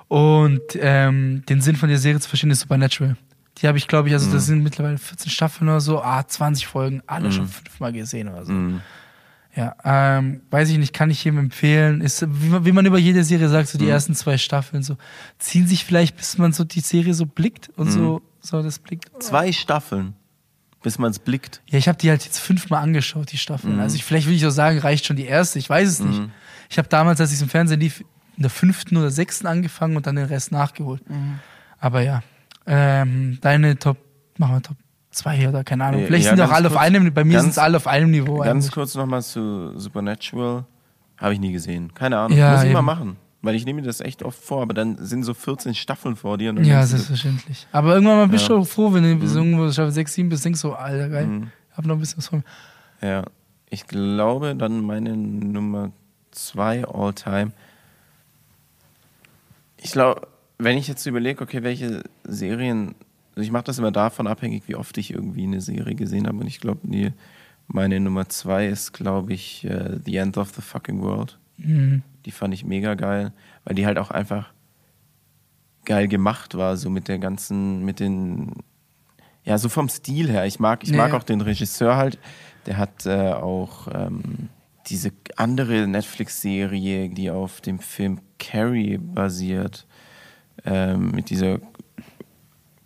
Und 0.08 0.62
ähm, 0.80 1.44
den 1.50 1.60
Sinn 1.62 1.76
von 1.76 1.90
der 1.90 1.98
Serie 1.98 2.20
zu 2.20 2.30
verstehen 2.30 2.52
ist 2.52 2.62
Supernatural. 2.62 3.18
Die 3.58 3.68
habe 3.68 3.78
ich, 3.78 3.88
glaube 3.88 4.08
ich, 4.08 4.14
also 4.14 4.28
Mhm. 4.30 4.34
das 4.34 4.46
sind 4.46 4.64
mittlerweile 4.64 4.98
14 4.98 5.30
Staffeln 5.30 5.68
oder 5.70 5.82
so, 5.82 6.02
ah, 6.02 6.26
20 6.26 6.66
Folgen, 6.68 7.02
alle 7.08 7.32
schon 7.32 7.48
fünfmal 7.48 7.92
gesehen 7.92 8.30
oder 8.30 8.46
so. 8.46 8.54
Mhm. 8.54 8.82
Ja, 9.56 9.76
ähm, 9.84 10.42
weiß 10.52 10.70
ich 10.70 10.78
nicht, 10.78 10.94
kann 10.94 11.10
ich 11.10 11.24
jedem 11.24 11.40
empfehlen. 11.40 12.00
Ist, 12.02 12.26
wie, 12.30 12.48
man, 12.50 12.64
wie 12.66 12.72
man 12.72 12.86
über 12.86 13.00
jede 13.00 13.24
Serie 13.24 13.50
sagt, 13.50 13.68
so 13.70 13.78
die 13.80 13.86
Mhm. 13.86 13.92
ersten 13.92 14.16
zwei 14.16 14.38
Staffeln 14.38 14.84
so, 14.84 14.98
ziehen 15.40 15.68
sich 15.68 15.84
vielleicht, 15.84 16.16
bis 16.16 16.38
man 16.38 16.54
so 16.54 16.64
die 16.64 16.80
Serie 16.80 17.16
so 17.16 17.26
blickt 17.26 17.70
und 17.76 17.90
so, 17.92 18.22
so 18.40 18.62
das 18.62 18.78
blickt. 18.80 19.10
Zwei 19.22 19.52
Staffeln, 19.52 20.14
bis 20.88 20.98
man 21.00 21.12
es 21.12 21.20
blickt. 21.20 21.62
Ja, 21.68 21.78
ich 21.78 21.90
habe 21.90 21.98
die 21.98 22.10
halt 22.10 22.24
jetzt 22.24 22.40
fünfmal 22.40 22.82
angeschaut, 22.82 23.32
die 23.34 23.38
Staffeln. 23.38 23.80
Also 23.82 23.98
ich, 23.98 24.06
vielleicht 24.06 24.26
würde 24.26 24.36
ich 24.38 24.46
auch 24.46 24.52
sagen, 24.52 24.80
reicht 24.80 25.06
schon 25.06 25.18
die 25.18 25.26
erste, 25.26 25.60
ich 25.60 25.70
weiß 25.70 25.88
es 25.90 26.00
nicht. 26.00 26.22
Mhm. 26.22 26.32
Ich 26.70 26.78
habe 26.78 26.88
damals, 26.88 27.20
als 27.20 27.34
ich 27.34 27.42
im 27.42 27.50
Fernsehen 27.50 27.80
lief, 27.82 28.00
in 28.38 28.44
der 28.44 28.50
fünften 28.50 28.96
oder 28.96 29.12
sechsten 29.12 29.48
angefangen 29.48 29.98
und 29.98 30.08
dann 30.08 30.16
den 30.16 30.26
Rest 30.26 30.52
nachgeholt. 30.54 31.02
Aber 31.80 32.02
ja, 32.02 32.24
ähm, 32.66 33.38
deine 33.42 33.78
Top, 33.78 33.98
machen 34.38 34.56
wir 34.56 34.62
Top 34.62 34.78
2 35.12 35.50
oder 35.50 35.64
keine 35.66 35.84
Ahnung. 35.86 36.06
Vielleicht 36.06 36.24
ja, 36.26 36.30
sind 36.32 36.38
die 36.38 36.44
auch 36.44 36.52
alle 36.52 36.68
auf 36.68 36.74
kurz- 36.74 36.84
einem, 36.86 37.14
bei 37.14 37.24
mir 37.24 37.34
ganz- 37.34 37.44
sind 37.44 37.52
es 37.52 37.58
alle 37.58 37.78
auf 37.78 37.88
einem 37.88 38.12
Niveau. 38.12 38.38
Ganz 38.38 38.48
eigentlich. 38.66 38.72
kurz 38.72 38.96
nochmal 38.96 39.22
zu 39.24 39.78
Supernatural. 39.78 40.66
Habe 41.18 41.34
ich 41.34 41.40
nie 41.40 41.52
gesehen. 41.52 41.94
Keine 41.94 42.18
Ahnung. 42.20 42.38
Ja, 42.38 42.52
Muss 42.54 42.64
ich 42.64 42.72
mal 42.74 42.80
eben. 42.80 42.86
machen. 42.86 43.18
Weil 43.48 43.56
ich 43.56 43.66
nehme 43.66 43.80
mir 43.82 43.88
das 43.88 44.02
echt 44.02 44.24
oft 44.24 44.44
vor, 44.44 44.62
aber 44.62 44.74
dann 44.74 44.98
sind 45.06 45.24
so 45.24 45.34
14 45.34 45.74
Staffeln 45.74 46.18
vor 46.18 46.38
dir. 46.38 46.54
Ja, 46.64 46.86
selbstverständlich. 46.86 47.66
Aber 47.72 47.94
irgendwann 47.96 48.18
mal 48.18 48.28
bist 48.28 48.50
du 48.50 48.54
Ja. 48.54 48.58
schon 48.60 48.66
froh, 48.66 48.94
wenn 48.94 49.04
du 49.04 49.16
bis 49.16 49.36
irgendwo 49.36 49.72
Staffel 49.72 49.92
6, 49.92 50.14
7 50.14 50.28
bist, 50.30 50.44
denkst 50.44 50.60
so, 50.60 50.74
Alter, 50.74 51.08
geil, 51.08 51.28
Mhm. 51.28 51.52
hab 51.72 51.86
noch 51.86 51.96
ein 51.96 52.00
bisschen 52.00 52.18
was 52.18 52.28
vor 52.28 52.40
mir. 52.40 53.08
Ja, 53.08 53.24
ich 53.70 53.88
glaube 53.88 54.54
dann 54.56 54.82
meine 54.82 55.16
Nummer 55.16 55.92
zwei 56.32 56.84
All-Time. 56.86 57.52
Ich 59.78 59.92
glaube, 59.92 60.28
wenn 60.58 60.78
ich 60.78 60.88
jetzt 60.88 61.06
überlege, 61.06 61.42
okay, 61.44 61.64
welche 61.64 62.04
Serien, 62.24 62.96
also 63.36 63.42
ich 63.46 63.52
mache 63.52 63.66
das 63.66 63.78
immer 63.80 63.92
davon 63.92 64.28
abhängig, 64.28 64.64
wie 64.68 64.76
oft 64.76 64.98
ich 64.98 65.12
irgendwie 65.14 65.44
eine 65.44 65.62
Serie 65.62 65.96
gesehen 65.96 66.28
habe. 66.28 66.38
Und 66.40 66.48
ich 66.48 66.60
glaube, 66.60 66.80
die, 66.84 67.12
meine 67.68 68.00
Nummer 68.00 68.28
zwei 68.30 68.68
ist, 68.68 68.92
glaube 68.94 69.34
ich, 69.34 69.64
äh, 69.66 70.00
The 70.04 70.18
End 70.18 70.38
of 70.38 70.50
the 70.56 70.62
Fucking 70.62 71.02
World. 71.02 71.38
Mhm. 71.58 72.04
Die 72.26 72.32
fand 72.32 72.54
ich 72.54 72.66
mega 72.66 72.96
geil, 72.96 73.34
weil 73.64 73.76
die 73.76 73.86
halt 73.86 73.98
auch 73.98 74.12
einfach 74.12 74.54
geil 75.86 76.08
gemacht 76.08 76.56
war, 76.56 76.76
so 76.78 76.90
mit 76.90 77.08
der 77.08 77.18
ganzen, 77.18 77.86
mit 77.86 78.00
den, 78.00 78.52
ja, 79.44 79.58
so 79.58 79.70
vom 79.70 79.88
Stil 79.90 80.30
her. 80.30 80.46
Ich 80.46 80.60
mag, 80.60 80.84
ich 80.84 80.90
Ja, 80.90 80.98
mag 80.98 81.14
auch 81.14 81.24
den 81.24 81.42
Regisseur 81.42 81.96
halt. 81.96 82.20
Der 82.66 82.78
hat 82.78 83.06
äh, 83.06 83.32
auch 83.32 83.88
ähm, 83.94 84.50
diese 84.88 85.12
andere 85.38 85.88
Netflix-Serie, 85.88 87.10
die 87.10 87.32
auf 87.32 87.62
dem 87.62 87.80
Film 87.80 88.20
Carrie 88.40 88.98
basiert, 88.98 89.88
ähm, 90.66 91.12
mit 91.12 91.30
dieser, 91.30 91.60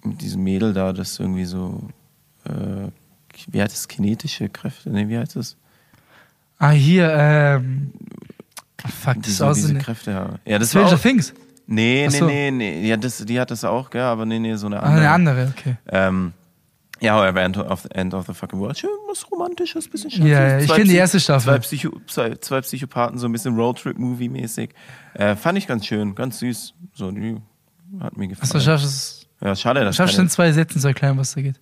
mit 0.03 0.21
diesem 0.21 0.43
Mädel 0.43 0.73
da, 0.73 0.93
das 0.93 1.19
irgendwie 1.19 1.45
so, 1.45 1.89
äh, 2.45 2.89
wie 3.49 3.61
heißt 3.61 3.75
es, 3.75 3.87
kinetische 3.87 4.49
Kräfte? 4.49 4.91
Ne, 4.91 5.09
wie 5.09 5.17
heißt 5.17 5.35
es? 5.35 5.57
Ah, 6.59 6.69
hier, 6.71 7.11
ähm, 7.17 7.91
fuck, 8.89 9.15
das 9.21 9.27
ist 9.27 9.37
so 9.37 9.45
aus 9.45 9.55
diese 9.57 9.69
so 9.69 9.79
Kräfte 9.79 10.13
haben. 10.13 10.35
Ja, 10.45 10.59
das 10.59 10.73
war 10.75 10.81
Stranger 10.81 10.97
auch, 10.97 11.01
Things. 11.01 11.33
Nee, 11.67 12.07
nee, 12.09 12.17
so. 12.17 12.25
nee, 12.25 12.51
nee. 12.51 12.87
Ja, 12.87 12.97
das, 12.97 13.17
die 13.25 13.39
hat 13.39 13.51
das 13.51 13.63
auch, 13.63 13.89
gell, 13.89 14.01
aber 14.01 14.25
nee, 14.25 14.39
nee, 14.39 14.55
so 14.55 14.67
eine 14.67 14.81
Ah, 14.81 14.87
andere. 14.87 14.99
eine 15.01 15.09
andere, 15.11 15.53
okay. 15.57 15.77
Ähm, 15.89 16.33
ja, 16.99 17.15
however, 17.15 17.41
End 17.41 17.57
of, 17.57 17.87
End 17.91 18.13
of 18.13 18.27
the 18.27 18.33
Fucking 18.33 18.59
World. 18.59 18.77
Schön 18.77 18.89
was 19.09 19.29
Romantisches, 19.31 19.87
bisschen 19.89 20.11
schattig. 20.11 20.27
Ja, 20.27 20.47
ja, 20.49 20.59
ich 20.59 20.67
Zwei 20.67 20.75
kenn 20.77 20.87
die 20.87 20.95
erste 20.95 21.19
Staffel. 21.19 21.53
Zwei, 21.53 21.59
Psycho, 21.59 22.01
zwei, 22.07 22.35
zwei 22.35 22.61
Psychopathen, 22.61 23.17
so 23.17 23.27
ein 23.27 23.31
bisschen 23.31 23.55
Roadtrip-Movie-mäßig. 23.55 24.69
Äh, 25.13 25.35
fand 25.35 25.57
ich 25.57 25.67
ganz 25.67 25.85
schön, 25.85 26.13
ganz 26.13 26.39
süß. 26.39 26.73
So, 26.93 27.09
die 27.11 27.37
hat 27.99 28.17
mir 28.17 28.27
gefallen. 28.27 28.43
Achso, 28.51 28.59
schaffst 28.59 28.83
du 28.85 28.87
es. 28.89 29.27
ja, 29.41 29.55
schade, 29.55 29.83
dass 29.83 29.95
Schaffst 29.95 30.17
du 30.17 30.21
in 30.21 30.29
zwei 30.29 30.51
Sätzen 30.51 30.79
zu 30.79 30.87
erklären, 30.87 31.17
was 31.17 31.33
da 31.33 31.41
geht? 31.41 31.59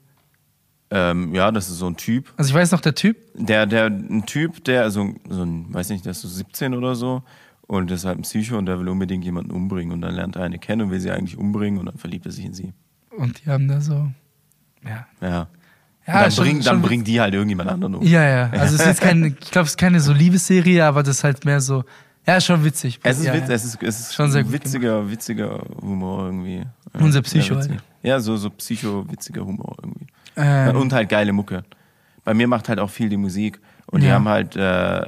Ähm, 0.92 1.36
ja, 1.36 1.52
das 1.52 1.70
ist 1.70 1.78
so 1.78 1.88
ein 1.88 1.98
Typ. 1.98 2.34
Also 2.38 2.50
ich 2.50 2.56
weiß 2.56 2.72
noch, 2.72 2.82
der 2.82 2.96
Typ, 2.96 3.18
Der, 3.36 3.66
der, 3.68 3.86
ein 3.88 4.26
Typ, 4.26 4.64
der, 4.64 4.90
so, 4.90 5.14
so 5.30 5.44
ein, 5.44 5.72
weiß 5.74 5.90
nicht, 5.90 6.06
der 6.06 6.12
ist 6.12 6.22
so 6.22 6.28
17 6.28 6.74
oder 6.74 6.96
so 6.96 7.22
und 7.68 7.92
ist 7.92 8.06
halt 8.06 8.18
ein 8.18 8.24
Psycho 8.24 8.58
und 8.58 8.66
der 8.66 8.80
will 8.80 8.90
unbedingt 8.90 9.24
jemanden 9.24 9.52
umbringen 9.52 9.94
und 9.94 10.02
dann 10.02 10.16
lernt 10.16 10.36
er 10.36 10.44
eine 10.44 10.58
kennen 10.58 10.82
und 10.84 10.92
will 10.92 11.00
sie 11.00 11.12
eigentlich 11.12 11.38
umbringen 11.38 11.80
und 11.80 11.86
dann 11.86 11.98
verliebt 11.98 12.26
er 12.26 12.32
sich 12.32 12.46
in 12.46 12.54
sie. 12.54 12.74
und 13.16 13.46
die 13.46 13.50
haben 13.52 13.68
da 13.68 13.80
so. 13.82 14.10
Ja. 14.84 15.06
Ja. 15.22 15.48
Ja, 16.08 16.22
dann, 16.24 16.32
schon- 16.32 16.44
bringen, 16.46 16.62
dann 16.64 16.76
schon- 16.78 16.82
bringen 16.82 17.04
die 17.04 17.22
halt 17.22 17.36
irgendjemand 17.36 17.70
anderen 17.70 17.94
um. 17.96 18.04
Ja, 18.04 18.24
ja. 18.28 18.50
Also 18.50 18.74
es 18.76 18.82
ist 18.82 18.88
jetzt 18.88 19.02
keine, 19.02 19.28
ich 19.28 19.52
glaube, 19.52 19.66
es 19.66 19.72
ist 19.72 19.78
keine 19.78 20.00
so 20.00 20.12
Liebesserie, 20.12 20.84
aber 20.84 21.04
das 21.04 21.18
ist 21.18 21.24
halt 21.24 21.46
mehr 21.46 21.62
so. 21.62 21.84
Ja, 22.26 22.42
schon 22.42 22.64
witzig. 22.66 23.00
Es 23.04 23.20
ist, 23.20 23.26
ja, 23.26 23.34
witz, 23.36 23.48
ja. 23.48 23.54
es 23.56 23.64
ist, 23.66 23.84
es 23.84 24.00
ist 24.00 24.16
Schon 24.16 24.32
sehr 24.32 24.44
gut 24.44 24.54
witziger, 24.54 25.10
witziger 25.10 25.64
Humor 25.82 26.26
irgendwie. 26.26 26.58
Ja, 26.96 27.00
Unser 27.00 27.22
Psycho 27.22 27.58
witzig. 27.58 27.72
halt. 27.74 27.84
Ja, 28.02 28.20
so, 28.20 28.38
so 28.38 28.50
psycho-witziger 28.50 29.46
Humor 29.46 29.76
irgendwie. 29.84 30.08
Ähm, 30.36 30.76
Und 30.76 30.94
halt 30.94 31.10
geile 31.10 31.34
Mucke. 31.34 31.64
Bei 32.24 32.34
mir 32.34 32.48
macht 32.48 32.70
halt 32.70 32.80
auch 32.80 32.90
viel 32.90 33.10
die 33.10 33.18
Musik. 33.18 33.60
Und 33.88 34.02
die 34.02 34.08
Ja. 34.08 34.14
haben 34.16 34.28
halt 34.28 34.56
äh, 34.56 35.06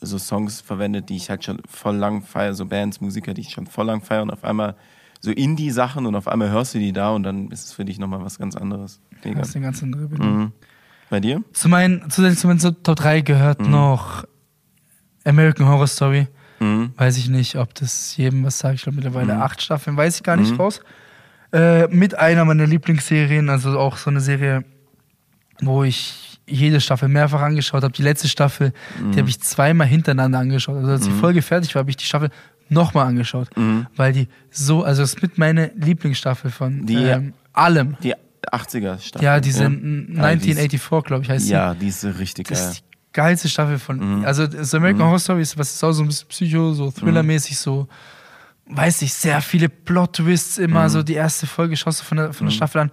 so 0.00 0.18
Songs 0.18 0.60
verwendet, 0.60 1.08
die 1.08 1.16
ich 1.16 1.28
halt 1.30 1.44
schon 1.44 1.60
voll 1.68 1.96
lang 1.96 2.22
feiere, 2.22 2.54
so 2.54 2.64
Bands, 2.66 3.00
Musiker, 3.00 3.34
die 3.34 3.40
ich 3.42 3.50
schon 3.50 3.66
voll 3.66 3.86
lang 3.86 4.00
feiere. 4.02 4.22
Und 4.22 4.30
auf 4.30 4.44
einmal 4.44 4.76
so 5.20 5.30
Indie-Sachen 5.30 6.06
und 6.06 6.14
auf 6.14 6.28
einmal 6.28 6.50
hörst 6.50 6.74
du 6.74 6.78
die 6.78 6.92
da 6.92 7.10
und 7.10 7.24
dann 7.24 7.50
ist 7.50 7.66
es 7.66 7.72
für 7.72 7.84
dich 7.84 7.98
nochmal 7.98 8.22
was 8.24 8.38
ganz 8.38 8.56
anderes. 8.56 9.00
Mega. 9.24 9.38
das 9.40 9.50
ist 9.50 9.56
eine 9.56 9.64
ganz 9.66 9.82
andere 9.82 10.06
Bindung. 10.08 10.38
Mhm. 10.38 10.52
Bei 11.10 11.20
dir? 11.20 11.42
Zu 11.52 11.68
meinen, 11.68 12.08
zu 12.08 12.22
den, 12.22 12.36
zu 12.36 12.46
meinen 12.46 12.58
Top 12.60 12.96
3 12.96 13.20
gehört 13.20 13.60
Mhm. 13.60 13.70
noch 13.70 14.24
American 15.24 15.66
Horror 15.68 15.86
Story. 15.88 16.28
Mhm. 16.60 16.92
Weiß 16.96 17.16
ich 17.18 17.28
nicht, 17.28 17.56
ob 17.56 17.74
das 17.74 18.16
jedem 18.16 18.44
was 18.44 18.58
sagt. 18.58 18.76
Ich 18.76 18.82
glaube 18.82 18.96
mittlerweile 18.96 19.34
Mhm. 19.34 19.42
acht 19.42 19.60
Staffeln, 19.60 19.96
weiß 19.96 20.16
ich 20.16 20.22
gar 20.22 20.36
nicht 20.36 20.52
Mhm. 20.52 20.60
raus. 20.60 20.80
Äh, 21.52 21.88
mit 21.88 22.14
einer 22.16 22.44
meiner 22.44 22.66
Lieblingsserien, 22.66 23.48
also 23.50 23.78
auch 23.78 23.96
so 23.96 24.10
eine 24.10 24.20
Serie, 24.20 24.64
wo 25.60 25.82
ich 25.84 26.38
jede 26.46 26.80
Staffel 26.80 27.08
mehrfach 27.08 27.40
angeschaut 27.42 27.82
habe. 27.82 27.92
Die 27.92 28.02
letzte 28.02 28.28
Staffel, 28.28 28.72
Mhm. 29.00 29.12
die 29.12 29.18
habe 29.18 29.28
ich 29.28 29.40
zweimal 29.40 29.86
hintereinander 29.86 30.38
angeschaut. 30.38 30.76
Also 30.76 30.90
als 30.92 31.02
die 31.04 31.10
Folge 31.10 31.42
fertig 31.42 31.74
war, 31.74 31.80
habe 31.80 31.90
ich 31.90 31.96
die 31.96 32.04
Staffel 32.04 32.30
nochmal 32.68 33.06
angeschaut. 33.06 33.48
Mhm. 33.56 33.86
Weil 33.96 34.12
die 34.12 34.28
so, 34.50 34.82
also 34.84 35.02
es 35.02 35.14
ist 35.14 35.22
mit 35.22 35.38
meine 35.38 35.72
Lieblingsstaffel 35.76 36.50
von 36.50 36.86
Die- 36.86 36.94
ähm, 36.96 37.34
allem. 37.52 37.96
Die 38.02 38.14
80er-Staffel. 38.50 39.24
Ja, 39.24 39.38
diese 39.40 39.68
die 39.68 39.74
ist- 39.76 40.18
1984, 40.18 41.04
glaube 41.06 41.24
ich, 41.24 41.30
heißt 41.30 41.46
sie. 41.46 41.52
Ja, 41.52 41.74
die 41.74 41.88
ist 41.88 42.04
richtig 42.04 42.48
Das 42.48 42.58
geil. 42.60 42.70
ist 42.70 42.78
die 42.80 43.12
geilste 43.12 43.48
Staffel 43.48 43.78
von. 43.78 44.18
Mhm. 44.20 44.24
Also 44.24 44.46
das 44.46 44.72
American 44.74 45.04
Horror 45.04 45.18
Story 45.18 45.42
ist, 45.42 45.58
was 45.58 45.74
ist 45.74 45.82
auch 45.84 45.92
so 45.92 46.02
ein 46.02 46.06
bisschen 46.08 46.28
Psycho, 46.28 46.72
so 46.72 46.90
Thriller-mäßig, 46.90 47.58
so, 47.58 47.86
weiß 48.70 49.02
ich, 49.02 49.12
sehr 49.12 49.40
viele 49.42 49.68
Plot-Twists 49.68 50.58
immer. 50.58 50.84
Mhm. 50.84 50.88
So 50.88 51.02
die 51.02 51.14
erste 51.14 51.46
Folge 51.46 51.76
schaust 51.76 52.00
du 52.00 52.04
von 52.04 52.16
der, 52.18 52.32
von 52.32 52.46
der 52.46 52.52
Staffel 52.54 52.80
an. 52.82 52.90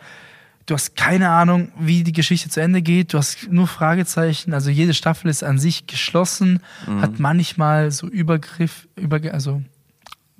Du 0.66 0.74
hast 0.74 0.98
keine 0.98 1.30
Ahnung, 1.30 1.72
wie 1.80 2.04
die 2.04 2.12
Geschichte 2.12 2.50
zu 2.50 2.60
Ende 2.62 2.82
geht. 2.82 3.14
Du 3.14 3.18
hast 3.18 3.50
nur 3.50 3.68
Fragezeichen. 3.68 4.54
Also 4.54 4.70
jede 4.70 4.94
Staffel 4.94 5.30
ist 5.30 5.44
an 5.44 5.60
sich 5.60 5.88
geschlossen, 5.88 6.60
Mhm. 6.86 7.02
hat 7.02 7.20
manchmal 7.20 7.92
so 7.92 8.08
Übergriff, 8.08 8.88
Überge 8.98 9.34
also, 9.34 9.62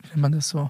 wie 0.02 0.08
nennt 0.10 0.18
man 0.22 0.32
das 0.34 0.50
so? 0.50 0.70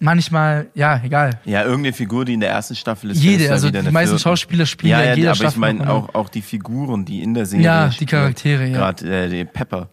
Manchmal, 0.00 0.66
ja, 0.74 1.00
egal. 1.04 1.38
Ja, 1.44 1.62
irgendeine 1.62 1.92
Figur, 1.92 2.24
die 2.24 2.34
in 2.34 2.40
der 2.40 2.50
ersten 2.50 2.74
Staffel 2.74 3.10
ist. 3.12 3.22
Jede, 3.22 3.50
also 3.52 3.70
die 3.70 3.80
meisten. 3.90 4.18
Schauspieler 4.18 4.66
spielen 4.66 4.90
ja, 4.90 5.00
ja, 5.00 5.06
ja, 5.10 5.14
jeder 5.14 5.28
aber 5.30 5.36
Staffel. 5.36 5.52
ich 5.54 5.60
meine 5.60 5.88
auch, 5.90 6.14
auch 6.14 6.28
die 6.28 6.42
Figuren, 6.42 7.04
die 7.04 7.22
in 7.22 7.32
der 7.32 7.46
Serie 7.46 7.64
Ja, 7.64 7.88
die. 7.88 8.04
Charaktere, 8.04 8.66
ja. 8.66 8.76
Gerade 8.76 9.26
äh, 9.38 9.44
Pepper. 9.44 9.88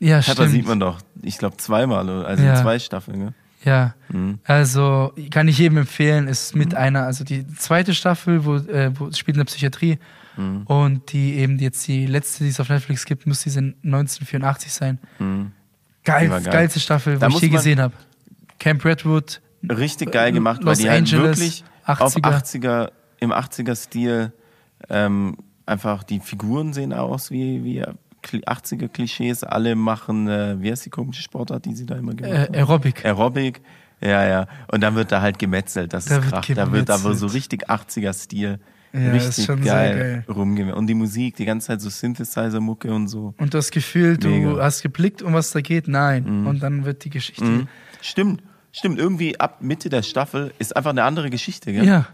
ja, 0.00 0.18
Pepper 0.18 0.32
stimmt. 0.32 0.50
sieht 0.50 0.66
man 0.66 0.80
doch, 0.80 0.98
ich 1.22 1.38
glaube, 1.38 1.56
zweimal, 1.56 2.08
also 2.24 2.42
Ja. 2.42 2.54
in 2.56 2.62
zwei 2.62 2.78
Staffeln. 2.80 3.18
Ne? 3.26 3.34
Ja, 3.64 3.94
Mhm. 4.10 4.38
also 4.44 5.12
kann 5.30 5.48
ich 5.48 5.58
jedem 5.58 5.78
empfehlen, 5.78 6.28
ist 6.28 6.54
mit 6.54 6.74
einer, 6.74 7.04
also 7.04 7.24
die 7.24 7.46
zweite 7.56 7.94
Staffel, 7.94 8.44
wo, 8.44 8.56
äh, 8.56 8.92
wo 8.98 9.06
es 9.06 9.18
spielt 9.18 9.36
in 9.36 9.40
der 9.40 9.44
Psychiatrie 9.46 9.98
Mhm. 10.36 10.62
und 10.66 11.12
die 11.12 11.34
eben 11.36 11.58
jetzt 11.58 11.86
die 11.88 12.06
letzte, 12.06 12.44
die 12.44 12.50
es 12.50 12.60
auf 12.60 12.68
Netflix 12.68 13.04
gibt, 13.06 13.26
muss 13.26 13.40
diese 13.42 13.60
1984 13.82 14.72
sein. 14.72 14.98
Mhm. 15.18 15.52
Geil, 16.04 16.24
Die 16.24 16.44
geil. 16.44 16.52
geilste 16.52 16.80
Staffel, 16.80 17.18
Da 17.18 17.30
wo 17.32 17.36
ich 17.36 17.42
je 17.42 17.48
gesehen 17.48 17.80
habe. 17.80 17.94
Camp 18.58 18.84
Redwood, 18.84 19.40
Richtig 19.66 20.12
geil 20.12 20.32
gemacht, 20.32 20.62
Los 20.62 20.76
weil 20.78 20.84
die 20.84 20.90
halt 20.90 20.98
Angeles, 21.12 21.38
wirklich 21.38 21.64
80er. 21.86 22.00
auf 22.28 22.34
80er, 22.42 22.92
im 23.20 23.32
80er-Stil 23.32 24.32
ähm, 24.90 25.36
einfach 25.64 26.02
die 26.02 26.20
Figuren 26.20 26.74
sehen 26.74 26.92
aus 26.92 27.30
wie, 27.30 27.64
wie 27.64 27.82
80er-Klischees. 28.28 29.44
Alle 29.44 29.74
machen, 29.74 30.28
äh, 30.28 30.60
wie 30.60 30.70
heißt 30.70 30.86
die 30.86 30.90
komische 30.90 31.22
Sportart, 31.22 31.64
die 31.64 31.74
sie 31.74 31.86
da 31.86 31.96
immer 31.96 32.14
gemacht 32.14 32.32
äh, 32.32 32.42
haben? 32.46 32.54
Aerobic. 32.54 33.04
Aerobic. 33.04 33.60
Ja, 34.00 34.26
ja. 34.26 34.46
Und 34.70 34.80
dann 34.82 34.94
wird 34.94 35.12
da 35.12 35.20
halt 35.20 35.38
gemetzelt. 35.38 35.92
Das 35.92 36.06
Da 36.06 36.18
ist 36.18 36.28
krass. 36.28 36.46
Da 36.54 36.72
wird 36.72 36.90
aber 36.90 37.14
so 37.14 37.26
richtig 37.26 37.68
80er-Stil. 37.70 38.58
Ja, 38.92 39.12
ist 39.12 39.38
richtig 39.38 39.64
geil, 39.64 40.24
geil. 40.24 40.24
rumgemetzelt. 40.32 40.78
Und 40.78 40.86
die 40.86 40.94
Musik, 40.94 41.36
die 41.36 41.44
ganze 41.44 41.68
Zeit 41.68 41.80
so 41.80 41.90
Synthesizer-Mucke 41.90 42.92
und 42.94 43.08
so. 43.08 43.34
Und 43.38 43.52
das 43.52 43.70
Gefühl, 43.72 44.16
du 44.18 44.28
Mega. 44.28 44.62
hast 44.62 44.82
geblickt, 44.82 45.20
um 45.20 45.32
was 45.32 45.50
da 45.50 45.60
geht, 45.60 45.88
nein. 45.88 46.46
Und 46.46 46.62
dann 46.62 46.84
wird 46.84 47.04
die 47.04 47.10
Geschichte. 47.10 47.44
Mhm. 47.44 47.68
Stimmt, 48.00 48.42
stimmt. 48.70 48.98
Irgendwie 48.98 49.40
ab 49.40 49.62
Mitte 49.62 49.88
der 49.88 50.02
Staffel 50.02 50.52
ist 50.60 50.76
einfach 50.76 50.90
eine 50.90 51.02
andere 51.02 51.28
Geschichte, 51.30 51.72
gell? 51.72 51.84
Ja, 51.84 52.06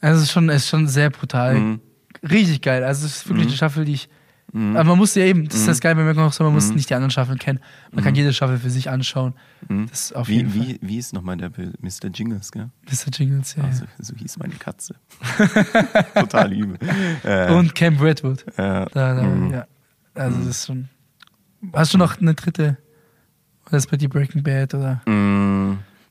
also 0.00 0.18
es 0.18 0.24
ist 0.24 0.32
schon, 0.32 0.48
ist 0.48 0.68
schon 0.68 0.88
sehr 0.88 1.10
brutal. 1.10 1.54
Mhm. 1.54 1.80
Richtig 2.22 2.62
geil. 2.62 2.82
Also 2.82 3.06
es 3.06 3.16
ist 3.16 3.28
wirklich 3.28 3.46
eine 3.46 3.56
Staffel, 3.56 3.84
die 3.84 3.94
ich. 3.94 4.08
Aber 4.54 4.84
man 4.84 4.98
muss 4.98 5.14
ja 5.16 5.24
eben, 5.24 5.46
das 5.48 5.56
ist 5.56 5.62
Mhm. 5.62 5.66
das 5.66 5.80
Geile 5.80 5.94
bei 5.96 6.00
American 6.02 6.20
Horror 6.22 6.32
Story, 6.32 6.46
man 6.48 6.54
muss 6.54 6.70
nicht 6.72 6.88
die 6.88 6.94
anderen 6.94 7.10
Staffeln 7.10 7.38
kennen. 7.40 7.58
Man 7.90 8.04
kann 8.04 8.14
jede 8.14 8.32
Staffel 8.32 8.56
für 8.58 8.70
sich 8.70 8.88
anschauen. 8.88 9.34
Das 9.90 10.00
ist 10.10 10.16
auf 10.16 10.28
jeden 10.28 10.48
Mhm. 10.50 10.54
Wie, 10.54 10.58
Fall. 10.58 10.68
wie, 10.68 10.88
wie 10.88 10.98
ist 10.98 11.12
nochmal 11.12 11.36
der? 11.36 11.50
Mr. 11.50 12.08
Jingles, 12.14 12.52
gell? 12.52 12.70
Mr. 12.88 13.10
Jingles, 13.12 13.56
ja. 13.56 13.64
Also, 13.64 13.84
so 13.98 14.14
hieß 14.14 14.38
meine 14.38 14.54
Katze. 14.54 14.94
Total 16.14 16.52
übel. 16.52 16.78
Äh. 17.24 17.52
Und 17.52 17.74
Camp 17.74 18.00
Redwood. 18.00 18.46
äh, 18.56 18.56
Da, 18.56 18.86
da, 18.92 19.22
mhm. 19.22 19.50
ja. 19.52 19.66
Also 20.14 20.38
das 20.38 20.46
ist 20.46 20.66
schon. 20.66 20.88
Hast 21.72 21.92
du 21.94 21.98
noch 21.98 22.20
eine 22.20 22.34
dritte? 22.34 22.76
Oder 23.66 23.78
ist 23.78 23.90
bei 23.90 23.96
dir 23.96 24.08
Breaking 24.08 24.42
Bad 24.42 24.74
oder? 24.74 25.00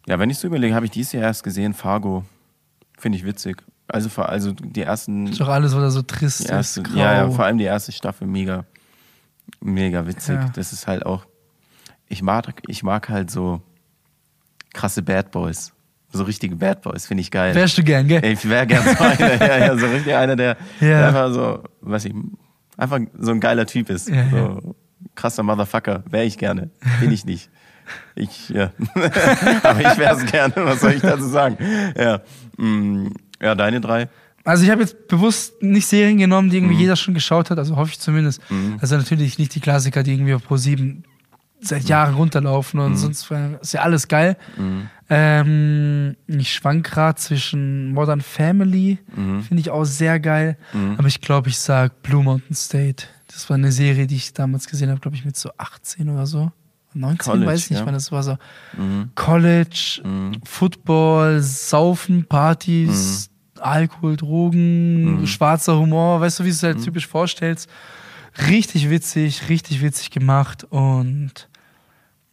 Ja, 0.05 0.19
wenn 0.19 0.29
ich 0.29 0.37
so 0.39 0.47
überlege, 0.47 0.75
habe 0.75 0.85
ich 0.85 0.91
dieses 0.91 1.13
Jahr 1.13 1.23
erst 1.23 1.43
gesehen, 1.43 1.73
Fargo. 1.73 2.25
Finde 2.97 3.17
ich 3.17 3.23
witzig. 3.25 3.63
Also, 3.93 4.09
vor- 4.09 4.29
also 4.29 4.51
die 4.53 4.81
ersten. 4.81 5.27
Ist 5.27 5.39
doch 5.39 5.47
alles, 5.49 5.73
oder 5.73 5.91
so 5.91 6.01
trist 6.01 6.39
Die 6.39 6.43
ist, 6.45 6.49
erste, 6.49 6.83
grau. 6.83 6.97
ja, 6.99 7.13
ja, 7.13 7.29
vor 7.31 7.45
allem 7.45 7.57
die 7.57 7.63
erste 7.65 7.91
Staffel 7.91 8.27
mega, 8.27 8.65
mega 9.61 10.05
witzig. 10.07 10.35
Ja. 10.35 10.49
Das 10.55 10.73
ist 10.73 10.87
halt 10.87 11.05
auch, 11.05 11.25
ich 12.07 12.21
mag, 12.21 12.61
ich 12.67 12.83
mag 12.83 13.09
halt 13.09 13.29
so 13.31 13.61
krasse 14.73 15.01
Bad 15.03 15.31
Boys. 15.31 15.73
So 16.11 16.23
richtige 16.23 16.55
Bad 16.55 16.81
Boys, 16.83 17.05
finde 17.07 17.21
ich 17.21 17.31
geil. 17.31 17.55
Wärst 17.55 17.77
du 17.77 17.83
gern, 17.83 18.07
gell? 18.07 18.23
Ich 18.25 18.47
wäre 18.47 18.67
gern 18.67 18.83
so 18.83 19.03
einer, 19.03 19.35
ja, 19.47 19.57
ja, 19.67 19.77
so 19.77 19.85
richtig 19.87 20.13
einer, 20.13 20.35
der, 20.35 20.57
Ja. 20.79 21.07
einfach 21.07 21.31
so, 21.33 21.63
weiß 21.81 22.05
ich, 22.05 22.13
einfach 22.77 22.99
so 23.19 23.31
ein 23.31 23.39
geiler 23.39 23.65
Typ 23.65 23.89
ist. 23.89 24.09
Ja, 24.09 24.29
so 24.29 24.75
krasser 25.15 25.43
Motherfucker, 25.43 26.03
wäre 26.09 26.25
ich 26.25 26.37
gerne. 26.37 26.69
Bin 26.99 27.11
ich 27.11 27.25
nicht. 27.25 27.49
Ich, 28.15 28.49
ja. 28.49 28.71
Aber 29.63 29.79
ich 29.81 29.97
wäre 29.97 30.15
es 30.15 30.25
gerne, 30.31 30.53
was 30.57 30.81
soll 30.81 30.93
ich 30.93 31.01
dazu 31.01 31.25
sagen? 31.27 31.57
Ja, 31.97 32.21
mm, 32.57 33.07
ja 33.43 33.55
deine 33.55 33.79
drei. 33.81 34.09
Also 34.45 34.63
ich 34.65 34.69
habe 34.71 34.81
jetzt 34.81 35.07
bewusst 35.07 35.61
nicht 35.61 35.87
Serien 35.87 36.17
genommen, 36.17 36.49
die 36.49 36.57
Mhm. 36.59 36.65
irgendwie 36.65 36.81
jeder 36.83 36.95
schon 36.95 37.13
geschaut 37.13 37.49
hat, 37.49 37.57
also 37.59 37.75
hoffe 37.77 37.91
ich 37.91 37.99
zumindest. 37.99 38.41
Also 38.81 38.97
natürlich 38.97 39.37
nicht 39.39 39.55
die 39.55 39.59
Klassiker, 39.61 40.03
die 40.03 40.13
irgendwie 40.13 40.33
auf 40.33 40.43
Pro 40.43 40.57
7 40.57 41.03
seit 41.61 41.85
Jahren 41.85 42.15
runterlaufen 42.15 42.81
und 42.81 42.97
sonst 42.97 43.31
äh, 43.31 43.55
ist 43.61 43.73
ja 43.73 43.81
alles 43.83 44.09
geil. 44.09 44.35
Ähm, 45.09 46.15
ich 46.27 46.53
schwank 46.53 46.85
gerade 46.91 47.17
zwischen 47.19 47.93
Modern 47.93 48.19
Family, 48.21 48.99
finde 49.15 49.61
ich 49.61 49.69
auch 49.69 49.85
sehr 49.85 50.19
geil. 50.19 50.57
Aber 50.97 51.07
ich 51.07 51.21
glaube, 51.21 51.49
ich 51.49 51.57
sag 51.59 52.01
Blue 52.03 52.23
Mountain 52.23 52.55
State. 52.55 53.05
Das 53.27 53.49
war 53.49 53.55
eine 53.55 53.71
Serie, 53.71 54.07
die 54.07 54.15
ich 54.17 54.33
damals 54.33 54.67
gesehen 54.67 54.89
habe, 54.89 54.99
glaube 54.99 55.15
ich, 55.15 55.23
mit 55.25 55.37
so 55.37 55.51
18 55.57 56.09
oder 56.09 56.25
so. 56.25 56.51
19, 56.95 57.17
College, 57.31 57.45
weiß 57.47 57.59
ich 57.63 57.69
nicht, 57.71 57.79
ja. 57.79 57.85
wann 57.87 57.93
das 57.95 58.11
war 58.11 58.21
so. 58.21 58.37
College, 59.15 60.01
Football, 60.43 61.39
Saufen, 61.41 62.25
Partys, 62.25 63.29
Alkohol, 63.63 64.15
Drogen, 64.17 65.25
schwarzer 65.27 65.77
Humor, 65.77 66.21
weißt 66.21 66.39
du, 66.39 66.43
wie 66.43 66.49
du 66.49 66.53
es 66.55 66.63
halt 66.63 66.83
typisch 66.83 67.07
vorstellst. 67.07 67.69
Richtig 68.49 68.89
witzig, 68.89 69.49
richtig 69.49 69.81
witzig 69.81 70.09
gemacht 70.09 70.63
und 70.69 71.47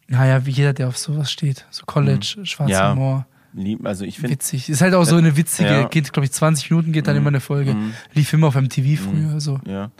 naja, 0.07 0.45
wie 0.45 0.51
jeder, 0.51 0.73
der 0.73 0.87
auf 0.87 0.97
sowas 0.97 1.31
steht. 1.31 1.65
So 1.69 1.83
College, 1.85 2.39
schwarzer 2.43 2.71
Ja. 2.71 2.91
Humor, 2.91 3.25
Lieb, 3.53 3.85
also 3.85 4.05
ich 4.05 4.15
finde, 4.15 4.31
witzig. 4.33 4.69
Ist 4.69 4.81
halt 4.81 4.93
auch 4.93 5.03
so 5.03 5.15
eine 5.17 5.35
witzige, 5.37 5.69
Ja. 5.69 5.87
geht, 5.87 6.11
glaube 6.13 6.25
ich, 6.25 6.31
20 6.31 6.71
Minuten 6.71 6.91
geht 6.91 7.07
dann 7.07 7.15
immer 7.17 7.27
eine 7.29 7.39
Folge. 7.41 7.75
Lief 8.13 8.31
immer 8.33 8.47
auf 8.47 8.55
MTV 8.55 8.99
früher, 9.01 9.39
so. 9.39 9.59
Ja. 9.67 9.91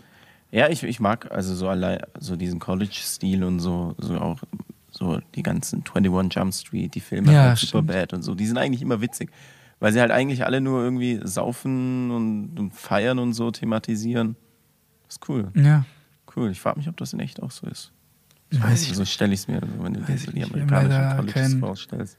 Ja, 0.50 0.68
ich, 0.68 0.82
ich 0.82 1.00
mag 1.00 1.30
also 1.32 1.54
so 1.54 1.68
allein 1.68 2.00
so 2.18 2.36
diesen 2.36 2.58
College-Stil 2.58 3.42
und 3.44 3.60
so, 3.60 3.94
so 3.98 4.18
auch 4.18 4.38
so 4.90 5.18
die 5.34 5.42
ganzen 5.42 5.82
21 5.94 6.34
Jump 6.34 6.52
Street, 6.52 6.94
die 6.94 7.00
Filme, 7.00 7.32
Ja, 7.32 7.42
halt. 7.44 7.58
Superbad 7.58 8.12
und 8.12 8.22
so, 8.22 8.34
die 8.34 8.46
sind 8.46 8.58
eigentlich 8.58 8.82
immer 8.82 9.00
witzig. 9.00 9.30
Weil 9.82 9.92
sie 9.92 10.00
halt 10.00 10.12
eigentlich 10.12 10.44
alle 10.44 10.60
nur 10.60 10.80
irgendwie 10.84 11.18
saufen 11.24 12.12
und, 12.12 12.56
und 12.56 12.72
feiern 12.72 13.18
und 13.18 13.32
so 13.32 13.50
thematisieren. 13.50 14.36
Das 15.08 15.16
ist 15.16 15.28
cool. 15.28 15.50
Ja. 15.54 15.84
Cool. 16.36 16.52
Ich 16.52 16.60
frage 16.60 16.78
mich, 16.78 16.88
ob 16.88 16.96
das 16.98 17.12
in 17.12 17.18
echt 17.18 17.42
auch 17.42 17.50
so 17.50 17.66
ist. 17.66 17.90
Weiß 18.52 18.82
ich 18.82 18.94
so 18.94 19.04
stelle 19.04 19.34
ich 19.34 19.40
es 19.40 19.48
mir, 19.48 19.58
so, 19.60 19.82
wenn 19.82 19.94
du 19.94 20.00
dir 20.02 20.14
ich 20.14 20.26
die 20.26 20.38
nicht. 20.38 20.52
Amerikanischen 20.52 21.16
Colleges 21.16 21.54
vorstellst. 21.54 22.16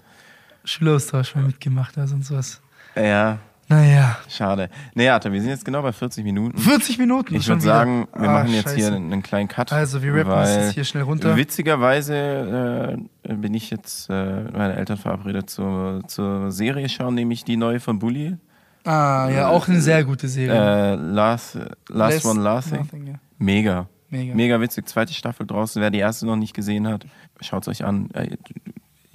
Schüleraustausch 0.66 1.36
mal 1.36 1.45
mitgemacht, 1.45 1.97
also 1.97 2.16
und 2.16 2.26
sowas. 2.26 2.61
Ja, 2.97 3.39
Naja. 3.70 4.18
Schade. 4.30 4.70
Atta, 4.95 5.32
wir 5.32 5.39
sind 5.41 5.49
jetzt 5.49 5.66
genau 5.66 5.82
bei 5.82 5.91
40 5.93 6.24
Minuten. 6.24 6.57
40 6.57 6.97
Minuten. 6.99 7.36
Ich 7.36 7.47
würde 7.47 7.61
sagen, 7.61 8.07
wir 8.14 8.30
Ah, 8.30 8.34
machen 8.34 8.53
jetzt 8.53 8.64
scheiße. 8.66 8.76
hier 8.76 8.88
einen, 8.88 9.11
einen 9.14 9.24
kleinen 9.24 9.47
Cut. 9.47 9.72
Also, 9.72 10.01
wir 10.03 10.14
rappen 10.14 10.30
das 10.30 10.49
weil 10.55 10.64
jetzt 10.66 10.74
hier 10.74 10.84
schnell 10.84 11.03
runter. 11.03 11.36
Witzigerweise 11.36 12.97
äh, 13.24 13.34
bin 13.34 13.53
ich 13.53 13.70
jetzt 13.70 14.09
äh, 14.09 14.43
meine 14.51 14.76
Eltern 14.76 14.97
verabredet 14.97 15.49
zur, 15.49 16.03
zur 16.07 16.51
Serie 16.51 16.89
schauen, 16.89 17.16
nämlich 17.16 17.43
die 17.45 17.57
neue 17.57 17.80
von 17.80 17.99
Bully. 17.99 18.38
Ah, 18.86 19.30
ja, 19.34 19.47
auch 19.47 19.68
eine 19.70 19.80
sehr 19.80 20.03
gute 20.03 20.28
Serie. 20.28 20.93
Äh, 20.93 20.95
Last, 20.95 21.57
Last 21.89 22.16
Less 22.16 22.26
One 22.26 22.41
Laughing. 22.41 22.80
Nothing, 22.80 23.07
ja. 23.07 23.14
Mega. 23.38 23.88
Mega. 24.09 24.36
Mega 24.36 24.59
witzig. 24.61 24.88
Zweite 24.88 25.14
Staffel 25.14 25.47
draußen. 25.47 25.82
Wer 25.82 25.89
die 25.89 25.99
erste 25.99 26.26
noch 26.26 26.36
nicht 26.36 26.53
gesehen 26.53 26.88
hat, 26.88 27.05
schaut 27.39 27.64
es 27.64 27.68
euch 27.70 27.86
an. 27.86 28.09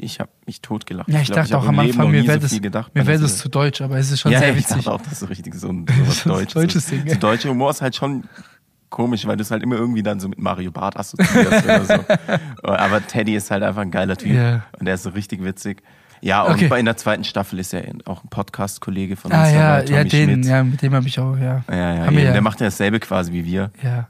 Ich 0.00 0.20
habe 0.20 0.30
mich 0.46 0.60
totgelacht. 0.62 1.08
Ja, 1.08 1.20
ich, 1.20 1.26
glaub, 1.26 1.38
dachte 1.40 1.54
hab 1.54 1.62
auch 1.64 1.68
am 1.68 1.78
Anfang, 1.80 2.10
mir 2.10 2.24
wäre 2.26 2.40
so 2.40 2.46
das, 2.48 2.60
gedacht 2.62 2.94
mir 2.94 3.04
wär 3.06 3.18
das 3.18 3.38
zu 3.38 3.48
deutsch, 3.48 3.80
aber 3.80 3.98
es 3.98 4.10
ist 4.12 4.20
schon 4.20 4.30
ja, 4.32 4.38
sehr 4.38 4.48
ja, 4.48 4.54
ich 4.54 4.60
witzig. 4.60 4.76
dachte 4.84 4.92
auch, 4.92 5.00
das 5.02 5.22
ist 5.22 5.28
richtig 5.28 5.54
so 5.56 5.68
ein 5.70 5.86
Deutsches. 5.86 6.52
deutsches 6.54 6.86
Ding, 6.86 7.00
So 7.02 7.06
ja. 7.08 7.14
deutscher 7.16 7.50
Humor 7.50 7.70
ist 7.70 7.82
halt 7.82 7.96
schon 7.96 8.24
komisch, 8.90 9.26
weil 9.26 9.36
du 9.36 9.42
es 9.42 9.50
halt 9.50 9.62
immer 9.62 9.74
irgendwie 9.76 10.02
dann 10.04 10.20
so 10.20 10.28
mit 10.28 10.38
Mario 10.38 10.70
Barth 10.70 10.96
assoziierst 10.96 11.64
oder 11.64 11.84
so. 11.84 11.94
Aber 12.62 13.06
Teddy 13.06 13.34
ist 13.34 13.50
halt 13.50 13.62
einfach 13.62 13.82
ein 13.82 13.90
geiler 13.90 14.16
Typ. 14.16 14.32
Ja. 14.32 14.64
Und 14.78 14.86
der 14.86 14.94
ist 14.94 15.02
so 15.02 15.10
richtig 15.10 15.42
witzig. 15.44 15.82
Ja, 16.20 16.42
und 16.42 16.54
Okay. 16.54 16.68
bei 16.68 16.78
in 16.80 16.84
der 16.86 16.96
zweiten 16.96 17.22
Staffel 17.24 17.58
ist 17.58 17.72
er 17.74 17.82
auch 18.06 18.24
ein 18.24 18.28
Podcast-Kollege 18.28 19.16
von 19.16 19.30
Ah 19.32 19.42
uns. 19.44 19.52
ja, 19.52 19.58
dabei, 19.76 19.84
Tommy 19.84 19.96
ja, 19.98 20.04
den, 20.04 20.30
Schmidt. 20.30 20.46
ja, 20.46 20.64
mit 20.64 20.82
dem 20.82 20.94
habe 20.94 21.06
ich 21.06 21.18
auch, 21.20 21.36
ja. 21.36 21.62
Ja, 21.68 21.94
ja, 21.94 22.10
ja. 22.10 22.32
Der 22.32 22.40
macht 22.40 22.60
ja 22.60 22.66
dasselbe 22.66 22.98
quasi 22.98 23.32
wie 23.32 23.44
wir. 23.44 23.70
Ja, 23.82 24.08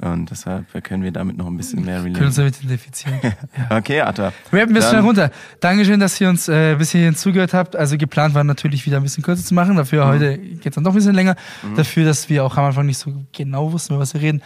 Und 0.00 0.30
deshalb 0.30 0.66
können 0.84 1.02
wir 1.02 1.10
damit 1.10 1.36
noch 1.36 1.46
ein 1.48 1.56
bisschen 1.56 1.84
mehr 1.84 2.00
können 2.02 2.14
uns 2.16 2.38
relaten. 2.38 2.52
damit 2.60 2.64
identifizieren. 2.64 3.18
ja. 3.70 3.76
Okay, 3.76 4.00
Atta. 4.00 4.32
Wir 4.52 4.60
Dann- 4.84 4.90
schnell 4.90 5.02
runter. 5.02 5.30
Dankeschön, 5.60 5.98
dass 5.98 6.20
ihr 6.20 6.28
uns 6.28 6.48
äh, 6.48 6.72
ein 6.72 6.78
bisschen 6.78 7.16
zugehört 7.16 7.52
habt. 7.52 7.74
Also 7.74 7.98
geplant 7.98 8.32
war 8.34 8.44
natürlich 8.44 8.86
wieder 8.86 8.98
ein 8.98 9.02
bisschen 9.02 9.24
kürzer 9.24 9.44
zu 9.44 9.54
machen. 9.54 9.76
Dafür 9.76 10.04
Mhm. 10.04 10.08
heute 10.10 10.38
geht 10.38 10.66
es 10.66 10.74
dann 10.76 10.84
doch 10.84 10.92
ein 10.92 10.96
bisschen 10.96 11.14
länger. 11.14 11.34
Dafür, 11.76 12.04
dass 12.04 12.28
wir 12.28 12.44
auch 12.44 12.56
am 12.56 12.66
Anfang 12.66 12.86
nicht 12.86 12.98
so 12.98 13.24
genau 13.32 13.72
wussten, 13.72 13.94
über 13.94 14.02
was 14.02 14.14
wir 14.14 14.20
reden. 14.20 14.40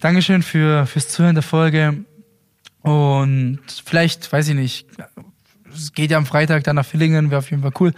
Dankeschön 0.00 0.42
für, 0.42 0.86
fürs 0.86 1.08
Zuhören 1.08 1.34
der 1.36 1.42
Folge. 1.42 2.04
Und 2.82 3.60
vielleicht, 3.84 4.32
weiß 4.32 4.48
ich 4.48 4.54
nicht, 4.54 4.86
es 5.76 5.92
geht 5.92 6.10
ja 6.10 6.18
am 6.18 6.26
Freitag 6.26 6.64
dann 6.64 6.76
nach 6.76 6.84
Villingen, 6.86 7.30
wäre 7.30 7.38
auf 7.38 7.50
jeden 7.50 7.62
Fall 7.62 7.72
cool, 7.80 7.92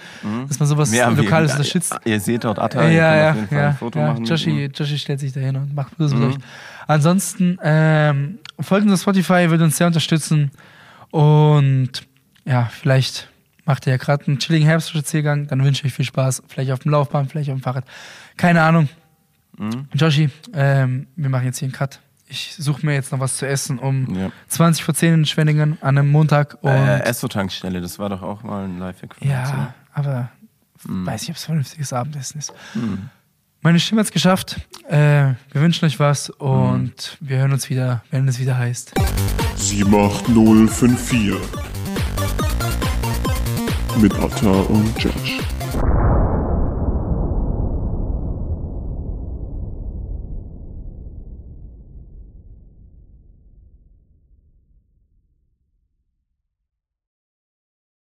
dass 0.49 0.59
man 0.59 0.69
sowas 0.69 0.91
Mhm. 0.91 0.95
Wir- 0.95 1.11
Lokales 1.25 1.53
unterstützt. 1.53 1.97
Ihr 2.05 2.21
seht 2.21 2.45
dort 2.45 2.59
Atta, 2.59 2.83
Ja, 2.85 2.89
ihr 2.89 2.95
ja, 2.97 3.17
ja. 3.17 3.31
auf 3.31 3.37
jeden 3.37 3.49
Fall 3.49 3.59
ja, 3.59 3.69
ein 3.69 3.77
Foto 3.77 3.99
ja. 3.99 4.07
machen. 4.13 4.25
Joshi, 4.25 4.65
ihm. 4.65 4.73
Joshi 4.75 4.99
stellt 4.99 5.21
sich 5.21 5.33
da 5.33 5.41
hin 5.41 5.57
und 5.57 5.75
macht 5.75 5.99
mit 5.99 6.13
Mhm. 6.13 6.23
euch. 6.25 6.35
Ansonsten, 6.87 7.59
ähm, 7.63 8.39
folgt 8.61 8.89
uns 8.89 9.03
Spotify, 9.03 9.51
würde 9.51 9.65
uns 9.65 9.77
sehr 9.77 9.87
unterstützen. 9.87 10.51
Und 11.11 11.91
ja, 12.45 12.65
vielleicht 12.73 13.29
macht 13.65 13.87
ihr 13.87 13.93
ja 13.93 13.97
gerade 13.99 14.27
einen 14.27 14.39
chilligen 14.39 14.67
Herbstspaziergang, 14.67 15.47
dann 15.49 15.63
wünsche 15.65 15.81
ich 15.87 15.93
euch 15.93 15.97
viel 15.97 16.05
Spaß. 16.05 16.43
Vielleicht 16.49 16.71
auf 16.73 16.79
dem 16.81 16.93
Laufbahn, 16.93 17.29
vielleicht 17.29 17.51
auf 17.51 17.57
dem 17.59 17.63
Fahrrad. 17.63 17.85
Keine 18.37 18.63
Ahnung. 18.63 18.89
Mhm. 19.59 19.89
Joshi, 19.95 20.31
ähm, 20.55 21.07
wir 21.17 21.29
machen 21.29 21.45
jetzt 21.47 21.59
hier 21.59 21.67
einen 21.67 21.73
Cut. 21.73 22.01
Ich 22.31 22.55
suche 22.59 22.85
mir 22.85 22.93
jetzt 22.95 23.11
noch 23.13 23.21
was 23.21 23.37
zu 23.39 23.47
essen 23.47 23.79
um 23.79 24.15
Ja. 24.15 24.31
20 24.49 24.85
vor 24.85 24.95
10 24.95 25.15
in 25.15 25.25
Schwenningen 25.27 25.79
an 25.81 25.97
einem 25.99 26.11
Montag. 26.11 26.59
Und 26.61 26.71
Äh, 26.71 27.01
Esso-Tankstelle, 27.05 27.81
das 27.81 27.99
war 27.99 28.09
doch 28.11 28.23
auch 28.23 28.43
mal 28.43 28.65
ein 28.65 28.79
Lifehack 28.79 29.17
ja, 29.21 29.73
aber 29.95 30.29
Mhm. 30.85 31.07
weiß 31.07 31.23
nicht, 31.23 31.31
ob 31.31 31.37
es 31.37 31.45
vernünftiges 31.45 31.93
Abendessen 31.93 32.39
ist. 32.39 32.53
Mhm. 32.75 33.09
Meine 33.63 33.81
Stimme 33.81 34.01
hat's 34.03 34.13
geschafft. 34.13 34.61
Äh, 34.89 35.33
wir 35.51 35.61
wünschen 35.61 35.85
euch 35.87 35.99
was 35.99 36.31
und 36.31 37.17
Mhm. 37.21 37.29
wir 37.29 37.39
hören 37.39 37.53
uns 37.53 37.69
wieder, 37.71 38.05
wenn 38.11 38.29
es 38.29 38.39
wieder 38.39 38.57
heißt. 38.59 38.93
78054 39.57 41.35
mit 44.01 44.15
Atta 44.15 44.51
und 44.51 45.03
Josh. 45.03 45.39